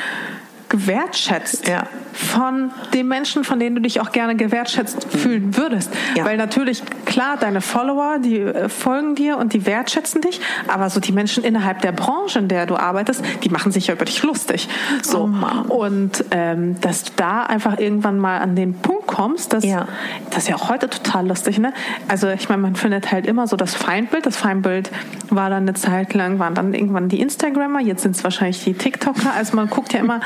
[0.68, 1.84] gewertschätzt ja.
[2.12, 5.18] von den Menschen, von denen du dich auch gerne gewertschätzt mhm.
[5.18, 5.92] fühlen würdest.
[6.16, 6.24] Ja.
[6.24, 11.00] Weil natürlich, klar, deine Follower, die äh, folgen dir und die wertschätzen dich, aber so
[11.00, 14.22] die Menschen innerhalb der Branche, in der du arbeitest, die machen sich ja über dich
[14.22, 14.68] lustig.
[15.02, 15.30] So.
[15.68, 19.86] Oh und ähm, dass du da einfach irgendwann mal an den Punkt kommst, dass, ja.
[20.30, 21.72] das ist ja auch heute total lustig, ne?
[22.08, 24.26] Also ich meine, man findet halt immer so das Feindbild.
[24.26, 24.90] Das Feindbild
[25.30, 28.74] war dann eine Zeit lang, waren dann irgendwann die Instagrammer, jetzt sind es wahrscheinlich die
[28.74, 29.32] TikToker.
[29.36, 30.20] Also man guckt ja immer,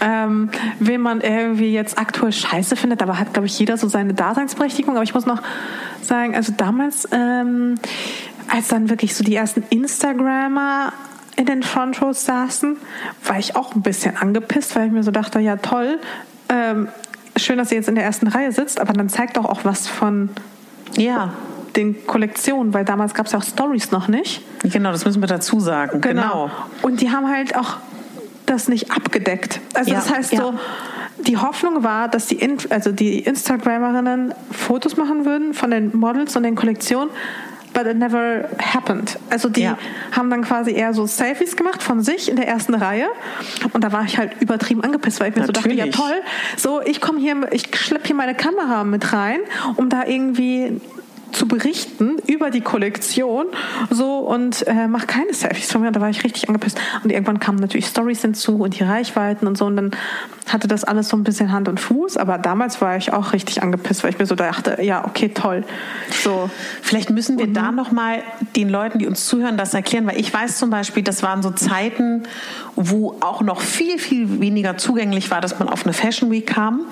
[0.00, 3.02] ähm, wen man irgendwie jetzt aktuell scheiße findet.
[3.02, 4.94] Aber hat, glaube ich, jeder so seine Daseinsberechtigung.
[4.94, 5.42] Aber ich muss noch
[6.02, 7.76] sagen, also damals, ähm,
[8.48, 10.92] als dann wirklich so die ersten Instagrammer
[11.36, 12.76] in den Front Rows saßen,
[13.24, 15.98] war ich auch ein bisschen angepisst, weil ich mir so dachte, ja toll,
[16.48, 16.88] ähm,
[17.36, 19.88] schön, dass ihr jetzt in der ersten Reihe sitzt, aber dann zeigt doch auch was
[19.88, 20.28] von
[20.96, 21.32] ja.
[21.76, 24.42] den Kollektionen, weil damals gab es ja auch Stories noch nicht.
[24.62, 26.00] Genau, das müssen wir dazu sagen.
[26.00, 26.22] Genau.
[26.22, 26.50] genau.
[26.82, 27.78] Und die haben halt auch
[28.52, 29.60] das nicht abgedeckt.
[29.74, 30.40] Also ja, das heißt ja.
[30.40, 30.54] so,
[31.18, 36.42] die Hoffnung war, dass die, also die Instagrammerinnen Fotos machen würden von den Models und
[36.42, 37.10] den Kollektionen,
[37.72, 39.18] but it never happened.
[39.30, 39.78] Also die ja.
[40.12, 43.08] haben dann quasi eher so Selfies gemacht von sich in der ersten Reihe
[43.72, 45.62] und da war ich halt übertrieben angepisst, weil ich mir Natürlich.
[45.62, 46.22] so dachte, ja toll,
[46.56, 49.40] so ich komme hier, ich schleppe hier meine Kamera mit rein,
[49.76, 50.80] um da irgendwie
[51.32, 53.46] zu berichten über die Kollektion
[53.90, 55.92] so und äh, mach keine Selfies von mir.
[55.92, 56.78] Da war ich richtig angepisst.
[57.02, 59.66] Und irgendwann kamen natürlich Stories hinzu und die Reichweiten und so.
[59.66, 59.90] Und dann
[60.48, 62.16] hatte das alles so ein bisschen Hand und Fuß.
[62.16, 65.64] Aber damals war ich auch richtig angepisst, weil ich mir so dachte, ja, okay, toll.
[66.22, 66.50] So.
[66.82, 67.54] Vielleicht müssen wir mhm.
[67.54, 68.22] da nochmal
[68.56, 71.50] den Leuten, die uns zuhören, das erklären, weil ich weiß zum Beispiel, das waren so
[71.50, 72.24] Zeiten,
[72.76, 76.86] wo auch noch viel, viel weniger zugänglich war, dass man auf eine Fashion Week kam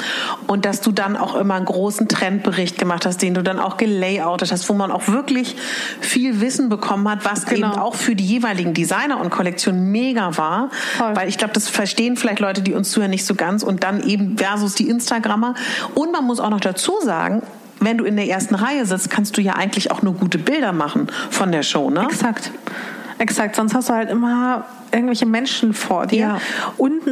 [0.47, 3.77] und dass du dann auch immer einen großen Trendbericht gemacht hast, den du dann auch
[3.77, 5.57] gelayoutet geoutet hast, wo man auch wirklich
[6.01, 7.73] viel Wissen bekommen hat, was genau.
[7.73, 10.71] eben auch für die jeweiligen Designer und Kollektionen mega war.
[10.97, 11.17] Voll.
[11.17, 13.63] Weil ich glaube, das verstehen vielleicht Leute, die uns zuhören, nicht so ganz.
[13.63, 15.55] Und dann eben versus die Instagrammer.
[15.95, 17.43] Und man muss auch noch dazu sagen,
[17.81, 20.73] wenn du in der ersten Reihe sitzt, kannst du ja eigentlich auch nur gute Bilder
[20.73, 22.05] machen von der Show, ne?
[22.05, 22.51] Exakt.
[23.19, 23.57] Exakt.
[23.57, 26.19] Sonst hast du halt immer irgendwelche Menschen vor dir.
[26.19, 26.41] Ja.
[26.77, 27.03] Und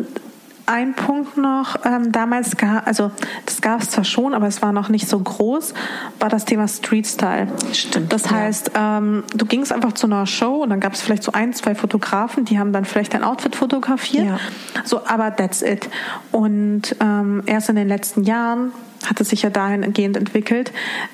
[0.68, 3.10] ein Punkt noch, ähm, damals gab, also
[3.46, 5.72] das gab es zwar schon, aber es war noch nicht so groß,
[6.20, 7.48] war das Thema Street Style.
[7.72, 8.12] Stimmt.
[8.12, 11.32] Das heißt, ähm, du gingst einfach zu einer Show und dann gab es vielleicht so
[11.32, 14.26] ein, zwei Fotografen, die haben dann vielleicht dein Outfit fotografiert.
[14.26, 14.38] Ja.
[14.84, 15.88] So, aber that's it.
[16.32, 18.72] Und ähm, erst in den letzten Jahren
[19.06, 20.72] hat es sich ja dahingehend entwickelt,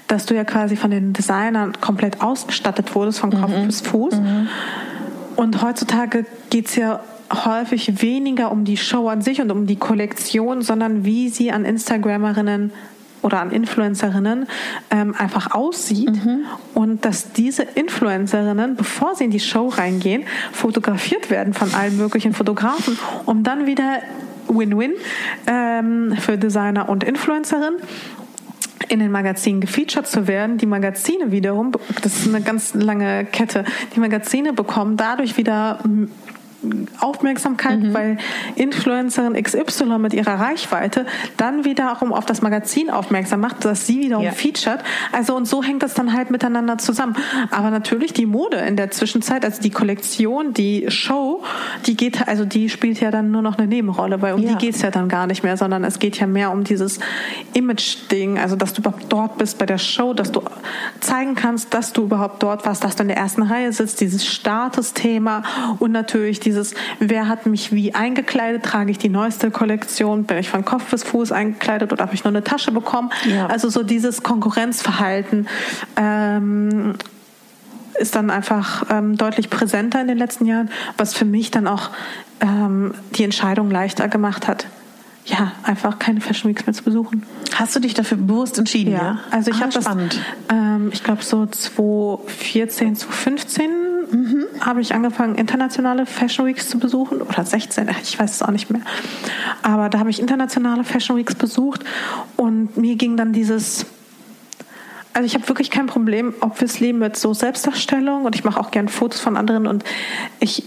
[0.08, 3.66] dass du ja quasi von den Designern komplett ausgestattet wurdest, von Kopf mhm.
[3.66, 4.16] bis Fuß.
[4.16, 4.48] Mhm.
[5.36, 7.00] Und heutzutage geht's ja
[7.34, 11.64] häufig weniger um die Show an sich und um die Kollektion, sondern wie sie an
[11.64, 12.72] Instagrammerinnen
[13.22, 14.46] oder an Influencerinnen
[14.90, 16.44] ähm, einfach aussieht mhm.
[16.74, 22.34] und dass diese Influencerinnen, bevor sie in die Show reingehen, fotografiert werden von allen möglichen
[22.34, 24.00] Fotografen, um dann wieder
[24.48, 24.92] Win-Win
[25.46, 27.76] ähm, für Designer und Influencerin
[28.88, 30.58] in den Magazinen gefeatured zu werden.
[30.58, 33.64] Die Magazine wiederum, das ist eine ganz lange Kette,
[33.96, 35.78] die Magazine bekommen dadurch wieder
[37.00, 37.94] Aufmerksamkeit, mhm.
[37.94, 38.18] weil
[38.56, 44.24] Influencerin XY mit ihrer Reichweite dann wiederum auf das Magazin aufmerksam macht, dass sie wiederum
[44.24, 44.32] ja.
[44.32, 44.80] featured.
[45.12, 47.16] Also und so hängt das dann halt miteinander zusammen.
[47.50, 51.42] Aber natürlich die Mode in der Zwischenzeit, also die Kollektion, die Show,
[51.86, 54.52] die geht, also die spielt ja dann nur noch eine Nebenrolle, weil um ja.
[54.52, 57.00] die geht's ja dann gar nicht mehr, sondern es geht ja mehr um dieses
[57.54, 60.42] Image-Ding, also dass du überhaupt dort bist bei der Show, dass du
[61.00, 64.26] zeigen kannst, dass du überhaupt dort warst, dass du in der ersten Reihe sitzt, dieses
[64.26, 65.42] Statusthema
[65.78, 70.38] und natürlich dieses dieses, wer hat mich wie eingekleidet, trage ich die neueste Kollektion, bin
[70.38, 73.10] ich von Kopf bis Fuß eingekleidet oder habe ich nur eine Tasche bekommen?
[73.28, 73.46] Ja.
[73.46, 75.48] Also so dieses Konkurrenzverhalten.
[75.96, 76.94] Ähm,
[77.96, 81.90] ist dann einfach ähm, deutlich präsenter in den letzten Jahren, was für mich dann auch
[82.40, 84.66] ähm, die Entscheidung leichter gemacht hat.
[85.26, 87.24] Ja, einfach keine Fashion Weeks mehr zu besuchen.
[87.54, 88.92] Hast du dich dafür bewusst entschieden?
[88.92, 89.18] Ja, ja?
[89.30, 89.86] also ich ah, habe das,
[90.50, 93.70] ähm, ich glaube so 2014, 2015
[94.10, 94.44] mhm.
[94.60, 97.22] habe ich angefangen, internationale Fashion Weeks zu besuchen.
[97.22, 98.82] Oder 16, ich weiß es auch nicht mehr.
[99.62, 101.84] Aber da habe ich internationale Fashion Weeks besucht
[102.36, 103.86] und mir ging dann dieses
[105.14, 108.88] also ich habe wirklich kein Problem, obviously, mit so Selbstdarstellung und ich mache auch gern
[108.88, 109.84] Fotos von anderen und
[110.40, 110.64] ich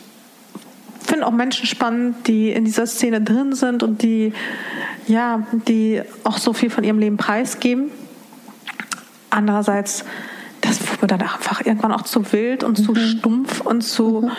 [1.08, 4.34] finde auch Menschen spannend, die in dieser Szene drin sind und die,
[5.08, 7.90] ja, die auch so viel von ihrem Leben preisgeben.
[9.30, 10.06] Andererseits
[10.68, 12.84] das wurde mir dann einfach irgendwann auch zu wild und mhm.
[12.84, 14.32] zu stumpf und zu mhm.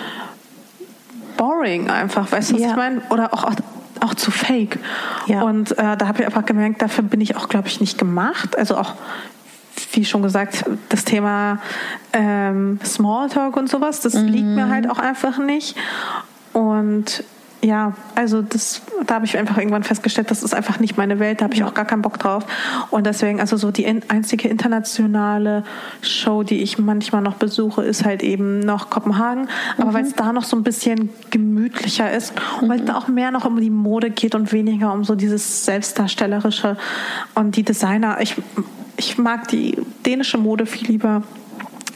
[1.37, 2.71] boring einfach, weißt du, was ja.
[2.71, 3.03] ich meine?
[3.11, 3.55] Oder auch, auch,
[4.01, 4.79] auch zu fake.
[5.27, 5.43] Ja.
[5.43, 8.57] Und äh, da habe ich einfach gemerkt, dafür bin ich auch, glaube ich, nicht gemacht.
[8.59, 8.95] Also auch
[9.93, 11.61] wie schon gesagt, das Thema
[12.13, 14.27] ähm, Smalltalk und sowas, das mhm.
[14.27, 15.77] liegt mir halt auch einfach nicht.
[16.59, 17.23] Und
[17.63, 21.41] ja, also das, da habe ich einfach irgendwann festgestellt, das ist einfach nicht meine Welt,
[21.41, 22.45] da habe ich auch gar keinen Bock drauf.
[22.91, 25.63] Und deswegen, also so die einzige internationale
[26.03, 29.49] Show, die ich manchmal noch besuche, ist halt eben noch Kopenhagen.
[29.77, 29.95] Aber mhm.
[29.95, 33.31] weil es da noch so ein bisschen gemütlicher ist und weil es da auch mehr
[33.31, 36.77] noch um die Mode geht und weniger um so dieses Selbstdarstellerische
[37.35, 38.19] und die Designer.
[38.21, 38.37] Ich,
[38.97, 41.23] ich mag die dänische Mode viel lieber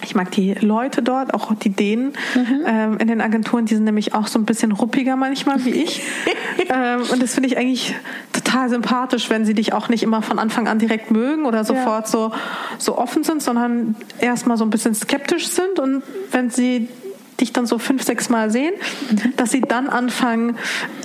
[0.05, 2.65] ich mag die Leute dort, auch die Dänen mhm.
[2.67, 6.03] ähm, in den Agenturen, die sind nämlich auch so ein bisschen ruppiger manchmal wie ich.
[6.69, 7.95] ähm, und das finde ich eigentlich
[8.33, 12.07] total sympathisch, wenn sie dich auch nicht immer von Anfang an direkt mögen oder sofort
[12.07, 12.11] ja.
[12.11, 12.33] so,
[12.79, 15.79] so offen sind, sondern erstmal so ein bisschen skeptisch sind.
[15.79, 16.89] Und wenn sie
[17.41, 18.75] dich dann so fünf, sechs Mal sehen,
[19.11, 19.35] mhm.
[19.37, 20.57] dass sie dann anfangen,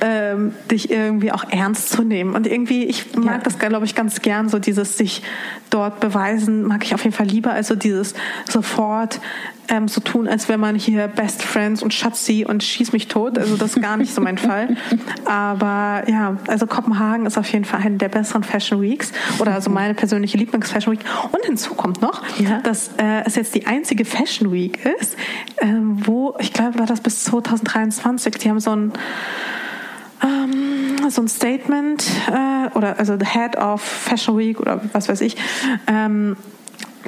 [0.02, 2.36] ähm, dich irgendwie auch ernst zu nehmen.
[2.36, 3.42] Und irgendwie, ich mag ja.
[3.44, 5.24] das, glaube ich, ganz gern, so dieses sich
[5.70, 8.14] dort beweisen, mag ich auf jeden Fall lieber, also dieses
[8.50, 9.20] sofort
[9.70, 13.38] ähm, so tun, als wäre man hier Best Friends und Schatzi und schieß mich tot.
[13.38, 14.78] Also das ist gar nicht so mein Fall.
[15.26, 19.70] Aber ja, also Kopenhagen ist auf jeden Fall eine der besseren Fashion Weeks oder also
[19.70, 21.06] meine persönliche Lieblings-Fashion Week.
[21.32, 22.60] Und hinzu kommt noch, ja.
[22.62, 25.16] dass äh, es jetzt die einzige Fashion Week ist,
[25.58, 28.94] äh, wo, ich glaube, war das bis 2023, die haben so ein
[30.24, 35.22] ähm, so ein Statement äh, oder also the Head of Fashion Week oder was weiß
[35.22, 35.38] ich
[35.88, 36.36] ähm,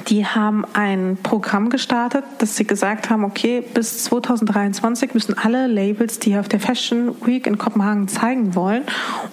[0.08, 6.18] die haben ein Programm gestartet, dass sie gesagt haben, okay, bis 2023 müssen alle Labels,
[6.18, 8.82] die auf der Fashion Week in Kopenhagen zeigen wollen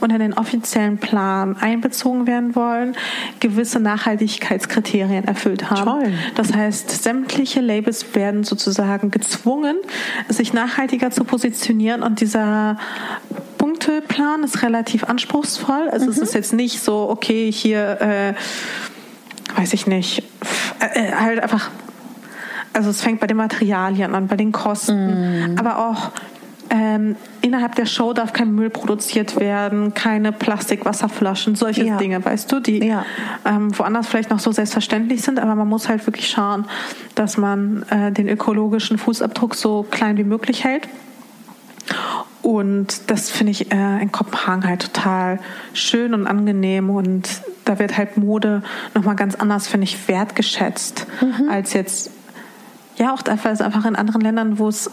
[0.01, 2.95] und in den offiziellen Plan einbezogen werden wollen,
[3.39, 6.03] gewisse Nachhaltigkeitskriterien erfüllt haben.
[6.03, 6.13] Toll.
[6.35, 9.77] Das heißt, sämtliche Labels werden sozusagen gezwungen,
[10.29, 12.77] sich nachhaltiger zu positionieren und dieser
[13.57, 15.89] Punkteplan ist relativ anspruchsvoll.
[15.89, 16.11] Also mhm.
[16.11, 18.33] es ist jetzt nicht so, okay, hier äh,
[19.57, 20.23] weiß ich nicht,
[20.79, 21.69] äh, halt einfach,
[22.73, 25.57] also es fängt bei den Materialien an, bei den Kosten, mm.
[25.57, 26.11] aber auch
[26.69, 31.97] ähm, innerhalb der Show darf kein Müll produziert werden, keine Plastikwasserflaschen, solche ja.
[31.97, 33.05] Dinge, weißt du, die ja.
[33.45, 36.65] ähm, woanders vielleicht noch so selbstverständlich sind, aber man muss halt wirklich schauen,
[37.15, 40.87] dass man äh, den ökologischen Fußabdruck so klein wie möglich hält.
[42.47, 45.41] Und das finde ich äh, in Kopenhagen halt total
[45.73, 47.27] schön und angenehm und
[47.65, 48.63] da wird halt Mode
[48.93, 51.49] nochmal ganz anders, finde ich, wertgeschätzt mhm.
[51.49, 52.09] als jetzt,
[52.95, 54.89] ja, auch einfach in anderen Ländern, wo es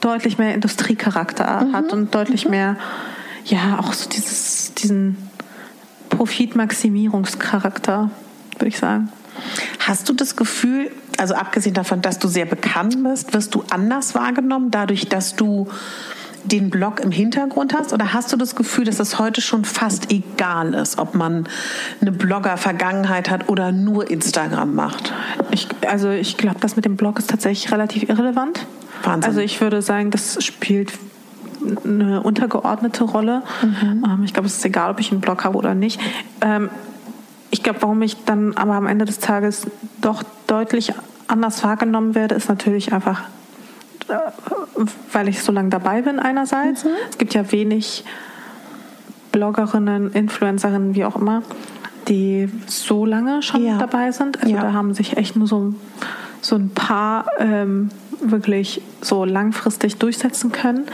[0.00, 1.74] deutlich mehr Industriecharakter mhm.
[1.74, 2.52] hat und deutlich mhm.
[2.52, 2.76] mehr,
[3.44, 5.18] ja, auch so dieses, diesen
[6.08, 8.10] Profitmaximierungscharakter,
[8.54, 9.12] würde ich sagen.
[9.80, 14.14] Hast du das Gefühl, also abgesehen davon, dass du sehr bekannt bist, wirst du anders
[14.14, 15.68] wahrgenommen, dadurch, dass du
[16.48, 17.92] den Blog im Hintergrund hast?
[17.92, 21.48] Oder hast du das Gefühl, dass es heute schon fast egal ist, ob man
[22.00, 25.12] eine Blogger-Vergangenheit hat oder nur Instagram macht?
[25.50, 28.66] Ich, also ich glaube, das mit dem Blog ist tatsächlich relativ irrelevant.
[29.02, 29.28] Wahnsinn.
[29.28, 30.92] Also ich würde sagen, das spielt
[31.84, 33.42] eine untergeordnete Rolle.
[33.62, 34.04] Mhm.
[34.04, 36.00] Ähm, ich glaube, es ist egal, ob ich einen Blog habe oder nicht.
[36.40, 36.70] Ähm,
[37.50, 39.66] ich glaube, warum ich dann aber am Ende des Tages
[40.00, 40.92] doch deutlich
[41.26, 43.22] anders wahrgenommen werde, ist natürlich einfach,
[45.12, 46.84] weil ich so lange dabei bin einerseits.
[46.84, 46.90] Mhm.
[47.10, 48.04] Es gibt ja wenig
[49.32, 51.42] Bloggerinnen, Influencerinnen, wie auch immer,
[52.08, 53.78] die so lange schon ja.
[53.78, 54.40] dabei sind.
[54.42, 54.62] Also ja.
[54.62, 55.74] da haben sich echt nur so,
[56.40, 57.90] so ein paar ähm,
[58.20, 60.86] wirklich so langfristig durchsetzen können.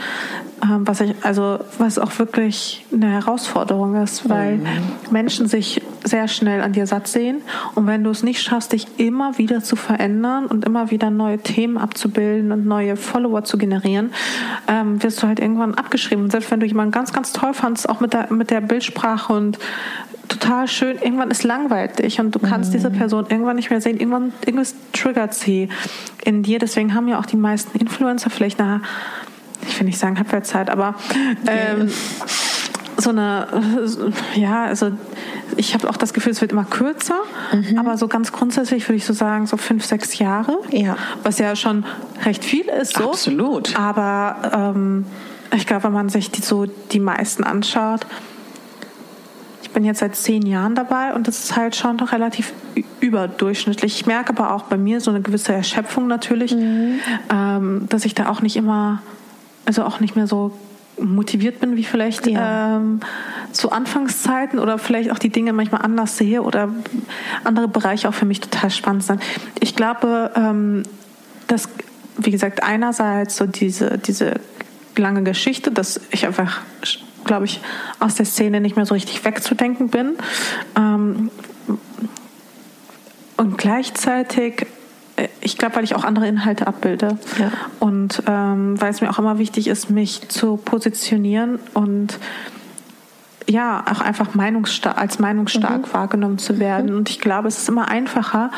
[0.63, 4.67] Ähm, was ich, also, was auch wirklich eine Herausforderung ist, weil mhm.
[5.11, 7.41] Menschen sich sehr schnell an dir satt sehen.
[7.73, 11.39] Und wenn du es nicht schaffst, dich immer wieder zu verändern und immer wieder neue
[11.39, 14.11] Themen abzubilden und neue Follower zu generieren,
[14.67, 16.25] ähm, wirst du halt irgendwann abgeschrieben.
[16.25, 19.33] Und selbst wenn du jemanden ganz, ganz toll fandst, auch mit der, mit der Bildsprache
[19.33, 19.59] und
[20.27, 22.77] total schön, irgendwann ist langweilig und du kannst mhm.
[22.77, 23.97] diese Person irgendwann nicht mehr sehen.
[23.97, 25.69] Irgendwann, irgendwas triggert sie
[26.23, 26.59] in dir.
[26.59, 28.81] Deswegen haben ja auch die meisten Influencer vielleicht eine,
[29.67, 30.95] ich will nicht sagen Halbwertszeit, aber
[31.47, 31.91] ähm,
[32.97, 33.47] so eine,
[34.35, 34.91] ja, also
[35.57, 37.19] ich habe auch das Gefühl, es wird immer kürzer,
[37.51, 37.77] mhm.
[37.77, 40.95] aber so ganz grundsätzlich würde ich so sagen, so fünf, sechs Jahre, ja.
[41.23, 41.85] was ja schon
[42.23, 42.97] recht viel ist.
[42.97, 43.09] So.
[43.09, 43.77] Absolut.
[43.77, 45.05] Aber ähm,
[45.55, 48.05] ich glaube, wenn man sich die, so die meisten anschaut,
[49.75, 52.53] bin jetzt seit zehn Jahren dabei und das ist halt schon relativ
[53.01, 53.99] überdurchschnittlich.
[53.99, 56.99] Ich merke aber auch bei mir so eine gewisse Erschöpfung natürlich, mhm.
[57.29, 59.03] ähm, dass ich da auch nicht immer,
[59.65, 60.57] also auch nicht mehr so
[60.97, 62.77] motiviert bin wie vielleicht ja.
[62.77, 63.01] ähm,
[63.51, 66.69] zu Anfangszeiten oder vielleicht auch die Dinge manchmal anders sehe oder
[67.43, 69.21] andere Bereiche auch für mich total spannend sind.
[69.59, 70.83] Ich glaube, ähm,
[71.47, 71.67] dass,
[72.17, 74.39] wie gesagt, einerseits so diese, diese
[74.95, 76.61] lange Geschichte, dass ich einfach
[77.25, 77.59] glaube ich,
[77.99, 80.15] aus der Szene nicht mehr so richtig wegzudenken bin.
[80.77, 81.29] Ähm,
[83.37, 84.67] und gleichzeitig,
[85.17, 87.51] äh, ich glaube, weil ich auch andere Inhalte abbilde ja.
[87.79, 92.19] und ähm, weil es mir auch immer wichtig ist, mich zu positionieren und
[93.47, 95.93] ja, auch einfach meinungsstark, als meinungsstark mhm.
[95.93, 96.91] wahrgenommen zu werden.
[96.91, 96.97] Mhm.
[96.97, 98.51] Und ich glaube, es ist immer einfacher,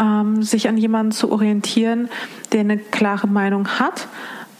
[0.00, 2.08] ähm, sich an jemanden zu orientieren,
[2.52, 4.08] der eine klare Meinung hat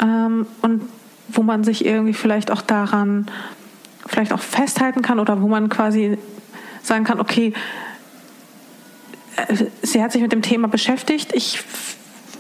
[0.01, 0.83] ähm, und
[1.33, 3.27] wo man sich irgendwie vielleicht auch daran
[4.07, 6.19] vielleicht auch festhalten kann oder wo man quasi
[6.83, 7.53] sagen kann, okay,
[9.37, 11.63] äh, sie hat sich mit dem Thema beschäftigt, ich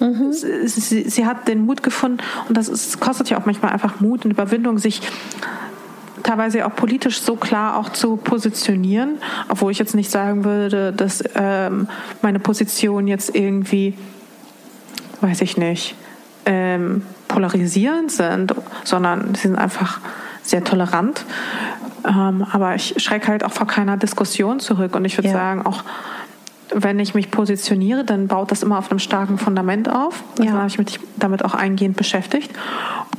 [0.01, 0.32] mhm.
[0.32, 4.24] sie, sie, hat den Mut gefunden und das ist, kostet ja auch manchmal einfach Mut
[4.24, 5.01] und Überwindung, sich
[6.23, 11.23] teilweise auch politisch so klar auch zu positionieren, obwohl ich jetzt nicht sagen würde, dass
[11.35, 11.89] ähm,
[12.20, 13.94] meine Position jetzt irgendwie,
[15.20, 15.97] weiß ich nicht,
[16.47, 18.55] ähm, polarisierend sind,
[18.85, 20.01] sondern sie sind einfach
[20.43, 21.24] sehr tolerant.
[22.05, 24.94] Ähm, aber ich schrecke halt auch vor keiner Diskussion zurück.
[24.97, 25.35] Und ich würde ja.
[25.35, 25.85] sagen, auch
[26.74, 30.23] wenn ich mich positioniere, dann baut das immer auf einem starken Fundament auf.
[30.39, 30.52] Also ja.
[30.52, 32.51] habe ich mich damit auch eingehend beschäftigt.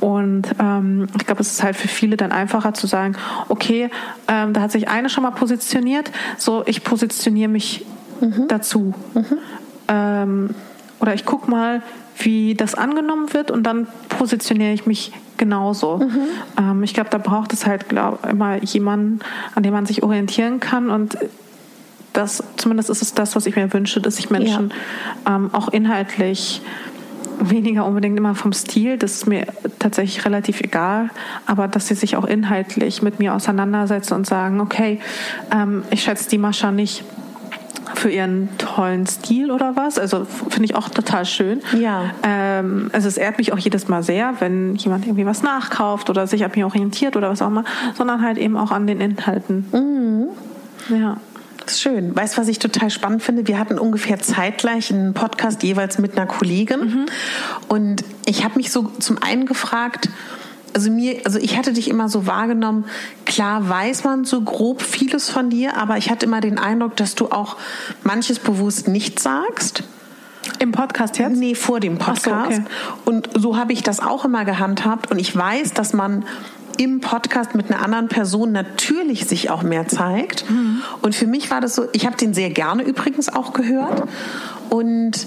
[0.00, 3.16] Und ähm, ich glaube, es ist halt für viele dann einfacher zu sagen,
[3.48, 3.90] okay,
[4.28, 7.86] ähm, da hat sich eine schon mal positioniert, so ich positioniere mich
[8.20, 8.48] mhm.
[8.48, 8.92] dazu.
[9.14, 9.38] Mhm.
[9.88, 10.50] Ähm,
[11.00, 11.82] oder ich gucke mal,
[12.18, 15.98] wie das angenommen wird und dann positioniere ich mich genauso.
[15.98, 16.18] Mhm.
[16.58, 19.20] Ähm, ich glaube, da braucht es halt glaub, immer jemanden,
[19.54, 21.18] an dem man sich orientieren kann und
[22.12, 24.72] das, zumindest ist es das, was ich mir wünsche, dass sich Menschen
[25.26, 25.36] ja.
[25.36, 26.62] ähm, auch inhaltlich
[27.40, 29.46] weniger unbedingt immer vom Stil, das ist mir
[29.80, 31.10] tatsächlich relativ egal,
[31.46, 35.00] aber dass sie sich auch inhaltlich mit mir auseinandersetzen und sagen, okay,
[35.52, 37.04] ähm, ich schätze die Mascha nicht
[37.94, 39.98] für ihren tollen Stil oder was.
[39.98, 41.60] Also finde ich auch total schön.
[41.78, 42.10] Ja.
[42.22, 46.26] Ähm, also es ehrt mich auch jedes Mal sehr, wenn jemand irgendwie was nachkauft oder
[46.26, 49.66] sich an mir orientiert oder was auch immer, sondern halt eben auch an den Inhalten.
[49.72, 50.96] Mhm.
[50.96, 51.16] Ja.
[51.64, 52.14] Das ist schön.
[52.14, 53.46] Weißt du, was ich total spannend finde?
[53.46, 56.80] Wir hatten ungefähr zeitgleich einen Podcast jeweils mit einer Kollegin.
[56.80, 57.06] Mhm.
[57.68, 60.10] Und ich habe mich so zum einen gefragt,
[60.74, 62.84] also mir, also ich hatte dich immer so wahrgenommen,
[63.24, 67.14] klar weiß man so grob vieles von dir, aber ich hatte immer den Eindruck, dass
[67.14, 67.56] du auch
[68.02, 69.84] manches bewusst nicht sagst.
[70.58, 71.36] Im Podcast jetzt?
[71.36, 72.26] Nee, vor dem Podcast.
[72.26, 72.62] So, okay.
[73.04, 75.10] Und so habe ich das auch immer gehandhabt.
[75.10, 76.24] Und ich weiß, dass man
[76.76, 80.48] im Podcast mit einer anderen Person natürlich sich auch mehr zeigt.
[80.50, 80.82] Mhm.
[81.02, 84.02] Und für mich war das so, ich habe den sehr gerne übrigens auch gehört.
[84.70, 85.26] Und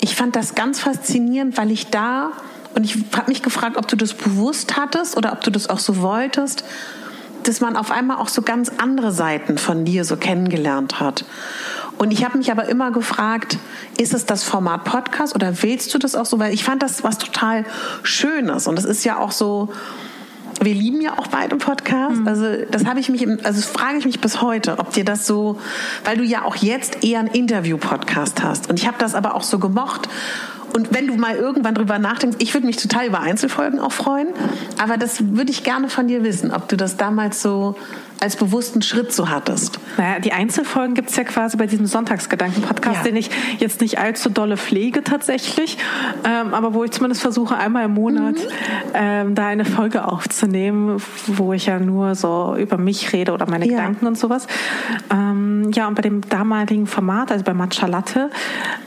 [0.00, 2.32] ich fand das ganz faszinierend, weil ich da,
[2.74, 5.78] und ich habe mich gefragt, ob du das bewusst hattest oder ob du das auch
[5.78, 6.64] so wolltest,
[7.44, 11.24] dass man auf einmal auch so ganz andere Seiten von dir so kennengelernt hat.
[11.98, 13.58] Und ich habe mich aber immer gefragt,
[13.98, 16.38] ist es das Format Podcast oder willst du das auch so?
[16.38, 17.64] Weil ich fand das was total
[18.02, 18.66] Schönes.
[18.66, 19.72] Und es ist ja auch so,
[20.60, 22.18] wir lieben ja auch beide Podcasts.
[22.18, 22.28] Mhm.
[22.28, 25.60] Also das habe ich mich, also frage ich mich bis heute, ob dir das so,
[26.04, 28.68] weil du ja auch jetzt eher einen Interview-Podcast hast.
[28.70, 30.08] Und ich habe das aber auch so gemocht.
[30.74, 34.26] Und wenn du mal irgendwann drüber nachdenkst, ich würde mich total über Einzelfolgen auch freuen,
[34.76, 37.76] aber das würde ich gerne von dir wissen, ob du das damals so
[38.24, 39.78] als bewussten Schritt so hattest?
[39.98, 43.02] Naja, die Einzelfolgen gibt es ja quasi bei diesem Sonntagsgedanken-Podcast, ja.
[43.02, 45.76] den ich jetzt nicht allzu dolle pflege tatsächlich,
[46.24, 48.40] ähm, aber wo ich zumindest versuche, einmal im Monat mhm.
[48.94, 53.66] ähm, da eine Folge aufzunehmen, wo ich ja nur so über mich rede oder meine
[53.66, 53.72] ja.
[53.72, 54.46] Gedanken und sowas.
[55.12, 58.30] Ähm, ja, und bei dem damaligen Format, also bei Matcha Latte,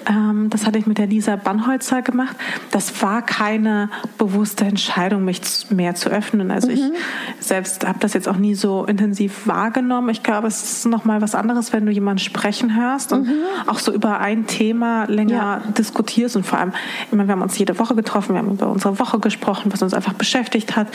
[0.09, 2.35] ähm, das hatte ich mit der Lisa Bannholzer gemacht.
[2.71, 6.49] Das war keine bewusste Entscheidung, mich mehr zu öffnen.
[6.49, 6.73] Also mhm.
[6.73, 10.09] ich selbst habe das jetzt auch nie so intensiv intensiv wahrgenommen.
[10.09, 13.33] Ich glaube, es ist noch mal was anderes, wenn du jemanden sprechen hörst und mhm.
[13.67, 15.71] auch so über ein Thema länger ja.
[15.77, 16.73] diskutierst und vor allem,
[17.05, 19.81] ich meine, wir haben uns jede Woche getroffen, wir haben über unsere Woche gesprochen, was
[19.81, 20.87] uns einfach beschäftigt hat.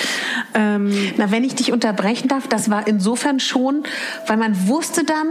[0.55, 3.83] Ähm Na, wenn ich dich unterbrechen darf, das war insofern schon,
[4.27, 5.27] weil man wusste dann,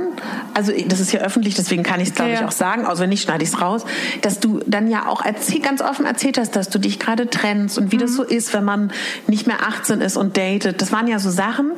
[0.53, 2.39] also das ist ja öffentlich, deswegen kann ich es glaube ja.
[2.39, 3.85] ich auch sagen, also wenn nicht, schneide ich es raus,
[4.21, 7.77] dass du dann ja auch erzähl, ganz offen erzählt hast, dass du dich gerade trennst
[7.77, 8.01] und wie mhm.
[8.01, 8.91] das so ist, wenn man
[9.27, 10.81] nicht mehr 18 ist und datet.
[10.81, 11.71] Das waren ja so Sachen,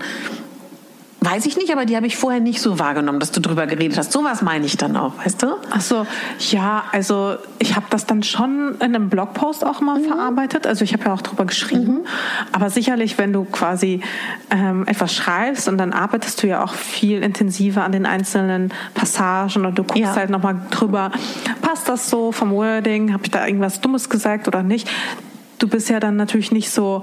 [1.25, 3.97] Weiß ich nicht, aber die habe ich vorher nicht so wahrgenommen, dass du drüber geredet
[3.97, 4.11] hast.
[4.11, 5.55] Sowas meine ich dann auch, weißt du?
[5.71, 6.05] Ach so,
[6.51, 10.05] ja, also ich habe das dann schon in einem Blogpost auch mal mhm.
[10.05, 10.67] verarbeitet.
[10.67, 11.99] Also ich habe ja auch drüber geschrieben.
[11.99, 12.05] Mhm.
[12.51, 14.01] Aber sicherlich, wenn du quasi
[14.49, 19.65] ähm, etwas schreibst und dann arbeitest du ja auch viel intensiver an den einzelnen Passagen
[19.65, 20.15] und du guckst ja.
[20.15, 21.13] halt nochmal drüber,
[21.61, 24.89] passt das so vom Wording, habe ich da irgendwas Dummes gesagt oder nicht?
[25.57, 27.01] Du bist ja dann natürlich nicht so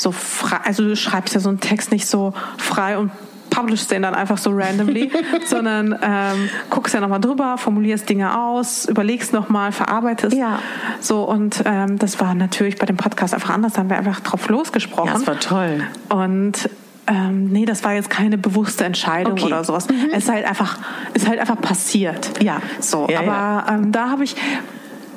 [0.00, 3.10] so frei, also du schreibst ja so einen Text nicht so frei und
[3.50, 5.10] publishst den dann einfach so randomly,
[5.46, 10.36] sondern ähm, guckst ja nochmal drüber, formulierst Dinge aus, überlegst nochmal, verarbeitest.
[10.36, 10.60] Ja.
[11.00, 14.20] So und ähm, das war natürlich bei dem Podcast einfach anders, da haben wir einfach
[14.20, 15.08] drauf losgesprochen.
[15.08, 15.82] Ja, das war toll.
[16.08, 16.70] Und
[17.06, 19.46] ähm, nee, das war jetzt keine bewusste Entscheidung okay.
[19.46, 19.88] oder sowas.
[19.88, 20.10] Mhm.
[20.12, 20.78] Es ist halt einfach,
[21.12, 22.40] ist halt einfach passiert.
[22.42, 22.62] Ja.
[22.78, 23.66] So, ja, aber ja.
[23.74, 24.36] Ähm, da habe ich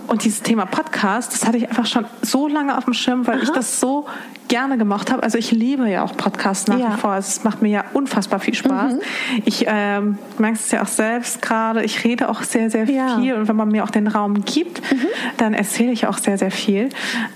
[0.08, 3.36] und dieses Thema Podcast, das hatte ich einfach schon so lange auf dem Schirm, weil
[3.36, 3.44] Aha.
[3.44, 4.06] ich das so
[4.48, 5.24] gerne gemacht habe.
[5.24, 6.94] Also ich liebe ja auch Podcasts nach ja.
[6.94, 7.16] wie vor.
[7.16, 8.94] Es macht mir ja unfassbar viel Spaß.
[8.94, 9.00] Mhm.
[9.46, 11.84] Ich ähm, merke es ja auch selbst gerade.
[11.84, 12.96] Ich rede auch sehr, sehr viel.
[12.96, 13.36] Ja.
[13.36, 15.08] Und wenn man mir auch den Raum gibt, mhm.
[15.38, 16.90] dann erzähle ich auch sehr, sehr viel.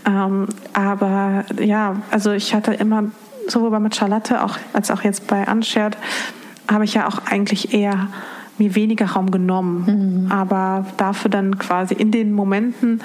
[0.06, 3.06] Ähm, aber ja, also ich hatte immer
[3.48, 5.98] sowohl bei Charlotte auch, als auch jetzt bei Unshared,
[6.70, 8.10] habe ich ja auch eigentlich eher
[8.60, 10.26] mir weniger Raum genommen.
[10.26, 10.32] Mhm.
[10.32, 13.02] Aber dafür dann quasi in den Momenten,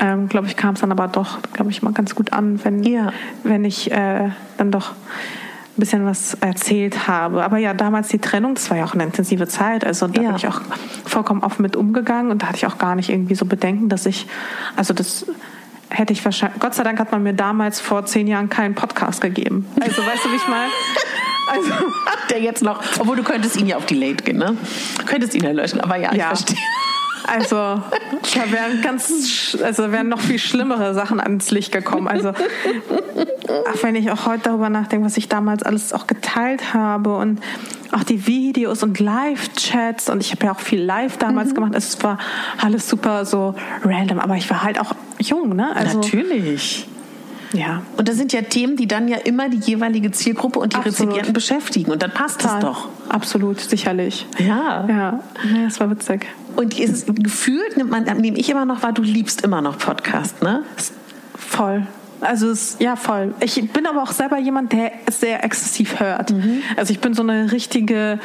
[0.00, 2.82] ähm, glaube ich, kam es dann aber doch, glaube ich, mal ganz gut an, wenn,
[2.82, 3.12] ja.
[3.44, 4.92] wenn ich äh, dann doch
[5.76, 7.42] ein bisschen was erzählt habe.
[7.42, 9.84] Aber ja, damals die Trennung, das war ja auch eine intensive Zeit.
[9.84, 10.28] Also da ja.
[10.28, 10.60] bin ich auch
[11.04, 14.04] vollkommen offen mit umgegangen und da hatte ich auch gar nicht irgendwie so Bedenken, dass
[14.04, 14.26] ich,
[14.76, 15.26] also das
[15.88, 19.20] hätte ich wahrscheinlich, Gott sei Dank hat man mir damals vor zehn Jahren keinen Podcast
[19.20, 19.66] gegeben.
[19.80, 20.66] Also weißt du, wie ich mal
[21.50, 21.70] also,
[22.30, 24.56] der jetzt noch, obwohl du könntest ihn ja auf die Late gehen, ne?
[24.98, 26.26] Du könntest ihn ja löschen, aber ja, ich ja.
[26.28, 26.56] verstehe.
[27.24, 32.08] Also da wären ganz, also wären noch viel schlimmere Sachen ans Licht gekommen.
[32.08, 37.16] Also auch wenn ich auch heute darüber nachdenke, was ich damals alles auch geteilt habe
[37.16, 37.40] und
[37.92, 41.54] auch die Videos und Live-Chats und ich habe ja auch viel Live damals mhm.
[41.54, 41.72] gemacht.
[41.74, 42.18] Es war
[42.60, 43.54] alles super so
[43.84, 45.74] random, aber ich war halt auch jung, ne?
[45.76, 46.86] Also, Natürlich.
[47.52, 47.82] Ja.
[47.96, 50.98] Und das sind ja Themen, die dann ja immer die jeweilige Zielgruppe und die Absolut.
[51.00, 51.92] Rezipienten beschäftigen.
[51.92, 52.88] Und dann passt es doch.
[53.08, 54.26] Absolut, sicherlich.
[54.38, 54.86] Ja.
[54.88, 55.20] Ja,
[55.52, 56.26] ja das war witzig.
[56.56, 60.42] Und ist gefühlt, nimmt man, nehme ich immer noch wahr, du liebst immer noch Podcast,
[60.42, 60.62] ne?
[61.34, 61.86] Voll.
[62.22, 63.34] Also es, ja, voll.
[63.40, 66.30] Ich bin aber auch selber jemand, der sehr exzessiv hört.
[66.30, 66.62] Mhm.
[66.76, 68.18] Also ich bin so eine richtige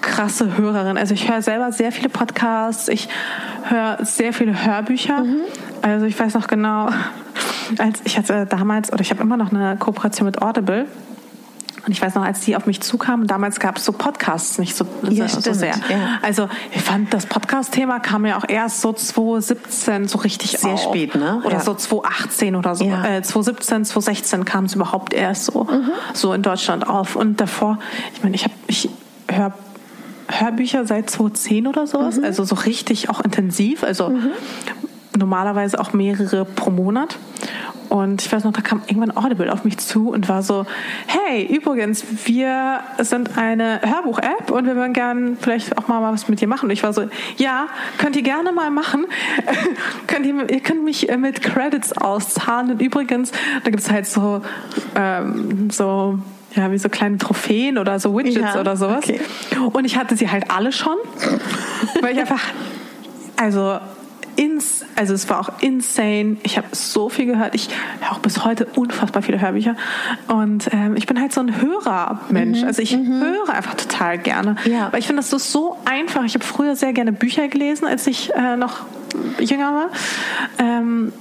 [0.00, 0.96] krasse Hörerin.
[0.96, 3.08] Also ich höre selber sehr viele Podcasts, ich
[3.64, 5.24] höre sehr viele Hörbücher.
[5.24, 5.40] Mhm.
[5.82, 6.90] Also ich weiß noch genau,
[7.78, 10.86] als ich hatte damals oder ich habe immer noch eine Kooperation mit Audible.
[11.86, 14.76] Und ich weiß noch, als die auf mich zukamen, damals gab es so Podcasts nicht
[14.76, 15.74] so, ja, so, so sehr.
[15.88, 16.18] Ja.
[16.22, 20.82] Also ich fand, das Podcast-Thema kam ja auch erst so 2017 so richtig Sehr auf.
[20.82, 21.40] spät, ne?
[21.44, 21.60] Oder Ja.
[21.60, 22.84] so 2018 oder so.
[22.84, 25.90] Äh, 2017, 2016 kam es überhaupt erst so, Mhm.
[26.12, 27.16] so in Deutschland auf.
[27.16, 27.78] Und davor,
[28.14, 28.88] ich meine, ich habe, ich
[29.30, 29.52] höre
[30.28, 32.18] Hörbücher seit 2010 oder sowas.
[32.18, 32.24] Mhm.
[32.24, 33.82] Also so richtig auch intensiv.
[33.82, 34.12] Also
[35.16, 37.16] normalerweise auch mehrere pro Monat.
[37.90, 40.64] Und ich weiß noch, da kam irgendwann Audible auf mich zu und war so,
[41.08, 46.40] hey, übrigens, wir sind eine Hörbuch-App und wir würden gerne vielleicht auch mal was mit
[46.40, 46.66] dir machen.
[46.66, 47.66] Und ich war so, ja,
[47.98, 49.06] könnt ihr gerne mal machen.
[50.06, 52.70] könnt ihr, ihr könnt mich äh, mit Credits auszahlen.
[52.70, 53.32] Und übrigens,
[53.64, 54.40] da gibt es halt so,
[54.94, 56.20] ähm, so
[56.54, 59.04] ja, wie so kleine Trophäen oder so Widgets Ja, oder sowas.
[59.04, 59.20] okay.
[59.72, 60.96] Und ich hatte sie halt alle schon,
[62.00, 62.42] weil ich einfach,
[63.36, 63.78] also,
[64.40, 66.38] ins, also es war auch insane.
[66.44, 67.54] Ich habe so viel gehört.
[67.54, 67.68] Ich
[68.00, 69.76] höre auch bis heute unfassbar viele Hörbücher.
[70.28, 72.62] Und ähm, ich bin halt so ein Hörermensch.
[72.64, 74.56] Also ich höre einfach total gerne.
[74.64, 74.88] Mhm, Ja.
[74.92, 76.24] Weil ich finde, das ist so einfach.
[76.24, 78.78] Ich habe früher sehr gerne Bücher gelesen, als ich äh, noch
[79.38, 79.90] jünger war.
[80.58, 81.12] Ähm,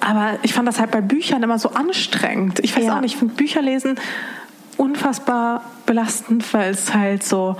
[0.00, 2.60] aber ich fand das halt bei Büchern immer so anstrengend.
[2.60, 2.96] Ich weiß Ja.
[2.96, 3.94] auch nicht, ich finde Bücher lesen
[4.76, 7.56] unfassbar belastend, weil es halt so,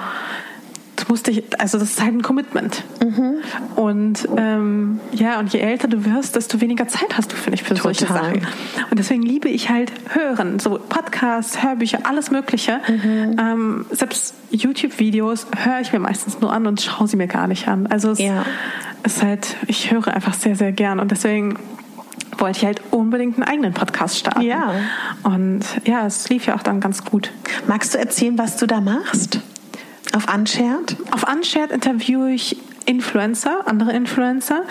[1.05, 2.83] du musst dich, also das ist halt ein Commitment.
[3.03, 3.37] Mhm.
[3.77, 7.63] Und ähm, ja, und je älter du wirst, desto weniger Zeit hast du, finde ich,
[7.63, 8.25] für solche Total.
[8.25, 8.47] Sachen.
[8.91, 12.81] Und deswegen liebe ich halt Hören, so Podcasts, Hörbücher, alles Mögliche.
[12.89, 13.37] Mhm.
[13.39, 17.69] Ähm, selbst YouTube-Videos höre ich mir meistens nur an und schaue sie mir gar nicht
[17.69, 17.87] an.
[17.87, 18.45] Also es Ja.
[19.05, 21.59] ist halt, ich höre einfach sehr, sehr gern und deswegen
[22.39, 24.43] wollte ich halt unbedingt einen eigenen Podcast starten.
[24.43, 24.75] Ja.
[25.23, 27.31] Und ja, es lief ja auch dann ganz gut.
[27.69, 29.41] Magst du erzählen, was du da machst?
[30.15, 30.97] Auf Unshared?
[31.11, 34.63] Auf Unshared interviewe ich Influencer, andere Influencer,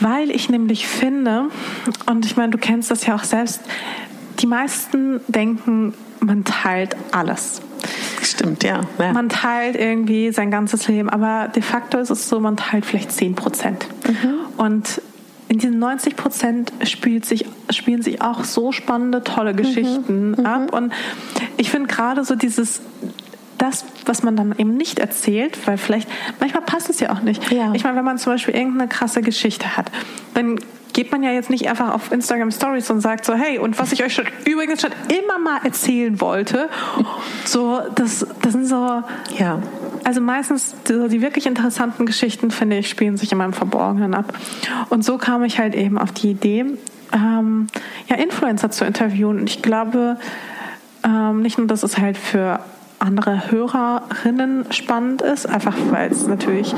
[0.00, 1.46] weil ich nämlich finde,
[2.06, 3.60] und ich meine, du kennst das ja auch selbst,
[4.40, 7.62] die meisten denken, man teilt alles.
[8.22, 8.82] Stimmt, ja.
[8.98, 9.12] ja.
[9.12, 13.12] Man teilt irgendwie sein ganzes Leben, aber de facto ist es so, man teilt vielleicht
[13.12, 13.86] 10 Prozent.
[14.56, 15.00] Und
[15.48, 20.72] in diesen 90 Prozent spielt sich, spielen sich auch so spannende, tolle Geschichten ab.
[20.74, 20.92] Und
[21.56, 22.82] ich finde gerade so dieses,
[23.58, 26.08] das, was man dann eben nicht erzählt, weil vielleicht,
[26.40, 27.50] manchmal passt es ja auch nicht.
[27.52, 27.72] Ja.
[27.74, 29.90] Ich meine, wenn man zum Beispiel irgendeine krasse Geschichte hat,
[30.34, 30.58] dann
[30.92, 33.92] geht man ja jetzt nicht einfach auf Instagram Stories und sagt so, hey, und was
[33.92, 36.68] ich euch schon übrigens schon immer mal erzählen wollte,
[37.44, 39.02] so, das, das sind so,
[39.36, 39.62] ja.
[40.02, 44.32] also meistens so die wirklich interessanten Geschichten, finde ich, spielen sich in meinem Verborgenen ab.
[44.88, 46.64] Und so kam ich halt eben auf die Idee,
[47.12, 47.68] ähm,
[48.08, 49.38] ja, Influencer zu interviewen.
[49.40, 50.18] Und ich glaube,
[51.04, 52.60] ähm, nicht nur, dass es halt für
[52.98, 56.74] andere Hörerinnen spannend ist, einfach weil es natürlich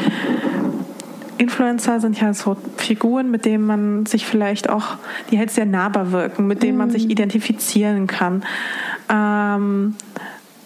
[1.38, 4.96] Influencer sind ja so Figuren, mit denen man sich vielleicht auch,
[5.30, 8.42] die halt sehr nahbar wirken, mit denen man sich identifizieren kann.
[9.08, 9.94] Ähm,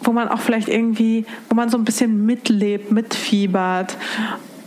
[0.03, 3.97] wo man auch vielleicht irgendwie, wo man so ein bisschen mitlebt, mitfiebert.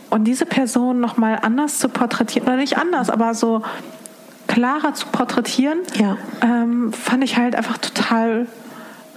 [0.10, 3.62] Und diese Person nochmal anders zu porträtieren, oder nicht anders, aber so
[4.48, 6.18] klarer zu porträtieren, Ja.
[6.42, 8.48] ähm, fand ich halt einfach total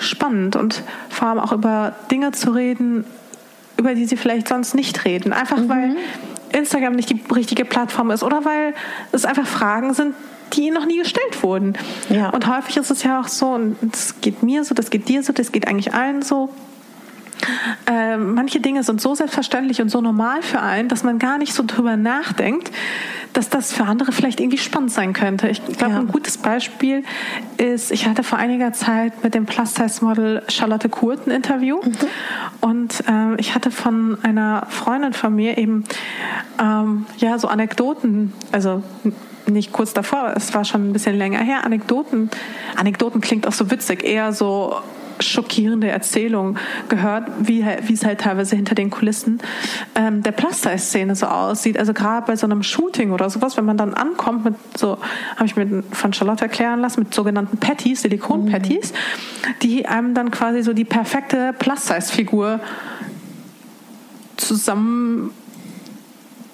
[0.01, 3.05] spannend und vor allem auch über Dinge zu reden,
[3.77, 5.33] über die sie vielleicht sonst nicht reden.
[5.33, 5.97] Einfach weil
[6.53, 8.75] Instagram nicht die richtige Plattform ist oder weil
[9.13, 10.15] es einfach Fragen sind,
[10.53, 11.75] die ihnen noch nie gestellt wurden.
[12.09, 12.31] Ja.
[12.31, 15.23] Und häufig ist es ja auch so, und das geht mir so, das geht dir
[15.23, 16.51] so, das geht eigentlich allen so.
[17.87, 21.53] Äh, manche Dinge sind so selbstverständlich und so normal für einen, dass man gar nicht
[21.55, 22.71] so drüber nachdenkt,
[23.33, 25.49] dass das für andere vielleicht irgendwie spannend sein könnte.
[25.49, 26.01] Ich glaube, Ja.
[26.01, 27.05] ein gutes Beispiel
[27.57, 31.81] ist, ich hatte vor einiger Zeit mit dem Plus-Size-Model Charlotte Kurt ein Interview
[32.61, 35.85] und ähm, ich hatte von einer Freundin von mir eben
[36.61, 38.83] ähm, ja so Anekdoten, also
[39.47, 42.31] nicht kurz davor, es war schon ein bisschen länger her, Anekdoten.
[42.77, 44.77] Anekdoten klingt auch so witzig, eher so
[45.21, 49.41] schockierende Erzählungen gehört, wie, wie es halt teilweise hinter den Kulissen
[49.95, 51.79] ähm, der Plus-Size-Szene so aussieht.
[51.79, 54.99] Also gerade bei so einem Shooting oder sowas, wenn man dann ankommt mit so,
[55.37, 58.93] habe ich mir von Charlotte erklären lassen, mit sogenannten Patties, Silikon-Patties,
[59.63, 62.61] die einem dann quasi so die perfekte Plus-Size-Figur
[64.37, 65.31] zusammen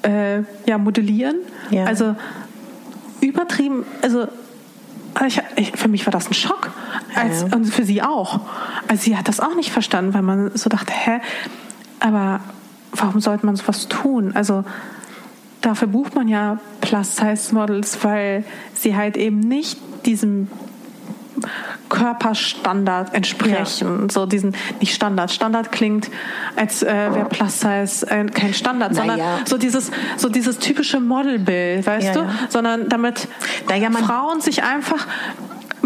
[0.02, 1.36] äh, ja, modellieren.
[1.70, 1.84] Ja.
[1.84, 2.16] Also
[3.20, 4.28] übertrieben, also
[5.26, 6.70] ich, ich, für mich war das ein Schock.
[7.14, 7.56] Als, Ja.
[7.56, 8.40] Und für sie auch.
[8.88, 11.20] Also sie hat das auch nicht verstanden, weil man so dachte, hä,
[12.01, 12.40] aber
[12.93, 14.32] warum sollte man sowas tun?
[14.34, 14.64] Also
[15.62, 18.44] dafür bucht man ja Plus-Size-Models, weil
[18.74, 20.48] sie halt eben nicht diesem
[21.88, 24.08] Körperstandard entsprechen.
[24.10, 25.30] So diesen, nicht Standard.
[25.30, 26.10] Standard klingt,
[26.56, 29.38] als äh, wäre Plus Size äh, kein Standard, Na sondern ja.
[29.44, 32.20] so dieses, so dieses typische Modelbild, weißt Ja, du?
[32.20, 32.30] ja.
[32.48, 33.28] Sondern damit
[33.70, 35.06] ja, Frauen sich einfach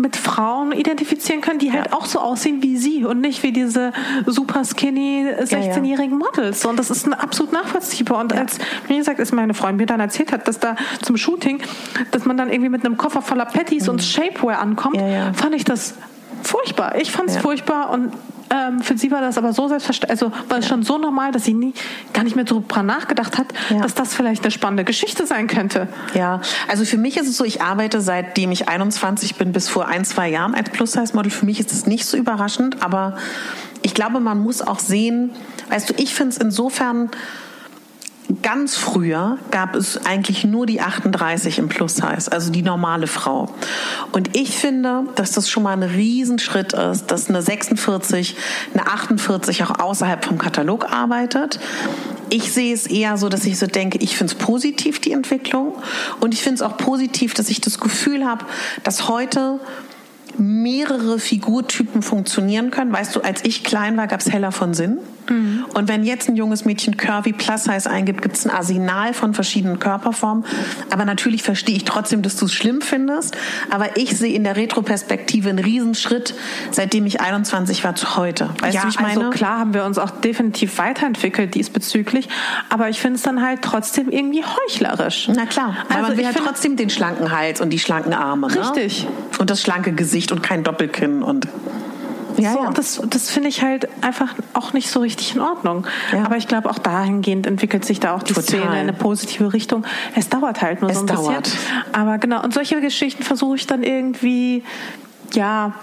[0.01, 1.93] mit Frauen identifizieren können, die halt ja.
[1.93, 3.93] auch so aussehen wie sie und nicht wie diese
[4.27, 6.64] super skinny 16-jährigen Models.
[6.64, 8.20] Und das ist absolut nachvollziehbar.
[8.20, 8.59] Und als,
[8.89, 11.62] wie gesagt, ist meine Freundin mir dann erzählt hat, dass da zum Shooting,
[12.10, 13.90] dass man dann irgendwie mit einem Koffer voller Patties mhm.
[13.90, 15.01] und Shapewear ankommt,
[15.35, 15.94] fand ich das
[16.43, 16.97] furchtbar.
[16.97, 18.12] Ich fand es furchtbar und
[18.51, 21.44] ähm, für sie war das aber so selbstverständlich, also war es schon so normal, dass
[21.44, 21.72] sie nie,
[22.12, 23.81] gar nicht mehr darüber nachgedacht hat, ja.
[23.81, 25.89] dass das vielleicht eine spannende Geschichte sein könnte.
[26.14, 29.86] Ja, also für mich ist es so, ich arbeite seitdem ich 21 bin bis vor
[29.86, 31.31] ein, zwei Jahren als Plus-Size-Model.
[31.31, 33.16] Für mich ist es nicht so überraschend, aber
[33.82, 35.31] ich glaube, man muss auch sehen,
[35.68, 37.10] weißt du, ich finde es insofern
[38.43, 43.52] ganz früher gab es eigentlich nur die 38 im Plus-Size, also die normale Frau.
[44.12, 48.36] Und ich finde, dass das schon mal ein Riesenschritt ist, dass eine 46,
[48.74, 51.61] eine 48 auch außerhalb vom Katalog arbeitet.
[52.28, 55.74] Ich sehe es eher so, dass ich so denke, ich finde es positiv, die Entwicklung.
[56.20, 58.44] Und ich finde es auch positiv, dass ich das Gefühl habe,
[58.85, 59.61] dass heute
[60.39, 62.93] mehrere Figurtypen funktionieren können.
[62.93, 64.98] Weißt du, als ich klein war, gab es Heller von Sinn.
[65.28, 65.64] Mhm.
[65.74, 69.34] Und wenn jetzt ein junges Mädchen Curvy Plus Size eingibt, gibt es ein Arsenal von
[69.34, 70.44] verschiedenen Körperformen.
[70.90, 73.36] Aber natürlich verstehe ich trotzdem, dass du es schlimm findest.
[73.70, 76.34] Aber ich sehe in der Retroperspektive einen Riesenschritt,
[76.70, 78.51] seitdem ich 21 war zu heute.
[78.60, 79.26] Weißt ja, du, ich also meine?
[79.26, 82.28] Also klar haben wir uns auch definitiv weiterentwickelt diesbezüglich.
[82.68, 85.28] Aber ich finde es dann halt trotzdem irgendwie heuchlerisch.
[85.34, 88.48] Na klar, weil also man will halt trotzdem den schlanken Hals und die schlanken Arme.
[88.48, 88.60] Ne?
[88.60, 89.06] Richtig.
[89.38, 91.48] Und das schlanke Gesicht und kein Doppelkinn und
[92.43, 92.69] ja, so, ja.
[92.69, 95.87] Und das, das finde ich halt einfach auch nicht so richtig in Ordnung.
[96.12, 96.25] Ja.
[96.25, 98.45] Aber ich glaube, auch dahingehend entwickelt sich da auch die Total.
[98.45, 99.85] Szene in eine positive Richtung.
[100.15, 101.45] Es dauert halt nur es so ein dauert.
[101.45, 101.61] bisschen.
[101.93, 104.65] Aber genau, und solche Geschichten versuche ich dann irgendwie,
[105.33, 105.75] ja,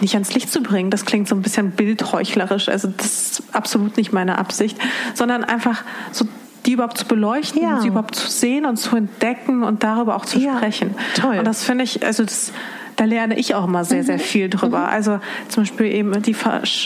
[0.00, 0.90] nicht ans Licht zu bringen.
[0.90, 2.68] Das klingt so ein bisschen bildheuchlerisch.
[2.68, 4.78] Also das ist absolut nicht meine Absicht,
[5.14, 6.26] sondern einfach so
[6.66, 7.80] die überhaupt zu beleuchten, ja.
[7.80, 10.56] sie überhaupt zu sehen und zu entdecken und darüber auch zu ja.
[10.56, 10.94] sprechen.
[11.14, 11.38] Toll.
[11.38, 12.52] Und das finde ich, also das
[12.96, 14.20] da lerne ich auch immer sehr, sehr mhm.
[14.20, 14.80] viel drüber.
[14.80, 14.84] Mhm.
[14.86, 16.36] Also zum Beispiel eben die,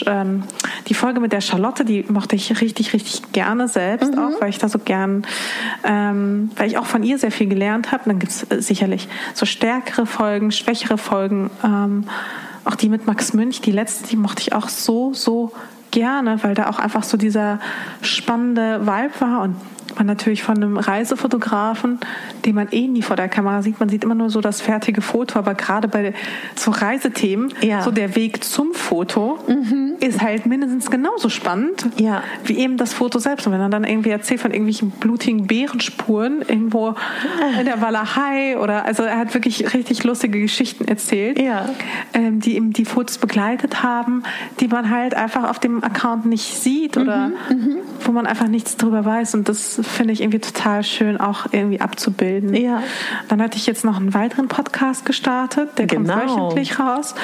[0.05, 0.43] ähm,
[0.87, 4.19] die Folge mit der Charlotte, die mochte ich richtig, richtig gerne selbst mhm.
[4.19, 5.25] auch, weil ich da so gern,
[5.83, 8.03] ähm, weil ich auch von ihr sehr viel gelernt habe.
[8.05, 11.49] Dann gibt es äh, sicherlich so stärkere Folgen, schwächere Folgen.
[11.63, 12.05] Ähm,
[12.65, 15.53] auch die mit Max Münch, die letzte, die mochte ich auch so, so
[15.91, 17.59] gerne, weil da auch einfach so dieser
[18.01, 19.55] spannende Vibe war und
[19.99, 21.99] man natürlich von einem Reisefotografen,
[22.45, 23.79] den man eh nie vor der Kamera sieht.
[23.79, 26.13] Man sieht immer nur so das fertige Foto, aber gerade bei
[26.55, 27.81] so Reisethemen, ja.
[27.81, 29.95] so der Weg zum Foto mhm.
[29.99, 32.23] ist halt mindestens genauso spannend ja.
[32.45, 33.45] wie eben das Foto selbst.
[33.45, 36.95] Und wenn er dann irgendwie erzählt von irgendwelchen blutigen Bärenspuren irgendwo
[37.59, 41.69] in der Walachei oder also er hat wirklich richtig lustige Geschichten erzählt, ja.
[42.13, 44.23] ähm, die ihm die Fotos begleitet haben,
[44.61, 47.33] die man halt einfach auf dem Account nicht sieht oder mhm.
[47.49, 47.77] Mhm.
[48.05, 49.35] wo man einfach nichts drüber weiß.
[49.35, 52.53] Und das finde ich irgendwie total schön, auch irgendwie abzubilden.
[52.53, 52.83] Ja.
[53.27, 56.13] Dann hatte ich jetzt noch einen weiteren Podcast gestartet, der genau.
[56.13, 57.15] kommt wöchentlich raus.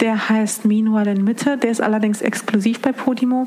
[0.00, 1.56] Der heißt Meanwhile in Mitte.
[1.56, 3.46] Der ist allerdings exklusiv bei Podimo.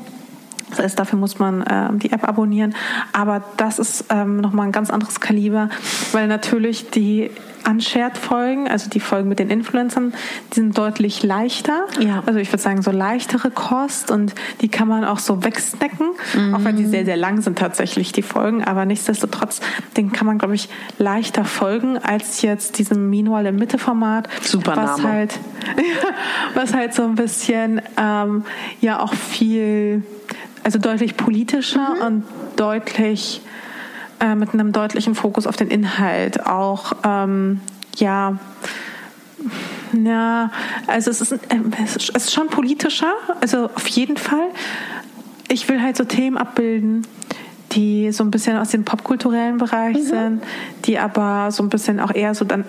[0.70, 2.74] Das heißt, dafür muss man ähm, die App abonnieren.
[3.12, 5.68] Aber das ist ähm, nochmal ein ganz anderes Kaliber,
[6.12, 7.30] weil natürlich die
[7.68, 10.12] Unshared-Folgen, also die Folgen mit den Influencern,
[10.50, 11.86] die sind deutlich leichter.
[12.00, 12.22] Ja.
[12.26, 16.54] Also ich würde sagen, so leichtere Kost und die kann man auch so wegsnacken, mhm.
[16.54, 18.64] auch wenn die sehr, sehr lang sind tatsächlich, die Folgen.
[18.64, 19.60] Aber nichtsdestotrotz,
[19.96, 20.68] den kann man, glaube ich,
[20.98, 24.28] leichter folgen als jetzt diesem Meanwhile im Mitte-Format.
[24.42, 25.08] Super was Name.
[25.08, 25.38] halt,
[26.54, 28.44] was halt so ein bisschen, ähm,
[28.80, 30.02] ja auch viel,
[30.64, 32.06] also deutlich politischer mhm.
[32.06, 32.24] und
[32.56, 33.40] deutlich
[34.22, 37.60] äh, mit einem deutlichen Fokus auf den Inhalt auch, ähm,
[37.96, 38.38] ja,
[39.92, 40.50] ja,
[40.86, 41.38] also es ist, äh,
[41.84, 44.48] es ist schon politischer, also auf jeden Fall.
[45.48, 47.04] Ich will halt so Themen abbilden,
[47.72, 50.02] die so ein bisschen aus dem popkulturellen Bereich mhm.
[50.02, 50.42] sind,
[50.84, 52.64] die aber so ein bisschen auch eher so dann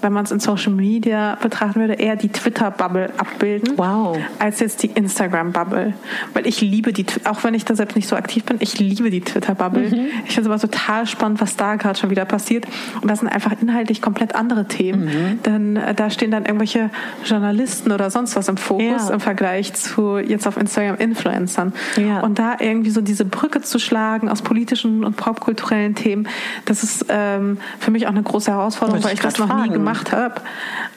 [0.00, 4.16] wenn man es in Social Media betrachten würde, eher die Twitter-Bubble abbilden, wow.
[4.38, 5.94] als jetzt die Instagram-Bubble.
[6.34, 9.10] Weil ich liebe die, auch wenn ich da selbst nicht so aktiv bin, ich liebe
[9.10, 9.88] die Twitter-Bubble.
[9.88, 10.06] Mhm.
[10.26, 12.66] Ich finde es aber total spannend, was da gerade schon wieder passiert.
[13.00, 15.04] Und das sind einfach inhaltlich komplett andere Themen.
[15.04, 15.42] Mhm.
[15.42, 16.90] Denn äh, da stehen dann irgendwelche
[17.24, 19.14] Journalisten oder sonst was im Fokus ja.
[19.14, 21.72] im Vergleich zu jetzt auf Instagram Influencern.
[21.96, 22.20] Ja.
[22.20, 26.28] Und da irgendwie so diese Brücke zu schlagen aus politischen und popkulturellen Themen,
[26.66, 29.62] das ist ähm, für mich auch eine große Herausforderung, weil ich das noch fragen.
[29.62, 30.40] nie gemacht gemacht habe.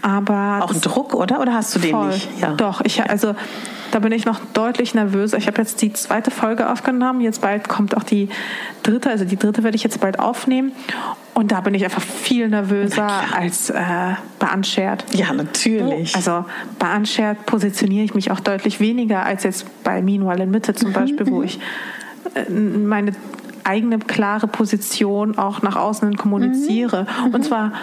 [0.01, 1.41] Aber auch Druck, oder?
[1.41, 2.07] Oder hast du den voll.
[2.07, 2.29] nicht?
[2.39, 2.53] Ja.
[2.53, 3.35] Doch, ich also
[3.91, 5.37] da bin ich noch deutlich nervöser.
[5.37, 7.21] Ich habe jetzt die zweite Folge aufgenommen.
[7.21, 8.29] Jetzt bald kommt auch die
[8.83, 9.09] dritte.
[9.09, 10.71] Also die dritte werde ich jetzt bald aufnehmen.
[11.33, 13.75] Und da bin ich einfach viel nervöser als äh,
[14.39, 15.03] bei Unshared.
[15.13, 16.15] Ja, natürlich.
[16.15, 16.45] Also
[16.79, 20.89] bei Unshared positioniere ich mich auch deutlich weniger als jetzt bei Meanwhile in Mitte zum
[20.89, 21.43] mhm, Beispiel, wo mhm.
[21.45, 21.59] ich
[22.35, 23.13] äh, meine
[23.63, 27.07] eigene klare Position auch nach außen kommuniziere.
[27.27, 27.33] Mhm.
[27.33, 27.73] Und zwar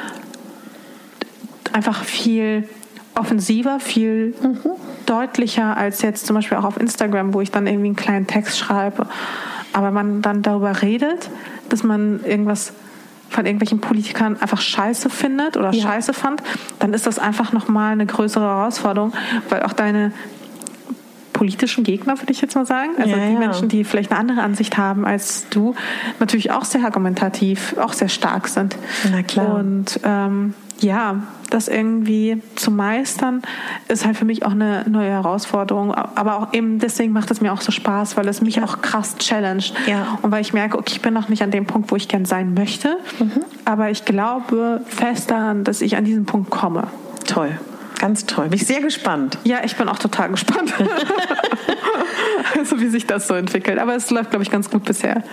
[1.78, 2.68] einfach viel
[3.14, 4.58] offensiver, viel mhm.
[5.06, 8.58] deutlicher als jetzt zum Beispiel auch auf Instagram, wo ich dann irgendwie einen kleinen Text
[8.58, 9.06] schreibe.
[9.72, 11.30] Aber man dann darüber redet,
[11.68, 12.72] dass man irgendwas
[13.28, 15.82] von irgendwelchen Politikern einfach scheiße findet oder ja.
[15.82, 16.42] scheiße fand,
[16.80, 19.12] dann ist das einfach nochmal eine größere Herausforderung,
[19.50, 20.10] weil auch deine
[21.32, 23.38] politischen Gegner, würde ich jetzt mal sagen, also ja, die ja.
[23.38, 25.76] Menschen, die vielleicht eine andere Ansicht haben als du,
[26.18, 28.74] natürlich auch sehr argumentativ, auch sehr stark sind.
[29.12, 29.54] Na klar.
[29.54, 33.42] Und ähm, ja, das irgendwie zu meistern,
[33.88, 35.94] ist halt für mich auch eine neue Herausforderung.
[35.94, 38.64] Aber auch eben deswegen macht es mir auch so Spaß, weil es mich ja.
[38.64, 39.72] auch krass challenged.
[39.86, 40.18] Ja.
[40.22, 42.24] Und weil ich merke, okay, ich bin noch nicht an dem Punkt, wo ich gern
[42.24, 42.98] sein möchte.
[43.18, 43.44] Mhm.
[43.64, 46.88] Aber ich glaube fest daran, dass ich an diesen Punkt komme.
[47.26, 47.58] Toll.
[47.98, 48.48] Ganz toll.
[48.48, 49.38] Bin ich sehr gespannt.
[49.44, 50.72] Ja, ich bin auch total gespannt.
[52.58, 53.78] also wie sich das so entwickelt.
[53.78, 55.24] Aber es läuft, glaube ich, ganz gut bisher.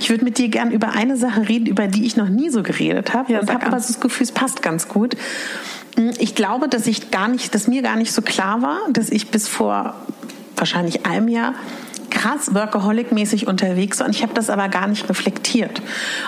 [0.00, 2.62] Ich würde mit dir gern über eine Sache reden, über die ich noch nie so
[2.62, 3.32] geredet habe.
[3.32, 5.16] Ja, und habe aber das Gefühl, es passt ganz gut.
[6.18, 9.30] Ich glaube, dass ich gar nicht, dass mir gar nicht so klar war, dass ich
[9.30, 9.94] bis vor
[10.56, 11.54] wahrscheinlich einem Jahr
[12.10, 15.82] krass workaholic-mäßig unterwegs war und ich habe das aber gar nicht reflektiert.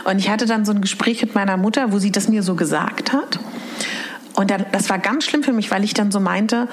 [0.05, 2.55] Und ich hatte dann so ein Gespräch mit meiner Mutter, wo sie das mir so
[2.55, 3.39] gesagt hat.
[4.39, 6.69] Und dann, das war ganz schlimm für mich, weil ich dann so meinte,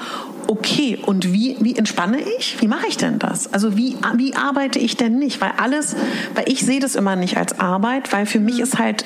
[0.46, 2.62] okay, und wie, wie entspanne ich?
[2.62, 3.52] Wie mache ich denn das?
[3.52, 5.40] Also wie, wie arbeite ich denn nicht?
[5.40, 5.96] Weil alles,
[6.36, 9.04] weil ich sehe das immer nicht als Arbeit, weil für mich ist halt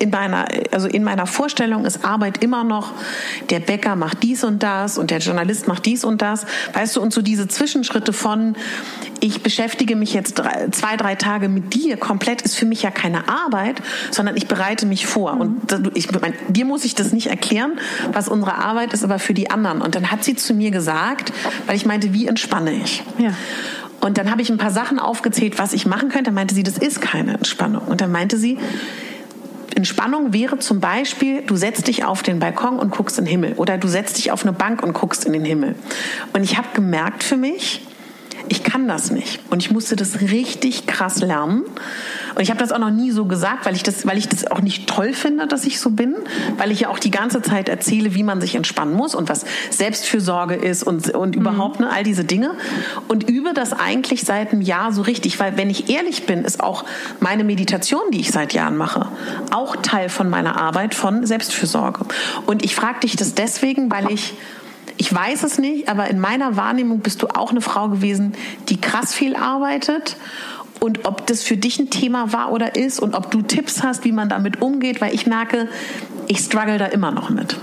[0.00, 2.92] in meiner, also in meiner Vorstellung ist Arbeit immer noch,
[3.50, 6.46] der Bäcker macht dies und das und der Journalist macht dies und das.
[6.72, 8.56] Weißt du, und so diese Zwischenschritte von,
[9.20, 12.90] ich beschäftige mich jetzt drei, zwei, drei Tage mit dir komplett, ist für mich ja
[12.90, 15.34] keine Arbeit, sondern ich bereite mich vor.
[15.34, 15.40] Mhm.
[15.40, 17.72] Und ich, mein, dir muss ich das nicht erklären,
[18.12, 19.82] was unsere Arbeit ist, aber für die anderen.
[19.82, 21.32] Und dann hat sie zu mir gesagt,
[21.66, 23.02] weil ich meinte, wie entspanne ich?
[23.18, 23.34] Ja.
[24.00, 26.24] Und dann habe ich ein paar Sachen aufgezählt, was ich machen könnte.
[26.24, 27.82] Dann meinte sie, das ist keine Entspannung.
[27.82, 28.56] Und dann meinte sie,
[29.74, 33.52] Entspannung wäre zum Beispiel, du setzt dich auf den Balkon und guckst in den Himmel
[33.54, 35.74] oder du setzt dich auf eine Bank und guckst in den Himmel.
[36.32, 37.82] Und ich habe gemerkt für mich,
[38.48, 39.40] ich kann das nicht.
[39.50, 41.64] Und ich musste das richtig krass lernen.
[42.40, 44.50] Und ich habe das auch noch nie so gesagt, weil ich, das, weil ich das
[44.50, 46.16] auch nicht toll finde, dass ich so bin,
[46.56, 49.44] weil ich ja auch die ganze Zeit erzähle, wie man sich entspannen muss und was
[49.68, 51.42] Selbstfürsorge ist und, und mhm.
[51.42, 52.52] überhaupt ne, all diese Dinge.
[53.08, 56.62] Und übe das eigentlich seit einem Jahr so richtig, weil wenn ich ehrlich bin, ist
[56.62, 56.86] auch
[57.20, 59.08] meine Meditation, die ich seit Jahren mache,
[59.50, 62.06] auch Teil von meiner Arbeit von Selbstfürsorge.
[62.46, 64.32] Und ich frage dich das deswegen, weil ich
[64.96, 68.34] ich weiß es nicht, aber in meiner Wahrnehmung bist du auch eine Frau gewesen,
[68.68, 70.16] die krass viel arbeitet.
[70.80, 74.04] Und ob das für dich ein Thema war oder ist und ob du Tipps hast,
[74.04, 75.68] wie man damit umgeht, weil ich merke,
[76.26, 77.56] ich struggle da immer noch mit.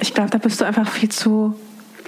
[0.00, 1.54] Ich glaube, da bist du einfach viel zu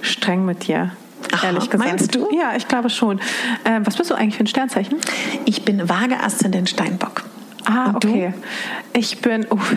[0.01, 0.91] streng mit dir.
[1.31, 1.89] Aha, ehrlich gesagt.
[1.89, 2.29] Meinst du?
[2.31, 3.19] Ja, ich glaube schon.
[3.65, 4.97] Ähm, was bist du eigentlich für ein Sternzeichen?
[5.45, 7.23] Ich bin vage Aszendent Steinbock.
[7.65, 8.33] Ah, okay.
[8.93, 9.75] Ich bin, uff,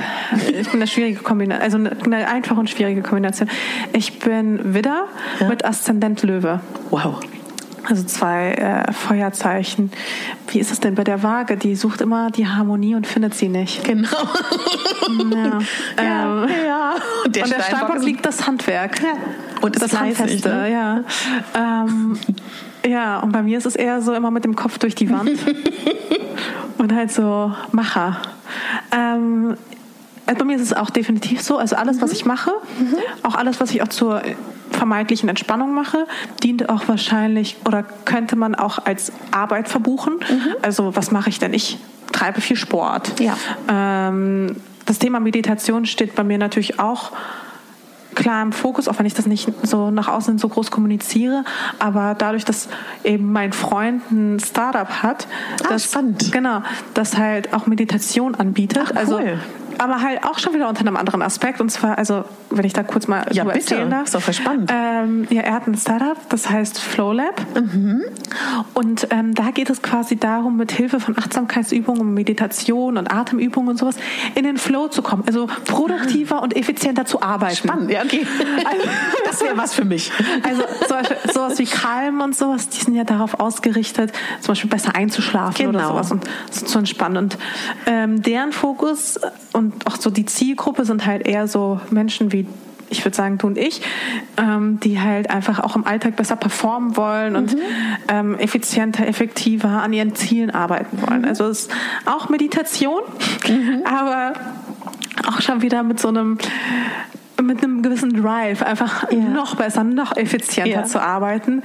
[0.48, 3.50] ich bin eine schwierige Kombination, also eine, eine einfache und schwierige Kombination.
[3.92, 5.06] Ich bin Widder
[5.40, 5.48] ja.
[5.48, 6.60] mit Aszendent Löwe.
[6.90, 7.20] Wow.
[7.88, 9.90] Also zwei äh, Feuerzeichen.
[10.48, 11.56] Wie ist es denn bei der Waage?
[11.56, 13.84] Die sucht immer die Harmonie und findet sie nicht.
[13.84, 14.08] Genau.
[15.32, 15.58] Ja.
[16.02, 16.94] ja, ähm, ja.
[17.24, 19.02] Und der, und der Steinbock liegt das Handwerk.
[19.02, 19.14] Ja.
[19.60, 20.72] Und das, das Handfeste, ne?
[20.72, 21.04] ja.
[21.54, 22.18] Ähm,
[22.86, 25.30] ja, und bei mir ist es eher so immer mit dem Kopf durch die Wand.
[26.78, 28.20] und halt so Macher.
[28.92, 29.56] Ähm,
[30.26, 31.58] also bei mir ist es auch definitiv so.
[31.58, 32.02] Also alles, mhm.
[32.02, 32.96] was ich mache, mhm.
[33.22, 34.22] auch alles, was ich auch zur
[34.80, 36.06] vermeintlichen Entspannung mache,
[36.42, 40.14] dient auch wahrscheinlich oder könnte man auch als Arbeit verbuchen.
[40.14, 40.56] Mhm.
[40.62, 41.52] Also was mache ich denn?
[41.52, 41.78] Ich
[42.12, 43.20] treibe viel Sport.
[43.20, 43.36] Ja.
[43.68, 47.12] Ähm, das Thema Meditation steht bei mir natürlich auch
[48.14, 51.44] klar im Fokus, auch wenn ich das nicht so nach außen so groß kommuniziere.
[51.78, 52.70] Aber dadurch, dass
[53.04, 55.28] eben mein Freund ein Startup hat,
[55.62, 56.32] ah, das spannend.
[56.32, 56.62] genau,
[56.94, 58.82] das halt auch Meditation anbietet.
[58.86, 59.28] Ach, also cool.
[59.28, 59.40] Also
[59.80, 61.60] aber halt auch schon wieder unter einem anderen Aspekt.
[61.60, 63.58] Und zwar, also wenn ich da kurz mal ja, bitte.
[63.58, 64.04] erzählen darf.
[64.04, 64.70] Ist doch spannend.
[64.72, 67.40] Ähm, ja, er hat ein Startup, das heißt FlowLab.
[67.54, 68.02] Mhm.
[68.74, 73.78] Und ähm, da geht es quasi darum, mit Hilfe von Achtsamkeitsübungen, Meditation und Atemübungen und
[73.78, 73.96] sowas
[74.34, 75.24] in den Flow zu kommen.
[75.26, 76.40] Also produktiver ah.
[76.40, 77.56] und effizienter zu arbeiten.
[77.56, 78.26] Spannend, ja, okay.
[78.64, 78.86] Also,
[79.24, 80.12] das wäre was für mich.
[80.42, 80.62] Also
[81.32, 85.78] sowas wie Calm und sowas, die sind ja darauf ausgerichtet, zum Beispiel besser einzuschlafen genau.
[85.78, 87.16] oder sowas und so zu entspannen.
[87.16, 87.38] Und
[87.86, 89.18] ähm, deren Fokus
[89.52, 92.46] und und auch so die Zielgruppe sind halt eher so Menschen wie
[92.90, 93.82] ich würde sagen, du und ich,
[94.36, 97.60] ähm, die halt einfach auch im Alltag besser performen wollen und mhm.
[98.08, 101.22] ähm, effizienter, effektiver an ihren Zielen arbeiten wollen.
[101.22, 101.28] Mhm.
[101.28, 101.72] Also es ist
[102.04, 103.02] auch Meditation,
[103.48, 103.82] mhm.
[103.84, 104.32] aber
[105.26, 106.38] auch schon wieder mit so einem
[107.40, 109.18] mit einem gewissen Drive, einfach ja.
[109.18, 110.84] noch besser, noch effizienter ja.
[110.84, 111.62] zu arbeiten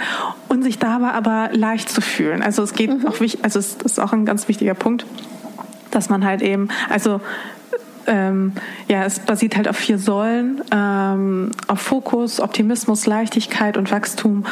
[0.48, 2.42] und sich dabei aber leicht zu fühlen.
[2.42, 3.06] Also es geht mhm.
[3.08, 5.06] auch wichtig, also es ist auch ein ganz wichtiger Punkt,
[5.92, 7.20] dass man halt eben, also
[8.08, 8.54] ähm,
[8.88, 14.46] ja, es basiert halt auf vier Säulen, ähm, auf Fokus, Optimismus, Leichtigkeit und Wachstum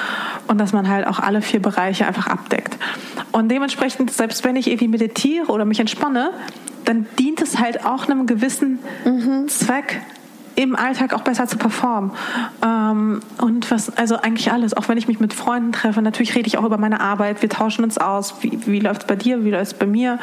[0.48, 2.78] und dass man halt auch alle vier Bereiche einfach abdeckt.
[3.32, 6.32] Und dementsprechend, selbst wenn ich irgendwie meditiere oder mich entspanne,
[6.86, 9.48] dann dient es halt auch einem gewissen mhm.
[9.48, 10.02] Zweck
[10.56, 12.12] im Alltag auch besser zu performen.
[12.64, 16.48] Ähm, und was, also eigentlich alles, auch wenn ich mich mit Freunden treffe, natürlich rede
[16.48, 19.44] ich auch über meine Arbeit, wir tauschen uns aus, wie, wie läuft es bei dir,
[19.44, 20.20] wie läuft es bei mir.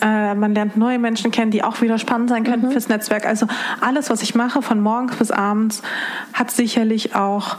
[0.00, 2.72] Äh, man lernt neue Menschen kennen, die auch wieder spannend sein könnten mhm.
[2.72, 3.26] fürs Netzwerk.
[3.26, 3.46] Also
[3.80, 5.82] alles, was ich mache, von morgens bis abends,
[6.32, 7.56] hat sicherlich auch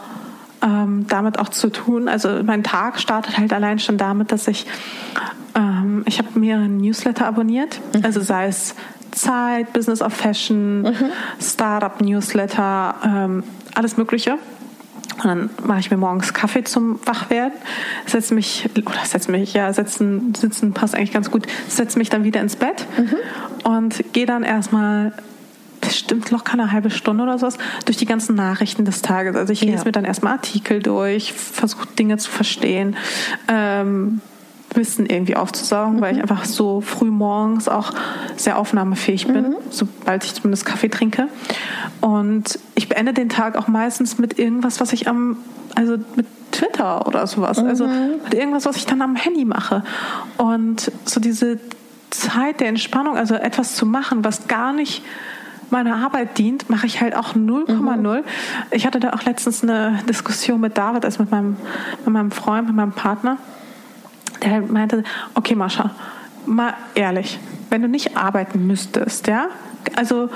[0.65, 2.07] ähm, damit auch zu tun.
[2.07, 4.65] Also mein Tag startet halt allein schon damit, dass ich
[5.55, 8.03] ähm, ich habe mehrere Newsletter abonniert, mhm.
[8.03, 8.75] also sei es
[9.11, 11.11] Zeit, Business of Fashion, mhm.
[11.39, 13.43] Startup Newsletter, ähm,
[13.73, 14.37] alles Mögliche.
[15.23, 17.57] Und dann mache ich mir morgens Kaffee zum Wachwerden,
[18.05, 22.25] setze mich, oder setze mich, ja, setzen, sitzen passt eigentlich ganz gut, setze mich dann
[22.25, 23.15] wieder ins Bett mhm.
[23.63, 25.13] und gehe dann erstmal
[25.85, 29.35] bestimmt locker eine halbe Stunde oder sowas durch die ganzen Nachrichten des Tages.
[29.35, 29.83] Also ich lese ja.
[29.85, 32.95] mir dann erstmal Artikel durch, versuche Dinge zu verstehen,
[33.47, 34.21] ähm,
[34.73, 36.01] Wissen irgendwie aufzusaugen, mhm.
[36.01, 37.93] weil ich einfach so früh morgens auch
[38.35, 39.55] sehr aufnahmefähig bin, mhm.
[39.69, 41.27] sobald ich zumindest Kaffee trinke.
[42.01, 45.37] Und ich beende den Tag auch meistens mit irgendwas, was ich am,
[45.75, 47.91] also mit Twitter oder sowas, also mhm.
[47.91, 49.83] also mit irgendwas, was ich dann am Handy mache.
[50.37, 51.59] Und so diese
[52.09, 55.03] Zeit der Entspannung, also etwas zu machen, was gar nicht
[55.75, 57.95] meiner Arbeit dient, mache ich halt auch 0,0.
[57.95, 58.23] Mhm.
[58.71, 61.57] Ich hatte da auch letztens eine Diskussion mit David, also mit meinem,
[62.05, 63.37] mit meinem Freund, mit meinem Partner
[64.45, 65.03] der meinte,
[65.33, 65.91] okay Mascha,
[66.45, 67.39] mal ehrlich,
[67.69, 69.47] wenn du nicht arbeiten müsstest, ja,
[69.95, 70.29] also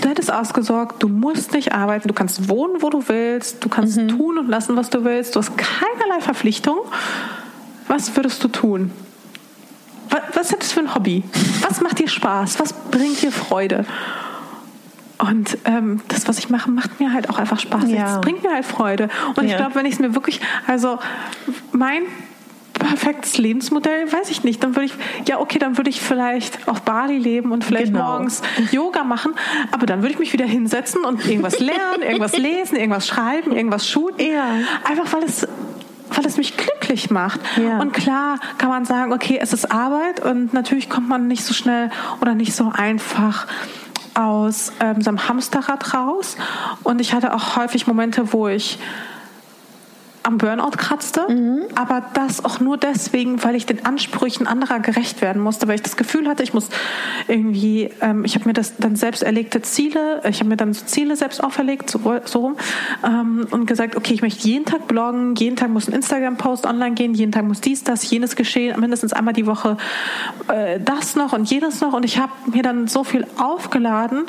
[0.00, 3.96] du hättest ausgesorgt, du musst nicht arbeiten, du kannst wohnen, wo du willst, du kannst
[3.96, 4.08] mhm.
[4.08, 6.78] tun und lassen, was du willst, du hast keinerlei Verpflichtung.
[7.86, 8.90] Was würdest du tun?
[10.14, 11.24] Was, was hättest du für ein Hobby?
[11.62, 12.60] Was macht dir Spaß?
[12.60, 13.84] Was bringt dir Freude?
[15.18, 17.88] Und ähm, das, was ich mache, macht mir halt auch einfach Spaß.
[17.88, 18.16] Ja.
[18.16, 19.08] Es bringt mir halt Freude.
[19.34, 19.50] Und ja.
[19.50, 20.98] ich glaube, wenn ich es mir wirklich, also
[21.72, 22.02] mein
[22.74, 24.62] perfektes Lebensmodell, weiß ich nicht.
[24.62, 24.94] Dann würde ich,
[25.26, 28.12] ja, okay, dann würde ich vielleicht auf Bali leben und vielleicht genau.
[28.12, 28.42] morgens
[28.72, 29.34] Yoga machen,
[29.70, 33.88] aber dann würde ich mich wieder hinsetzen und irgendwas lernen, irgendwas lesen, irgendwas schreiben, irgendwas
[33.88, 34.26] shooten.
[34.26, 34.44] Ja.
[34.84, 35.46] Einfach weil es
[36.16, 37.40] weil es mich glücklich macht.
[37.56, 37.80] Ja.
[37.80, 41.54] Und klar kann man sagen, okay, es ist Arbeit und natürlich kommt man nicht so
[41.54, 43.46] schnell oder nicht so einfach
[44.14, 46.36] aus ähm, so einem Hamsterrad raus.
[46.82, 48.78] Und ich hatte auch häufig Momente, wo ich
[50.24, 51.62] am Burnout kratzte, mhm.
[51.74, 55.82] aber das auch nur deswegen, weil ich den Ansprüchen anderer gerecht werden musste, weil ich
[55.82, 56.70] das Gefühl hatte, ich muss
[57.28, 60.84] irgendwie, ähm, ich habe mir das dann selbst erlegte Ziele, ich habe mir dann so
[60.86, 62.56] Ziele selbst auferlegt, so, so rum,
[63.04, 66.94] ähm, und gesagt, okay, ich möchte jeden Tag bloggen, jeden Tag muss ein Instagram-Post online
[66.94, 69.76] gehen, jeden Tag muss dies, das, jenes geschehen, mindestens einmal die Woche
[70.48, 74.24] äh, das noch und jenes noch, und ich habe mir dann so viel aufgeladen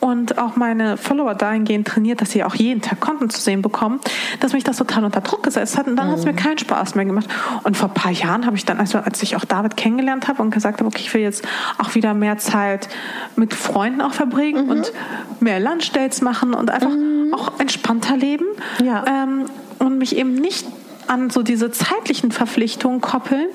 [0.00, 4.00] und auch meine Follower dahingehend trainiert, dass sie auch jeden Tag Konten zu sehen bekommen,
[4.40, 6.12] dass mich das total unter Druck gesetzt hat und dann mhm.
[6.12, 7.28] hat es mir keinen Spaß mehr gemacht.
[7.64, 10.42] Und vor ein paar Jahren habe ich dann, also als ich auch David kennengelernt habe
[10.42, 11.46] und gesagt habe, okay, ich will jetzt
[11.78, 12.88] auch wieder mehr Zeit
[13.36, 14.70] mit Freunden auch verbringen mhm.
[14.70, 14.92] und
[15.40, 17.34] mehr Lunchdates machen und einfach mhm.
[17.34, 18.46] auch entspannter leben
[18.82, 19.04] ja.
[19.06, 19.46] ähm,
[19.78, 20.66] und mich eben nicht
[21.06, 23.46] an so diese zeitlichen Verpflichtungen koppeln.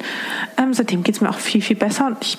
[0.57, 2.37] Ähm, seitdem geht es mir auch viel, viel besser und ich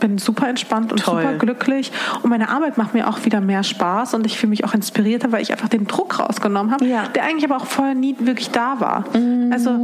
[0.00, 1.22] bin super entspannt und Toll.
[1.22, 1.92] super glücklich.
[2.22, 5.32] Und meine Arbeit macht mir auch wieder mehr Spaß und ich fühle mich auch inspirierter,
[5.32, 7.06] weil ich einfach den Druck rausgenommen habe, ja.
[7.08, 9.04] der eigentlich aber auch vorher nie wirklich da war.
[9.16, 9.52] Mhm.
[9.52, 9.78] Also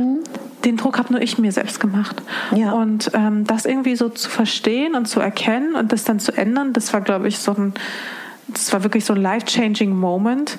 [0.64, 2.22] den Druck habe nur ich mir selbst gemacht.
[2.54, 2.72] Ja.
[2.72, 6.72] Und ähm, das irgendwie so zu verstehen und zu erkennen und das dann zu ändern,
[6.72, 7.74] das war, glaube ich, so ein
[8.48, 10.58] das war wirklich so ein life-changing Moment.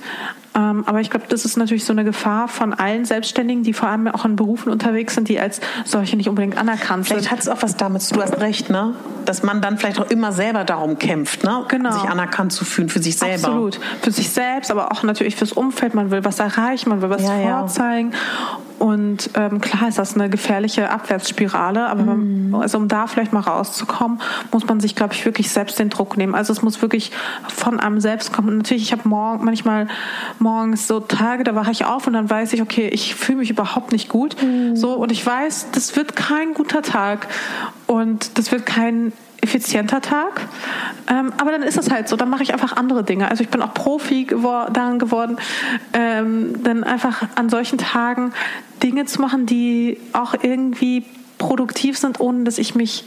[0.55, 3.89] Ähm, aber ich glaube, das ist natürlich so eine Gefahr von allen Selbstständigen, die vor
[3.89, 7.29] allem auch in Berufen unterwegs sind, die als solche nicht unbedingt anerkannt vielleicht sind.
[7.29, 8.93] Vielleicht hat es auch was damit zu tun, du hast recht, ne?
[9.25, 11.65] Dass man dann vielleicht auch immer selber darum kämpft, ne?
[11.67, 11.91] Genau.
[11.91, 13.47] Sich anerkannt zu fühlen für sich selber.
[13.47, 13.79] Absolut.
[14.01, 15.93] Für sich selbst, aber auch natürlich fürs Umfeld.
[15.93, 18.11] Man will was erreichen, man will was ja, vorzeigen.
[18.11, 18.59] Ja.
[18.77, 22.49] Und ähm, klar ist das eine gefährliche Abwärtsspirale, aber mm.
[22.49, 24.19] man, also um da vielleicht mal rauszukommen,
[24.51, 26.35] muss man sich, glaube ich, wirklich selbst den Druck nehmen.
[26.35, 27.11] Also es muss wirklich
[27.47, 28.57] von einem selbst kommen.
[28.57, 29.87] Natürlich, ich habe morgen manchmal
[30.45, 33.49] morgens so Tage, da wache ich auf und dann weiß ich, okay, ich fühle mich
[33.49, 34.37] überhaupt nicht gut.
[34.41, 34.75] Mm.
[34.75, 37.27] So und ich weiß, das wird kein guter Tag
[37.87, 39.11] und das wird kein
[39.41, 40.41] effizienter Tag.
[41.09, 43.29] Ähm, aber dann ist es halt so, dann mache ich einfach andere Dinge.
[43.29, 45.37] Also ich bin auch Profi gewor daran geworden,
[45.93, 48.31] ähm, dann einfach an solchen Tagen
[48.83, 51.05] Dinge zu machen, die auch irgendwie
[51.37, 53.05] produktiv sind, ohne dass ich mich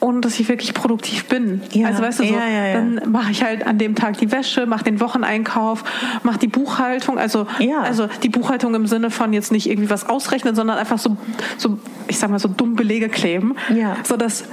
[0.00, 1.62] ohne dass ich wirklich produktiv bin.
[1.72, 4.30] Ja, also weißt du so, ja, ja, dann mache ich halt an dem Tag die
[4.30, 5.84] Wäsche, mache den Wocheneinkauf,
[6.22, 7.46] mache die Buchhaltung, also
[7.82, 11.16] also die Buchhaltung im Sinne von jetzt nicht irgendwie was ausrechnen, sondern einfach so
[11.56, 11.78] so
[12.08, 13.96] ich sag mal so dumm Belege kleben, ja.
[14.04, 14.44] so dass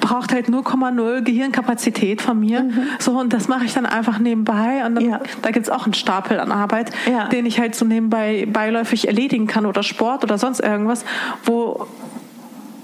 [0.00, 2.62] braucht halt 0,0 Gehirnkapazität von mir.
[2.62, 2.88] Mhm.
[2.98, 4.84] So, und das mache ich dann einfach nebenbei.
[4.84, 5.20] Und dann, ja.
[5.42, 7.28] da gibt's auch einen Stapel an Arbeit, ja.
[7.28, 11.04] den ich halt so nebenbei beiläufig erledigen kann oder Sport oder sonst irgendwas,
[11.44, 11.86] wo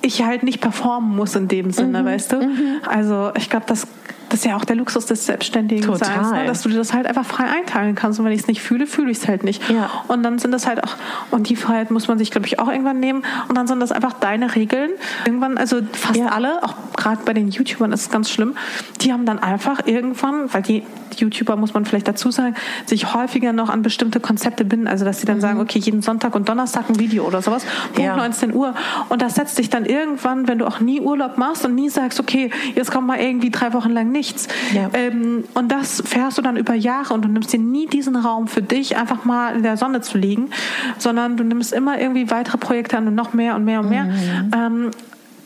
[0.02, 2.06] ich halt nicht performen muss in dem Sinne, mhm.
[2.06, 2.36] weißt du?
[2.36, 2.80] Mhm.
[2.88, 3.86] Also ich glaube, das
[4.30, 6.46] das ist ja auch der Luxus des Selbstständigen Seins, ne?
[6.46, 8.18] dass du dir das halt einfach frei einteilen kannst.
[8.18, 9.68] Und wenn ich es nicht fühle, fühle ich es halt nicht.
[9.68, 9.90] Ja.
[10.08, 10.96] Und dann sind das halt auch,
[11.30, 13.22] und die Freiheit muss man sich, glaube ich, auch irgendwann nehmen.
[13.48, 14.90] Und dann sind das einfach deine Regeln.
[15.26, 16.28] Irgendwann, also fast ja.
[16.28, 18.54] alle, auch gerade bei den YouTubern ist es ganz schlimm,
[19.00, 20.84] die haben dann einfach irgendwann, weil die
[21.18, 22.54] YouTuber, muss man vielleicht dazu sagen,
[22.86, 24.86] sich häufiger noch an bestimmte Konzepte binden.
[24.86, 25.40] Also, dass sie dann mhm.
[25.40, 28.16] sagen, okay, jeden Sonntag und Donnerstag ein Video oder sowas, Punkt ja.
[28.16, 28.74] 19 Uhr.
[29.08, 32.20] Und das setzt dich dann irgendwann, wenn du auch nie Urlaub machst und nie sagst,
[32.20, 34.48] okay, jetzt kommt mal irgendwie drei Wochen lang nichts.
[34.74, 34.90] Ja.
[34.92, 38.48] Ähm, und das fährst du dann über Jahre und du nimmst dir nie diesen Raum
[38.48, 40.50] für dich, einfach mal in der Sonne zu liegen,
[40.98, 44.04] sondern du nimmst immer irgendwie weitere Projekte an und noch mehr und mehr und mehr.
[44.04, 44.50] Mhm.
[44.54, 44.90] Ähm,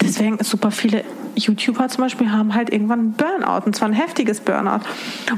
[0.01, 1.05] deswegen super viele
[1.37, 4.81] YouTuber zum Beispiel haben halt irgendwann einen Burnout und zwar ein heftiges Burnout.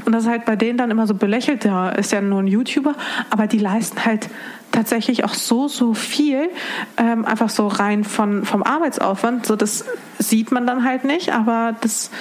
[0.05, 2.47] Und das ist halt bei denen dann immer so belächelt, ja, ist ja nur ein
[2.47, 2.95] YouTuber,
[3.29, 4.29] aber die leisten halt
[4.71, 6.49] tatsächlich auch so, so viel,
[6.97, 9.45] ähm, einfach so rein von, vom Arbeitsaufwand.
[9.45, 9.85] So, das
[10.19, 12.11] sieht man dann halt nicht, aber das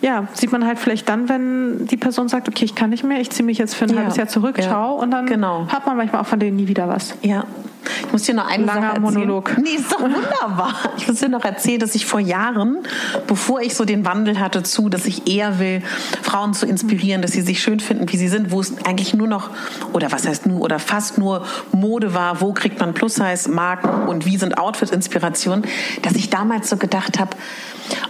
[0.00, 3.20] ja, sieht man halt vielleicht dann, wenn die Person sagt, okay, ich kann nicht mehr,
[3.20, 3.96] ich ziehe mich jetzt für ein ja.
[3.98, 4.64] halbes Jahr zurück, ja.
[4.64, 5.66] ciao, und dann genau.
[5.68, 7.14] hat man manchmal auch von denen nie wieder was.
[7.22, 7.44] Ja.
[8.06, 9.56] Ich muss dir noch einen langer Monolog.
[9.58, 10.74] Nee, ist doch wunderbar.
[10.96, 12.78] Ich muss dir noch erzählen, dass ich vor Jahren,
[13.26, 15.82] bevor ich so den Wandel hatte zu, dass ich eher will,
[16.22, 19.26] Frauen zu inspirieren, dass sie sich schön finden, wie sie sind, wo es eigentlich nur
[19.26, 19.50] noch
[19.92, 24.36] oder was heißt nur oder fast nur Mode war, wo kriegt man Plus-Size-Marken und wie
[24.36, 25.64] sind Outfit-Inspirationen,
[26.02, 27.36] dass ich damals so gedacht habe,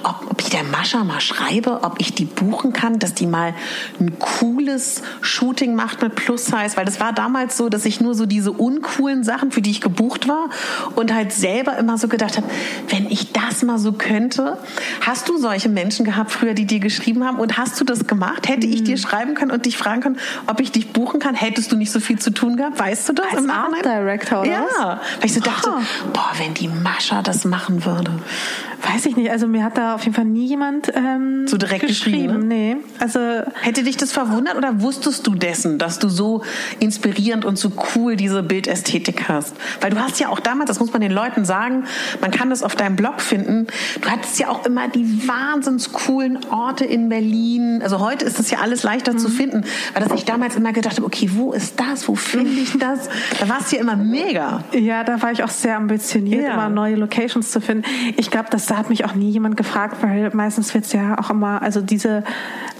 [0.03, 3.55] ob, ob ich der Mascha mal schreibe, ob ich die buchen kann, dass die mal
[3.99, 8.15] ein cooles Shooting macht mit Plus Size, weil das war damals so, dass ich nur
[8.15, 10.51] so diese uncoolen Sachen, für die ich gebucht war
[10.95, 12.47] und halt selber immer so gedacht habe,
[12.89, 14.59] wenn ich das mal so könnte.
[15.01, 18.49] Hast du solche Menschen gehabt früher, die dir geschrieben haben und hast du das gemacht?
[18.49, 19.03] Hätte ich dir hm.
[19.03, 21.35] schreiben können und dich fragen können, ob ich dich buchen kann?
[21.35, 22.79] Hättest du nicht so viel zu tun gehabt?
[22.79, 23.27] Weißt du das?
[23.35, 24.51] Als Art Director, oder?
[24.51, 25.71] Ja, weil ich so dachte,
[26.13, 28.13] boah, wenn die Mascha das machen würde.
[28.93, 29.31] Weiß ich nicht.
[29.31, 32.27] Also mir hat da auf jeden Fall nie jemand ähm, so direkt geschrieben.
[32.27, 32.49] geschrieben.
[32.49, 32.77] Nee.
[32.99, 33.19] Also
[33.63, 36.43] hätte dich das verwundert oder wusstest du dessen, dass du so
[36.81, 39.54] inspirierend und so cool diese Bildästhetik hast?
[39.81, 41.85] Weil du hast ja auch damals, das muss man den Leuten sagen,
[42.21, 43.67] man kann das auf deinem Blog finden.
[44.01, 47.81] Du hattest ja auch immer die wahnsinns coolen Orte in Berlin.
[47.83, 49.19] Also heute ist das ja alles leichter mhm.
[49.19, 52.09] zu finden, weil dass ich damals immer gedacht habe, okay, wo ist das?
[52.09, 53.09] Wo finde ich das?
[53.41, 54.65] Da warst du ja immer mega.
[54.73, 56.55] Ja, da war ich auch sehr ambitioniert, ja.
[56.55, 57.85] immer neue Locations zu finden.
[58.17, 61.19] Ich glaube, das da hat mich auch nie jemand gefragt, weil meistens wird es ja
[61.19, 62.25] auch immer, also diese,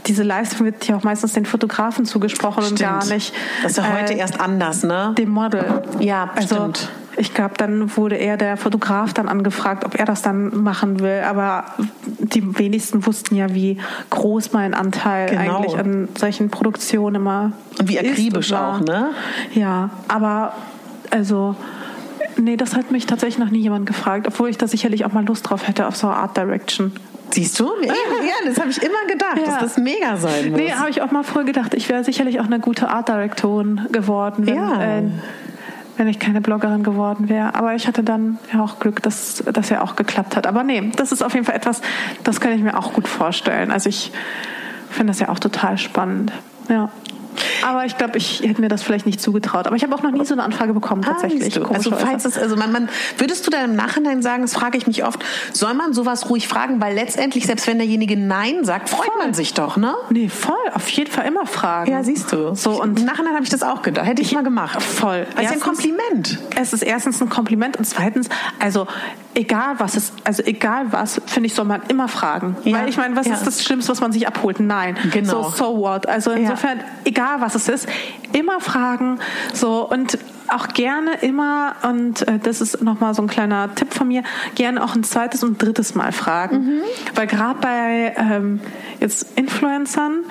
[0.07, 2.81] diese Leistung wird ja auch meistens den Fotografen zugesprochen stimmt.
[2.81, 3.35] und gar nicht.
[3.63, 5.15] Das ist ja heute äh, erst anders, ne?
[5.17, 5.83] Dem Model.
[6.01, 6.89] Ja, also, stimmt.
[7.17, 11.23] Ich glaube, dann wurde eher der Fotograf dann angefragt, ob er das dann machen will.
[11.25, 11.65] Aber
[12.19, 13.79] die wenigsten wussten ja, wie
[14.11, 15.59] groß mein Anteil genau.
[15.59, 19.11] eigentlich an solchen Produktionen immer Und wie akribisch auch, ne?
[19.55, 20.55] Ja, aber
[21.11, 21.55] also
[22.37, 25.25] Nee, das hat mich tatsächlich noch nie jemand gefragt, obwohl ich da sicherlich auch mal
[25.25, 26.93] Lust drauf hätte auf so eine Art Direction.
[27.31, 27.71] Siehst du?
[27.83, 27.93] Ja,
[28.47, 29.45] das habe ich immer gedacht, ja.
[29.45, 30.61] dass das mega sein muss.
[30.61, 33.83] Nee, habe ich auch mal früher gedacht, ich wäre sicherlich auch eine gute Art Directorin
[33.91, 34.83] geworden, wenn, ja.
[34.83, 35.03] äh,
[35.97, 37.55] wenn ich keine Bloggerin geworden wäre.
[37.55, 40.47] Aber ich hatte dann ja auch Glück, dass das ja auch geklappt hat.
[40.47, 41.83] Aber nee, das ist auf jeden Fall etwas,
[42.25, 43.71] das kann ich mir auch gut vorstellen.
[43.71, 44.13] Also ich
[44.91, 46.33] finde das ja auch total spannend.
[46.69, 46.91] Ja.
[47.65, 49.67] Aber ich glaube, ich hätte mir das vielleicht nicht zugetraut.
[49.67, 51.61] Aber ich habe auch noch nie so eine Anfrage bekommen ah, tatsächlich.
[51.61, 52.89] Ah, also falls es, also man, man,
[53.19, 56.49] würdest du dann im Nachhinein sagen, das frage ich mich oft, soll man sowas ruhig
[56.49, 56.81] fragen?
[56.81, 59.19] Weil letztendlich, selbst wenn derjenige Nein sagt, freut voll.
[59.19, 59.95] man sich doch, ne?
[60.11, 60.55] Nee, voll.
[60.75, 61.91] Auf jeden Fall immer fragen.
[61.91, 62.55] Ja, siehst du.
[62.55, 64.07] So, und Im Nachhinein habe ich das auch gedacht.
[64.07, 64.83] Hätte ich, ich mal gemacht.
[64.83, 65.27] Voll.
[65.37, 66.39] Es ist ein Kompliment.
[66.57, 68.29] Es ist erstens ein Kompliment und zweitens,
[68.59, 68.87] also
[69.35, 72.57] egal was es, also egal was, finde ich, soll man immer fragen.
[72.65, 72.79] Ja.
[72.79, 73.35] Weil ich meine, was ja.
[73.35, 74.61] ist das Schlimmste, was man sich abholt?
[74.61, 74.97] Nein.
[75.13, 75.51] Genau.
[75.51, 76.09] So, so what?
[76.09, 76.85] Also insofern, ja.
[77.25, 77.89] Egal was es ist,
[78.33, 79.19] immer fragen.
[79.53, 80.19] So und
[80.49, 84.23] auch gerne immer, und äh, das ist nochmal so ein kleiner Tipp von mir,
[84.55, 86.57] gerne auch ein zweites und drittes Mal fragen.
[86.57, 86.81] Mhm.
[87.15, 88.61] Weil gerade bei ähm,
[89.01, 90.25] jetzt Influencern,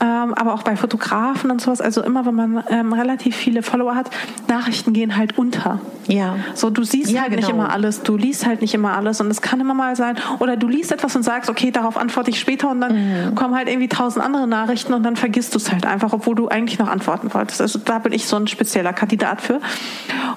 [0.00, 3.94] ähm, aber auch bei Fotografen und sowas, also immer wenn man ähm, relativ viele Follower
[3.94, 4.10] hat,
[4.48, 5.80] Nachrichten gehen halt unter.
[6.06, 6.36] Ja.
[6.54, 7.40] So, du siehst ja, halt genau.
[7.40, 10.16] nicht immer alles, du liest halt nicht immer alles und es kann immer mal sein,
[10.38, 13.34] oder du liest etwas und sagst, okay, darauf antworte ich später und dann mhm.
[13.34, 16.48] kommen halt irgendwie tausend andere Nachrichten und dann vergisst du es halt einfach, obwohl du
[16.48, 17.60] eigentlich noch antworten wolltest.
[17.60, 19.59] Also da bin ich so ein spezieller Kandidat für.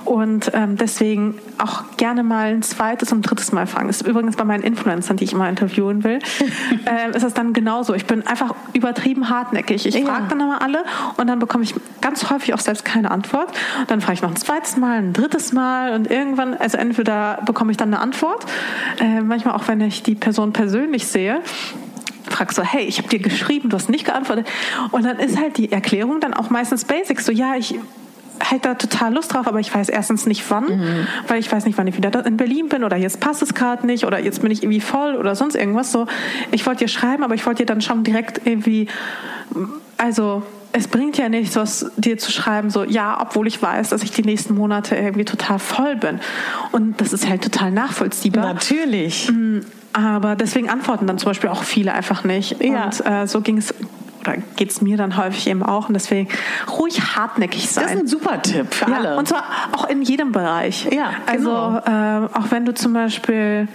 [0.05, 3.87] Und ähm, deswegen auch gerne mal ein zweites und drittes Mal fragen.
[3.87, 6.19] Das ist übrigens bei meinen Influencern, die ich immer interviewen will,
[6.85, 7.93] äh, ist das dann genauso.
[7.93, 9.85] Ich bin einfach übertrieben hartnäckig.
[9.85, 10.83] Ich frage dann immer alle
[11.17, 13.51] und dann bekomme ich ganz häufig auch selbst keine Antwort.
[13.87, 17.71] Dann frage ich noch ein zweites Mal, ein drittes Mal und irgendwann, also entweder bekomme
[17.71, 18.45] ich dann eine Antwort,
[18.99, 21.41] äh, manchmal auch wenn ich die Person persönlich sehe
[22.29, 24.47] fragst so, hey, ich habe dir geschrieben, du hast nicht geantwortet.
[24.91, 27.25] Und dann ist halt die Erklärung dann auch meistens Basics.
[27.25, 27.75] So, ja, ich
[28.41, 31.07] halt da total Lust drauf, aber ich weiß erstens nicht wann, mhm.
[31.27, 33.85] weil ich weiß nicht, wann ich wieder in Berlin bin oder jetzt passt es gerade
[33.85, 35.91] nicht oder jetzt bin ich irgendwie voll oder sonst irgendwas.
[35.91, 36.07] So,
[36.51, 38.87] ich wollte dir schreiben, aber ich wollte dir dann schon direkt irgendwie,
[39.97, 40.43] also
[40.73, 44.11] es bringt ja nichts, was dir zu schreiben, so ja, obwohl ich weiß, dass ich
[44.11, 46.19] die nächsten Monate irgendwie total voll bin.
[46.71, 48.53] Und das ist halt total nachvollziehbar.
[48.53, 49.31] Natürlich.
[49.31, 49.59] Mm,
[49.93, 52.61] aber deswegen antworten dann zum Beispiel auch viele einfach nicht.
[52.63, 52.85] Ja.
[52.85, 53.73] Und äh, so ging es
[54.27, 56.29] oder geht es mir dann häufig eben auch und deswegen
[56.77, 57.83] ruhig hartnäckig sein.
[57.83, 59.17] Das ist ein super Tipp für ja, alle.
[59.17, 59.43] Und zwar
[59.73, 60.87] auch in jedem Bereich.
[60.91, 61.77] Ja, also genau.
[61.77, 63.67] äh, auch wenn du zum Beispiel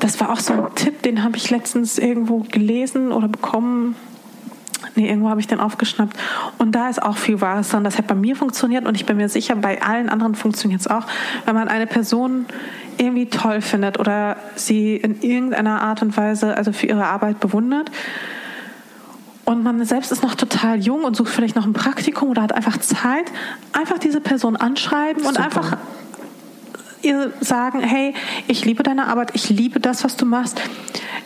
[0.00, 3.94] das war auch so ein Tipp, den habe ich letztens irgendwo gelesen oder bekommen.
[4.96, 6.16] Nee, irgendwo habe ich den aufgeschnappt.
[6.58, 7.84] Und da ist auch viel Wahres dran.
[7.84, 10.86] Das hat bei mir funktioniert und ich bin mir sicher, bei allen anderen funktioniert es
[10.86, 11.06] auch.
[11.44, 12.46] Wenn man eine Person
[12.96, 17.90] irgendwie toll findet oder sie in irgendeiner Art und Weise also für ihre Arbeit bewundert,
[19.50, 22.52] und man selbst ist noch total jung und sucht vielleicht noch ein Praktikum oder hat
[22.52, 23.32] einfach Zeit,
[23.72, 25.28] einfach diese Person anschreiben Super.
[25.28, 25.76] und einfach
[27.02, 28.14] ihr sagen, hey,
[28.46, 30.60] ich liebe deine Arbeit, ich liebe das, was du machst.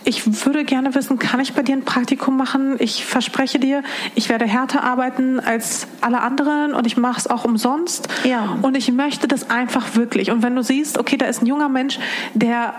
[0.07, 2.77] Ich würde gerne wissen, kann ich bei dir ein Praktikum machen?
[2.79, 3.83] Ich verspreche dir,
[4.15, 8.09] ich werde härter arbeiten als alle anderen und ich mache es auch umsonst.
[8.25, 8.57] Ja.
[8.63, 10.31] Und ich möchte das einfach wirklich.
[10.31, 11.99] Und wenn du siehst, okay, da ist ein junger Mensch,
[12.33, 12.75] der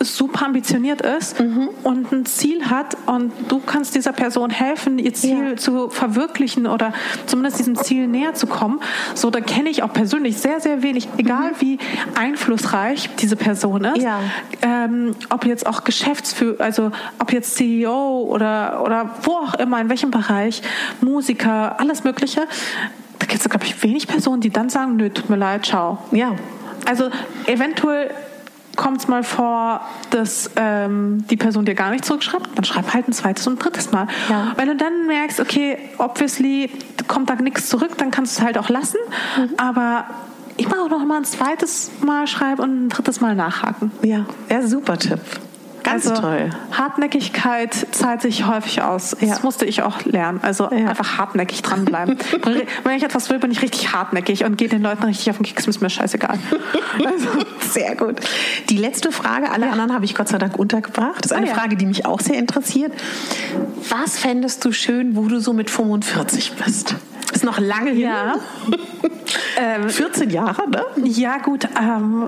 [0.00, 1.70] super ambitioniert ist mhm.
[1.82, 5.56] und ein Ziel hat und du kannst dieser Person helfen, ihr Ziel ja.
[5.56, 6.92] zu verwirklichen oder
[7.26, 8.80] zumindest diesem Ziel näher zu kommen.
[9.14, 11.56] So, da kenne ich auch persönlich sehr, sehr wenig, egal mhm.
[11.60, 11.78] wie
[12.14, 14.02] einflussreich diese Person ist.
[14.02, 14.20] Ja.
[14.62, 19.88] Ähm, ob jetzt auch Geschäftsführer, also ob jetzt CEO oder, oder wo auch immer, in
[19.88, 20.62] welchem Bereich,
[21.00, 22.46] Musiker, alles Mögliche.
[23.18, 25.98] Da gibt es, glaube ich, wenig Personen, die dann sagen, nö, tut mir leid, ciao.
[26.12, 26.36] Ja.
[26.86, 27.10] Also
[27.46, 28.10] eventuell
[28.78, 33.08] kommt es mal vor, dass ähm, die Person dir gar nicht zurückschreibt, dann schreib halt
[33.08, 34.06] ein zweites und ein drittes Mal.
[34.30, 34.52] Ja.
[34.56, 36.70] Wenn du dann merkst, okay, obviously
[37.08, 38.98] kommt da nichts zurück, dann kannst du es halt auch lassen.
[39.36, 39.50] Mhm.
[39.58, 40.06] Aber
[40.56, 43.90] ich mache auch noch mal ein zweites Mal schreiben und ein drittes Mal nachhaken.
[44.02, 45.20] Ja, ja super Tipp.
[45.82, 46.50] Ganz also, toll.
[46.72, 49.10] Hartnäckigkeit zahlt sich häufig aus.
[49.10, 49.38] Das ja.
[49.42, 50.40] musste ich auch lernen.
[50.42, 50.88] Also ja.
[50.88, 52.18] einfach hartnäckig dranbleiben.
[52.84, 55.44] Wenn ich etwas will, bin ich richtig hartnäckig und gehe den Leuten richtig auf den
[55.44, 56.38] Keks, ist mir scheißegal.
[57.04, 57.28] Also.
[57.70, 58.16] Sehr gut.
[58.70, 59.72] Die letzte Frage, alle ja.
[59.72, 61.24] anderen habe ich Gott sei Dank untergebracht.
[61.24, 62.92] Das ist eine ah, Frage, die mich auch sehr interessiert.
[63.88, 66.96] Was fändest du schön, wo du so mit 45 bist?
[67.32, 68.00] Ist noch lange hin.
[68.00, 68.36] Ja.
[69.88, 70.84] 14 Jahre, ne?
[71.04, 71.68] Ja, gut.
[71.78, 72.26] Ähm,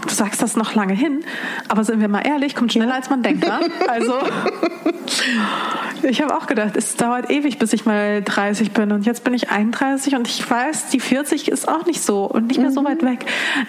[0.00, 1.24] du sagst das noch lange hin,
[1.68, 3.46] aber sind wir mal ehrlich, kommt schneller als man denkt.
[3.46, 3.60] Ne?
[3.88, 4.14] Also
[6.02, 9.34] ich habe auch gedacht, es dauert ewig, bis ich mal 30 bin und jetzt bin
[9.34, 12.74] ich 31 und ich weiß, die 40 ist auch nicht so und nicht mehr mhm.
[12.74, 13.24] so weit weg.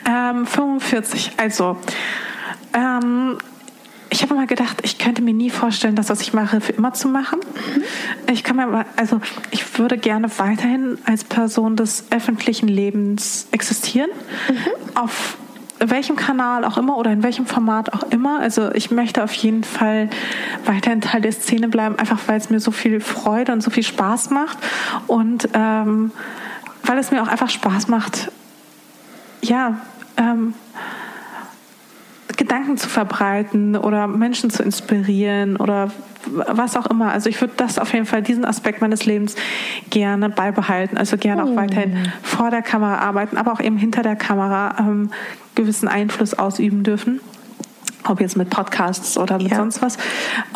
[0.07, 1.77] Ähm, 45, also
[2.73, 3.37] ähm,
[4.09, 6.93] ich habe mal gedacht, ich könnte mir nie vorstellen, das, was ich mache, für immer
[6.93, 7.39] zu machen.
[7.39, 7.83] Mhm.
[8.31, 9.19] Ich kann mir, also
[9.51, 14.09] ich würde gerne weiterhin als Person des öffentlichen Lebens existieren.
[14.49, 14.55] Mhm.
[14.95, 15.37] Auf
[15.79, 18.39] welchem Kanal auch immer oder in welchem Format auch immer.
[18.39, 20.09] Also ich möchte auf jeden Fall
[20.65, 23.83] weiterhin Teil der Szene bleiben, einfach weil es mir so viel Freude und so viel
[23.83, 24.57] Spaß macht
[25.07, 26.11] und ähm,
[26.83, 28.31] weil es mir auch einfach Spaß macht,
[29.41, 29.77] ja,
[30.17, 30.53] ähm,
[32.37, 35.91] Gedanken zu verbreiten oder Menschen zu inspirieren oder
[36.25, 37.11] was auch immer.
[37.11, 39.35] Also ich würde das auf jeden Fall, diesen Aspekt meines Lebens
[39.89, 40.97] gerne beibehalten.
[40.97, 41.55] Also gerne auch oh.
[41.55, 45.11] weiterhin vor der Kamera arbeiten, aber auch eben hinter der Kamera ähm,
[45.55, 47.19] gewissen Einfluss ausüben dürfen
[48.05, 49.57] ob jetzt mit Podcasts oder mit ja.
[49.57, 49.97] sonst was.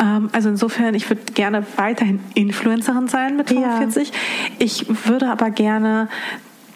[0.02, 4.08] Ähm, also insofern, ich würde gerne weiterhin Influencerin sein mit 45.
[4.08, 4.14] Ja.
[4.58, 6.08] Ich würde aber gerne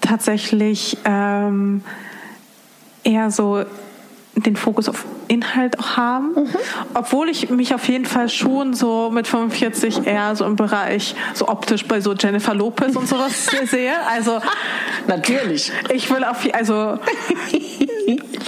[0.01, 1.83] tatsächlich ähm,
[3.05, 3.65] eher so
[4.35, 6.49] den Fokus auf Inhalt auch haben, mhm.
[6.95, 11.49] obwohl ich mich auf jeden Fall schon so mit 45 eher so im Bereich so
[11.49, 13.95] optisch bei so Jennifer Lopez und sowas sehe.
[14.09, 14.41] Also
[15.07, 15.73] natürlich.
[15.93, 16.99] Ich will auf also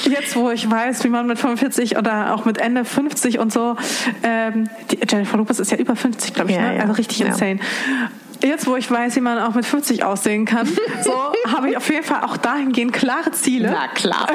[0.04, 3.76] jetzt, wo ich weiß, wie man mit 45 oder auch mit Ende 50 und so,
[4.22, 6.80] ähm, die Jennifer Lopez ist ja über 50, glaube ich, ja, ne?
[6.80, 7.26] also richtig ja.
[7.26, 7.60] insane
[8.44, 10.68] jetzt, wo ich weiß, wie man auch mit 50 aussehen kann,
[11.02, 11.12] so
[11.48, 13.70] habe ich auf jeden Fall auch dahingehend klare Ziele.
[13.72, 14.26] Na klar.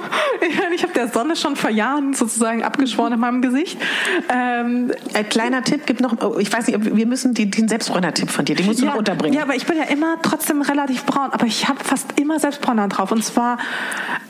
[0.74, 3.78] ich habe der Sonne schon vor Jahren sozusagen abgeschworen in meinem Gesicht.
[4.28, 8.44] Ähm, Ein kleiner Tipp gibt noch, ich weiß nicht, wir müssen den, den Selbstbräuner-Tipp von
[8.44, 9.36] dir, den musst du ja, noch unterbringen.
[9.36, 12.88] Ja, aber ich bin ja immer trotzdem relativ braun, aber ich habe fast immer Selbstbräuner
[12.88, 13.58] drauf und zwar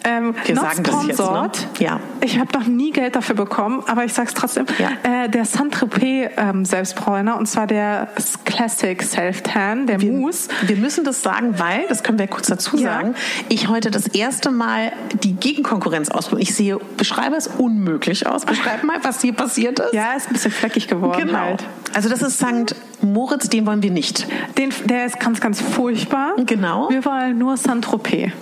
[0.04, 1.50] ähm, wir sagen das jetzt, ne?
[1.78, 2.00] Ja.
[2.20, 4.66] Ich habe noch nie Geld dafür bekommen, aber ich sag's trotzdem.
[4.78, 4.90] Ja.
[5.02, 8.08] Äh, der Saint-Tropez ähm, Selbstbräuner und zwar der
[8.44, 10.48] Classic Self-Tan, der wir, Mousse.
[10.66, 13.14] Wir müssen das sagen, weil, das können wir kurz dazu sagen,
[13.48, 14.92] ich heute das erste Mal
[15.22, 16.42] die Gegenkonkurrenz ausprobiere.
[16.42, 18.44] Ich sehe, beschreibe es unmöglich aus.
[18.44, 19.94] Beschreib mal, was hier passiert ist.
[19.94, 21.38] Ja, ist ein bisschen fleckig geworden genau.
[21.38, 21.64] halt.
[21.94, 22.74] Also das ist St.
[23.00, 24.26] Moritz, den wollen wir nicht.
[24.58, 26.34] Den, der ist ganz, ganz furchtbar.
[26.46, 26.88] Genau.
[26.90, 28.32] Wir wollen nur Saint-Tropez.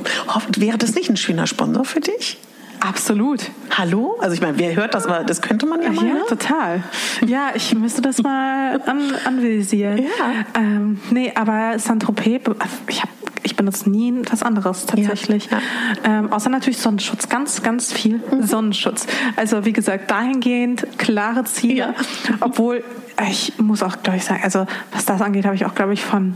[0.56, 2.39] Wäre das nicht ein schöner Sponsor für dich?
[2.81, 3.51] Absolut.
[3.70, 4.16] Hallo?
[4.20, 6.07] Also ich meine, wer hört das, aber das könnte man ja mal.
[6.07, 6.23] Ja, ne?
[6.28, 6.82] total.
[7.27, 9.98] Ja, ich müsste das mal an, anvisieren.
[9.98, 10.44] Ja.
[10.55, 12.43] Ähm, nee, aber Saint-Tropez,
[12.89, 13.12] ich habe
[13.43, 15.47] ich benutze nie was anderes tatsächlich.
[15.47, 15.59] Ja,
[16.05, 16.19] ja.
[16.19, 18.43] Ähm, außer natürlich Sonnenschutz, ganz, ganz viel mhm.
[18.43, 19.07] Sonnenschutz.
[19.36, 21.74] Also wie gesagt, dahingehend klare Ziele.
[21.77, 21.94] Ja.
[22.40, 22.85] Obwohl,
[23.31, 26.05] ich muss auch, glaube ich, sagen, also was das angeht, habe ich auch, glaube ich,
[26.05, 26.35] von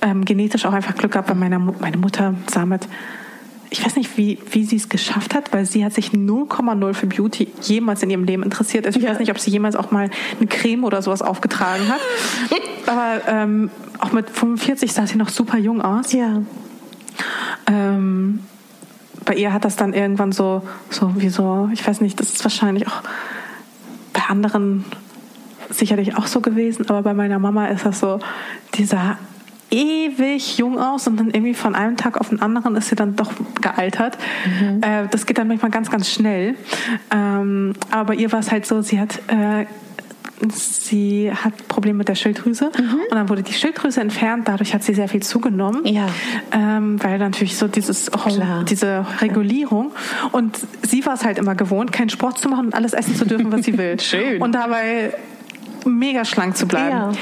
[0.00, 2.86] ähm, genetisch auch einfach Glück gehabt, weil meine, meine Mutter sah mit
[3.70, 7.06] ich weiß nicht, wie, wie sie es geschafft hat, weil sie hat sich 0,0 für
[7.06, 8.86] Beauty jemals in ihrem Leben interessiert.
[8.86, 9.10] Also ich ja.
[9.10, 12.00] weiß nicht, ob sie jemals auch mal eine Creme oder sowas aufgetragen hat.
[12.86, 16.12] Aber ähm, auch mit 45 sah sie noch super jung aus.
[16.12, 16.42] Ja.
[17.66, 18.40] Ähm,
[19.24, 22.44] bei ihr hat das dann irgendwann so, so wie so, ich weiß nicht, das ist
[22.44, 23.02] wahrscheinlich auch
[24.14, 24.86] bei anderen
[25.68, 28.20] sicherlich auch so gewesen, aber bei meiner Mama ist das so,
[28.74, 29.18] dieser
[29.70, 33.16] ewig jung aus und dann irgendwie von einem Tag auf den anderen ist sie dann
[33.16, 34.18] doch gealtert.
[34.46, 34.80] Mhm.
[34.82, 36.54] Äh, das geht dann manchmal ganz, ganz schnell.
[37.10, 39.66] Ähm, aber ihr war es halt so, sie hat äh,
[40.50, 43.00] sie hat Probleme mit der Schilddrüse mhm.
[43.10, 44.48] und dann wurde die Schilddrüse entfernt.
[44.48, 46.06] Dadurch hat sie sehr viel zugenommen, ja.
[46.52, 48.10] ähm, weil natürlich so dieses
[48.68, 49.92] diese Regulierung
[50.32, 53.26] und sie war es halt immer gewohnt, keinen Sport zu machen und alles essen zu
[53.26, 53.98] dürfen, was sie will.
[54.00, 54.40] Schön.
[54.40, 55.12] Und dabei
[55.84, 56.90] mega schlank zu bleiben.
[56.90, 57.12] Ja.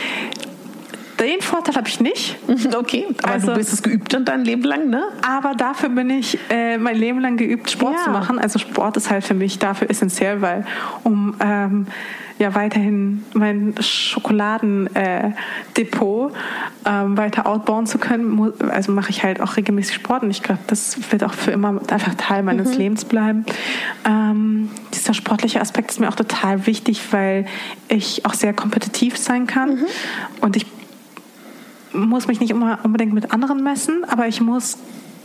[1.20, 2.36] Den Vorteil habe ich nicht.
[2.76, 5.04] Okay, aber also, du bist es geübt dann dein Leben lang, ne?
[5.26, 8.04] Aber dafür bin ich äh, mein Leben lang geübt, Sport ja.
[8.04, 8.38] zu machen.
[8.38, 10.66] Also Sport ist halt für mich dafür essentiell, weil
[11.04, 11.86] um ähm,
[12.38, 16.36] ja weiterhin mein Schokoladendepot äh,
[16.84, 20.60] ähm, weiter outbauen zu können, also mache ich halt auch regelmäßig Sport und ich glaube,
[20.66, 22.78] das wird auch für immer einfach Teil meines mhm.
[22.78, 23.46] Lebens bleiben.
[24.04, 27.46] Ähm, dieser sportliche Aspekt ist mir auch total wichtig, weil
[27.88, 29.86] ich auch sehr kompetitiv sein kann mhm.
[30.42, 30.66] und ich
[31.96, 34.78] muss mich nicht immer unbedingt mit anderen messen, aber ich muss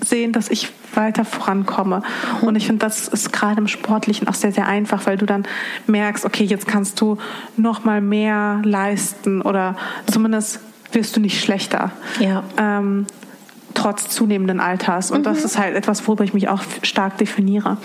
[0.03, 2.02] sehen, dass ich weiter vorankomme.
[2.41, 5.45] Und ich finde, das ist gerade im Sportlichen auch sehr, sehr einfach, weil du dann
[5.88, 7.18] merkst, okay, jetzt kannst du
[7.56, 9.76] noch mal mehr leisten oder
[10.11, 10.60] zumindest
[10.91, 11.91] wirst du nicht schlechter.
[12.19, 12.43] Ja.
[12.57, 13.06] Ähm,
[13.73, 15.11] trotz zunehmenden Alters.
[15.11, 15.23] Und mhm.
[15.23, 17.77] das ist halt etwas, worüber ich mich auch stark definiere.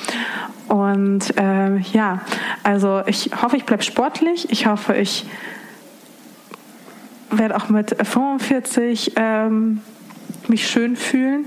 [0.69, 2.21] Und äh, ja,
[2.65, 4.51] also ich hoffe, ich bleibe sportlich.
[4.51, 5.27] Ich hoffe, ich
[7.31, 9.81] werde auch mit 45 ähm,
[10.49, 11.47] mich schön fühlen.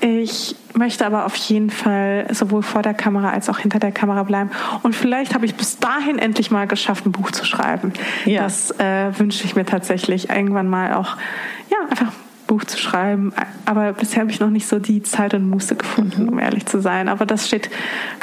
[0.00, 4.22] Ich möchte aber auf jeden Fall sowohl vor der Kamera als auch hinter der Kamera
[4.22, 4.50] bleiben.
[4.82, 7.92] Und vielleicht habe ich bis dahin endlich mal geschafft, ein Buch zu schreiben.
[8.24, 8.42] Ja.
[8.42, 11.16] Das äh, wünsche ich mir tatsächlich irgendwann mal auch,
[12.52, 13.32] Buch zu schreiben.
[13.64, 16.82] Aber bisher habe ich noch nicht so die Zeit und Muße gefunden, um ehrlich zu
[16.82, 17.08] sein.
[17.08, 17.70] Aber das steht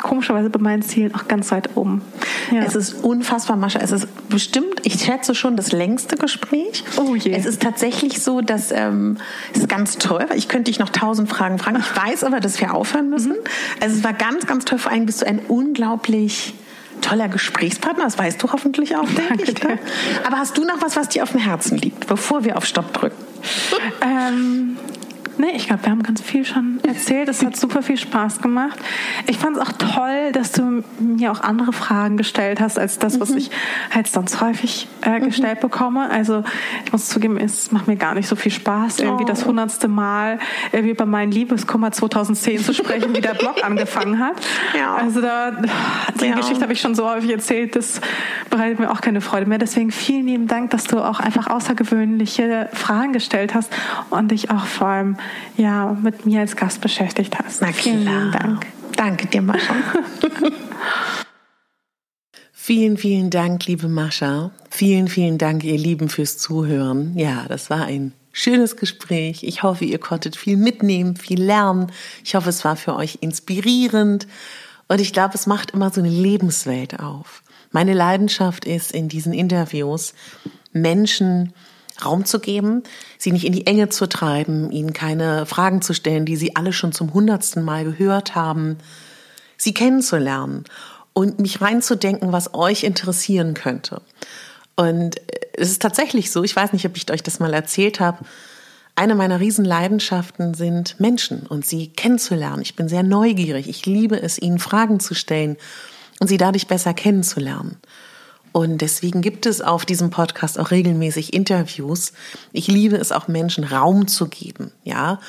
[0.04, 2.04] komischerweise bei meinen Zielen auch ganz weit oben.
[2.52, 2.62] Ja.
[2.62, 3.80] Es ist unfassbar, Mascha.
[3.80, 6.84] Es ist bestimmt, ich schätze schon, das längste Gespräch.
[6.98, 7.32] Oh je.
[7.32, 9.18] Es ist tatsächlich so, dass ähm,
[9.52, 11.80] es ist ganz toll, ich könnte dich noch tausend Fragen fragen.
[11.80, 13.32] Ich weiß aber, dass wir aufhören müssen.
[13.32, 13.82] Mhm.
[13.82, 14.78] Also es war ganz, ganz toll.
[14.78, 16.54] Vor allem bist du ein unglaublich
[17.02, 19.64] toller Gesprächspartner, das weißt du hoffentlich auch, denke ich.
[19.64, 19.80] Ne?
[20.28, 22.94] Aber hast du noch was, was dir auf dem Herzen liegt, bevor wir auf Stopp
[22.94, 23.29] drücken?
[24.02, 24.78] Ähm,
[25.40, 27.30] Nee, ich glaube, wir haben ganz viel schon erzählt.
[27.30, 28.78] Es hat super viel Spaß gemacht.
[29.26, 33.22] Ich fand es auch toll, dass du mir auch andere Fragen gestellt hast, als das,
[33.22, 33.38] was mhm.
[33.38, 33.52] ich
[33.90, 35.28] halt sonst häufig äh, mhm.
[35.28, 35.70] gestellt mhm.
[35.70, 36.10] bekomme.
[36.10, 36.44] Also
[36.84, 39.28] ich muss zugeben, es macht mir gar nicht so viel Spaß, irgendwie oh.
[39.28, 40.40] das hundertste Mal
[40.74, 44.36] irgendwie über meinen Liebeskummer 2010 zu sprechen, wie der Blog angefangen hat.
[44.78, 44.96] Ja.
[44.96, 45.52] Also da,
[46.20, 46.36] die ja.
[46.36, 48.02] Geschichte habe ich schon so häufig erzählt, das
[48.50, 49.58] bereitet mir auch keine Freude mehr.
[49.58, 53.72] Deswegen vielen lieben Dank, dass du auch einfach außergewöhnliche Fragen gestellt hast
[54.10, 55.16] und dich auch vor allem
[55.58, 57.62] ja, mit mir als Gast beschäftigt hast.
[57.62, 58.66] Na Vielen lieben Dank.
[58.96, 59.76] Danke dir, Mascha.
[62.52, 64.52] vielen, vielen Dank, liebe Mascha.
[64.70, 67.18] Vielen, vielen Dank, ihr Lieben, fürs Zuhören.
[67.18, 69.44] Ja, das war ein schönes Gespräch.
[69.44, 71.92] Ich hoffe, ihr konntet viel mitnehmen, viel lernen.
[72.24, 74.28] Ich hoffe, es war für euch inspirierend.
[74.88, 77.44] Und ich glaube, es macht immer so eine Lebenswelt auf.
[77.72, 80.14] Meine Leidenschaft ist in diesen Interviews,
[80.72, 81.54] Menschen
[82.06, 82.84] Raum zu geben,
[83.18, 86.74] sie nicht in die Enge zu treiben, ihnen keine Fragen zu stellen, die sie alle
[86.74, 88.78] schon zum hundertsten Mal gehört haben,
[89.58, 90.66] sie kennenzulernen
[91.14, 94.02] und mich reinzudenken, was euch interessieren könnte.
[94.76, 95.18] Und
[95.54, 98.20] es ist tatsächlich so, ich weiß nicht, ob ich euch das mal erzählt habe,
[98.96, 102.62] eine meiner Riesenleidenschaften sind Menschen und sie kennenzulernen.
[102.62, 103.70] Ich bin sehr neugierig.
[103.70, 105.56] Ich liebe es, ihnen Fragen zu stellen
[106.20, 107.78] und sie dadurch besser kennenzulernen.
[108.52, 112.14] Und deswegen gibt es auf diesem Podcast auch regelmäßig Interviews.
[112.52, 115.20] Ich liebe es auch Menschen Raum zu geben, ja,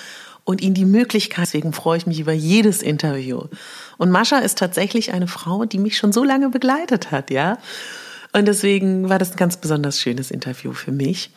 [0.45, 1.47] und ihnen die Möglichkeit.
[1.47, 3.45] Deswegen freue ich mich über jedes Interview.
[3.99, 7.59] Und Mascha ist tatsächlich eine Frau, die mich schon so lange begleitet hat, ja.
[8.33, 11.31] Und deswegen war das ein ganz besonders schönes Interview für mich.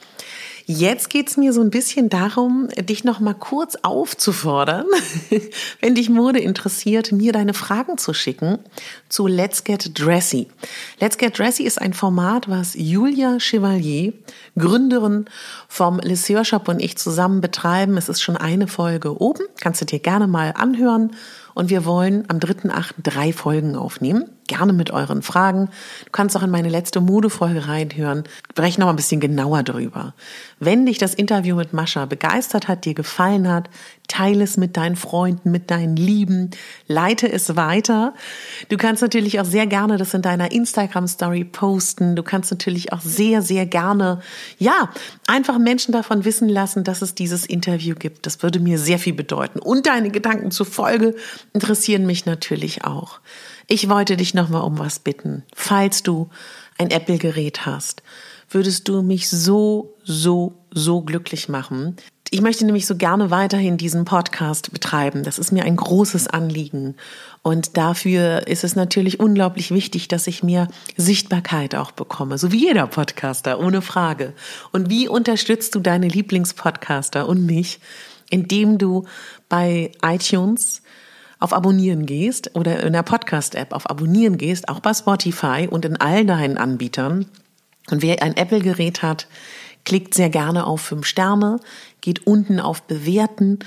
[0.65, 4.85] Jetzt geht's mir so ein bisschen darum, dich noch mal kurz aufzufordern,
[5.81, 8.59] wenn dich Mode interessiert, mir deine Fragen zu schicken
[9.09, 10.47] zu Let's Get Dressy.
[10.99, 14.13] Let's Get Dressy ist ein Format, was Julia Chevalier,
[14.57, 15.25] Gründerin
[15.67, 17.97] vom Lesseur Shop und ich zusammen betreiben.
[17.97, 21.11] Es ist schon eine Folge oben, kannst du dir gerne mal anhören.
[21.55, 22.93] Und wir wollen am 3.8.
[23.03, 24.29] drei Folgen aufnehmen.
[24.47, 25.69] Gerne mit euren Fragen.
[26.05, 28.23] Du kannst auch in meine letzte Modefolge reinhören.
[28.51, 30.13] Spreche noch mal ein bisschen genauer drüber.
[30.59, 33.69] Wenn dich das Interview mit Mascha begeistert hat, dir gefallen hat,
[34.07, 36.51] teile es mit deinen Freunden, mit deinen Lieben,
[36.87, 38.13] leite es weiter.
[38.69, 42.15] Du kannst natürlich auch sehr gerne das in deiner Instagram Story posten.
[42.15, 44.21] Du kannst natürlich auch sehr, sehr gerne,
[44.57, 44.89] ja,
[45.27, 48.25] einfach Menschen davon wissen lassen, dass es dieses Interview gibt.
[48.25, 49.59] Das würde mir sehr viel bedeuten.
[49.59, 51.15] Und deine Gedanken zur Folge
[51.53, 53.19] interessieren mich natürlich auch.
[53.67, 55.43] Ich wollte dich nochmal um was bitten.
[55.53, 56.29] Falls du
[56.77, 58.03] ein Apple-Gerät hast,
[58.49, 61.95] würdest du mich so, so, so glücklich machen.
[62.29, 65.23] Ich möchte nämlich so gerne weiterhin diesen Podcast betreiben.
[65.23, 66.95] Das ist mir ein großes Anliegen.
[67.41, 70.67] Und dafür ist es natürlich unglaublich wichtig, dass ich mir
[70.97, 72.37] Sichtbarkeit auch bekomme.
[72.37, 74.33] So wie jeder Podcaster, ohne Frage.
[74.71, 77.79] Und wie unterstützt du deine Lieblingspodcaster und mich,
[78.29, 79.05] indem du
[79.49, 80.81] bei iTunes
[81.43, 85.97] auf Abonnieren gehst oder in der Podcast-App auf Abonnieren gehst, auch bei Spotify und in
[85.97, 87.25] all deinen Anbietern.
[87.91, 89.27] Und wer ein Apple-Gerät hat,
[89.83, 91.59] klickt sehr gerne auf fünf Sterne,
[91.99, 93.59] geht unten auf Bewerten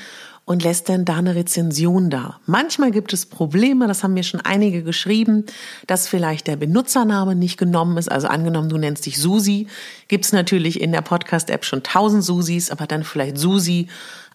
[0.46, 2.40] und lässt dann da eine Rezension da.
[2.46, 5.44] Manchmal gibt es Probleme, das haben mir schon einige geschrieben,
[5.86, 8.10] dass vielleicht der Benutzername nicht genommen ist.
[8.10, 9.66] Also angenommen, du nennst dich Susi,
[10.08, 13.88] gibt es natürlich in der Podcast-App schon tausend Susis, aber dann vielleicht Susi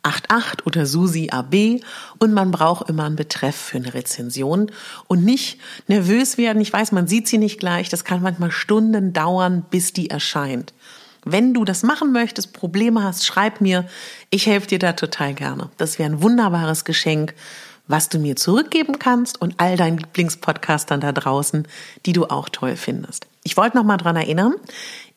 [0.03, 1.81] 88 oder Susi AB
[2.17, 4.71] und man braucht immer einen Betreff für eine Rezension
[5.07, 6.61] und nicht nervös werden.
[6.61, 7.89] Ich weiß, man sieht sie nicht gleich.
[7.89, 10.73] Das kann manchmal Stunden dauern, bis die erscheint.
[11.23, 13.87] Wenn du das machen möchtest, Probleme hast, schreib mir.
[14.31, 15.69] Ich helfe dir da total gerne.
[15.77, 17.35] Das wäre ein wunderbares Geschenk,
[17.87, 21.67] was du mir zurückgeben kannst und all deinen Lieblingspodcastern da draußen,
[22.05, 23.27] die du auch toll findest.
[23.43, 24.53] Ich wollte noch mal dran erinnern,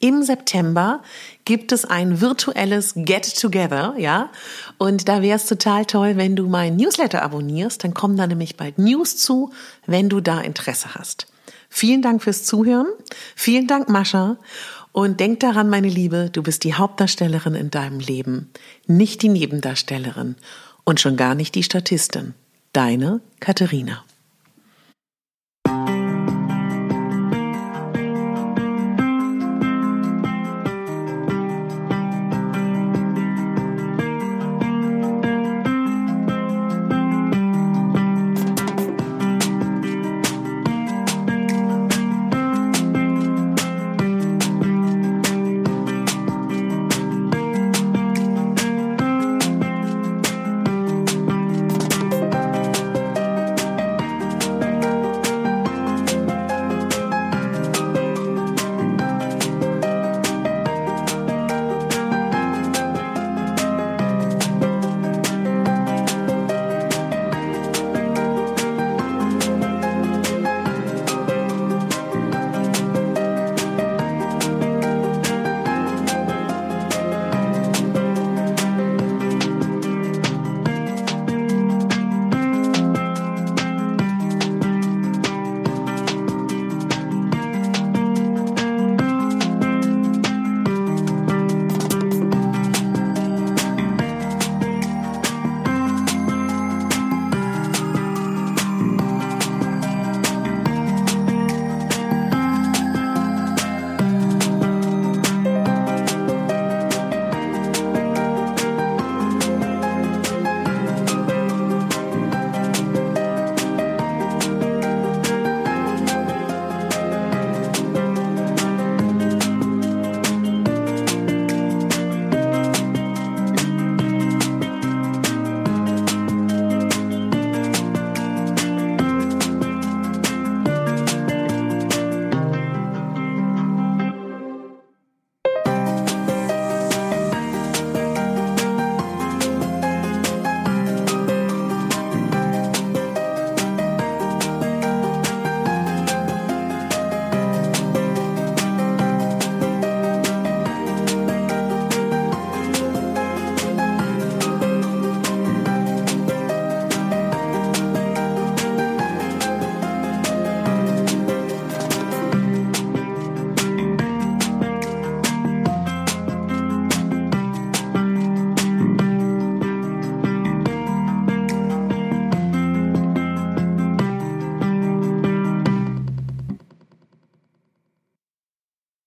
[0.01, 1.03] im September
[1.45, 4.31] gibt es ein virtuelles Get Together, ja?
[4.79, 8.57] Und da wäre es total toll, wenn du meinen Newsletter abonnierst, dann kommen da nämlich
[8.57, 9.53] bald News zu,
[9.87, 11.27] wenn du da Interesse hast.
[11.69, 12.87] Vielen Dank fürs Zuhören.
[13.35, 14.39] Vielen Dank, Mascha.
[14.93, 18.51] Und denk daran, meine Liebe, du bist die Hauptdarstellerin in deinem Leben,
[18.87, 20.37] nicht die Nebendarstellerin
[20.85, 22.35] und schon gar nicht die Statistin.
[22.73, 24.05] Deine Katharina.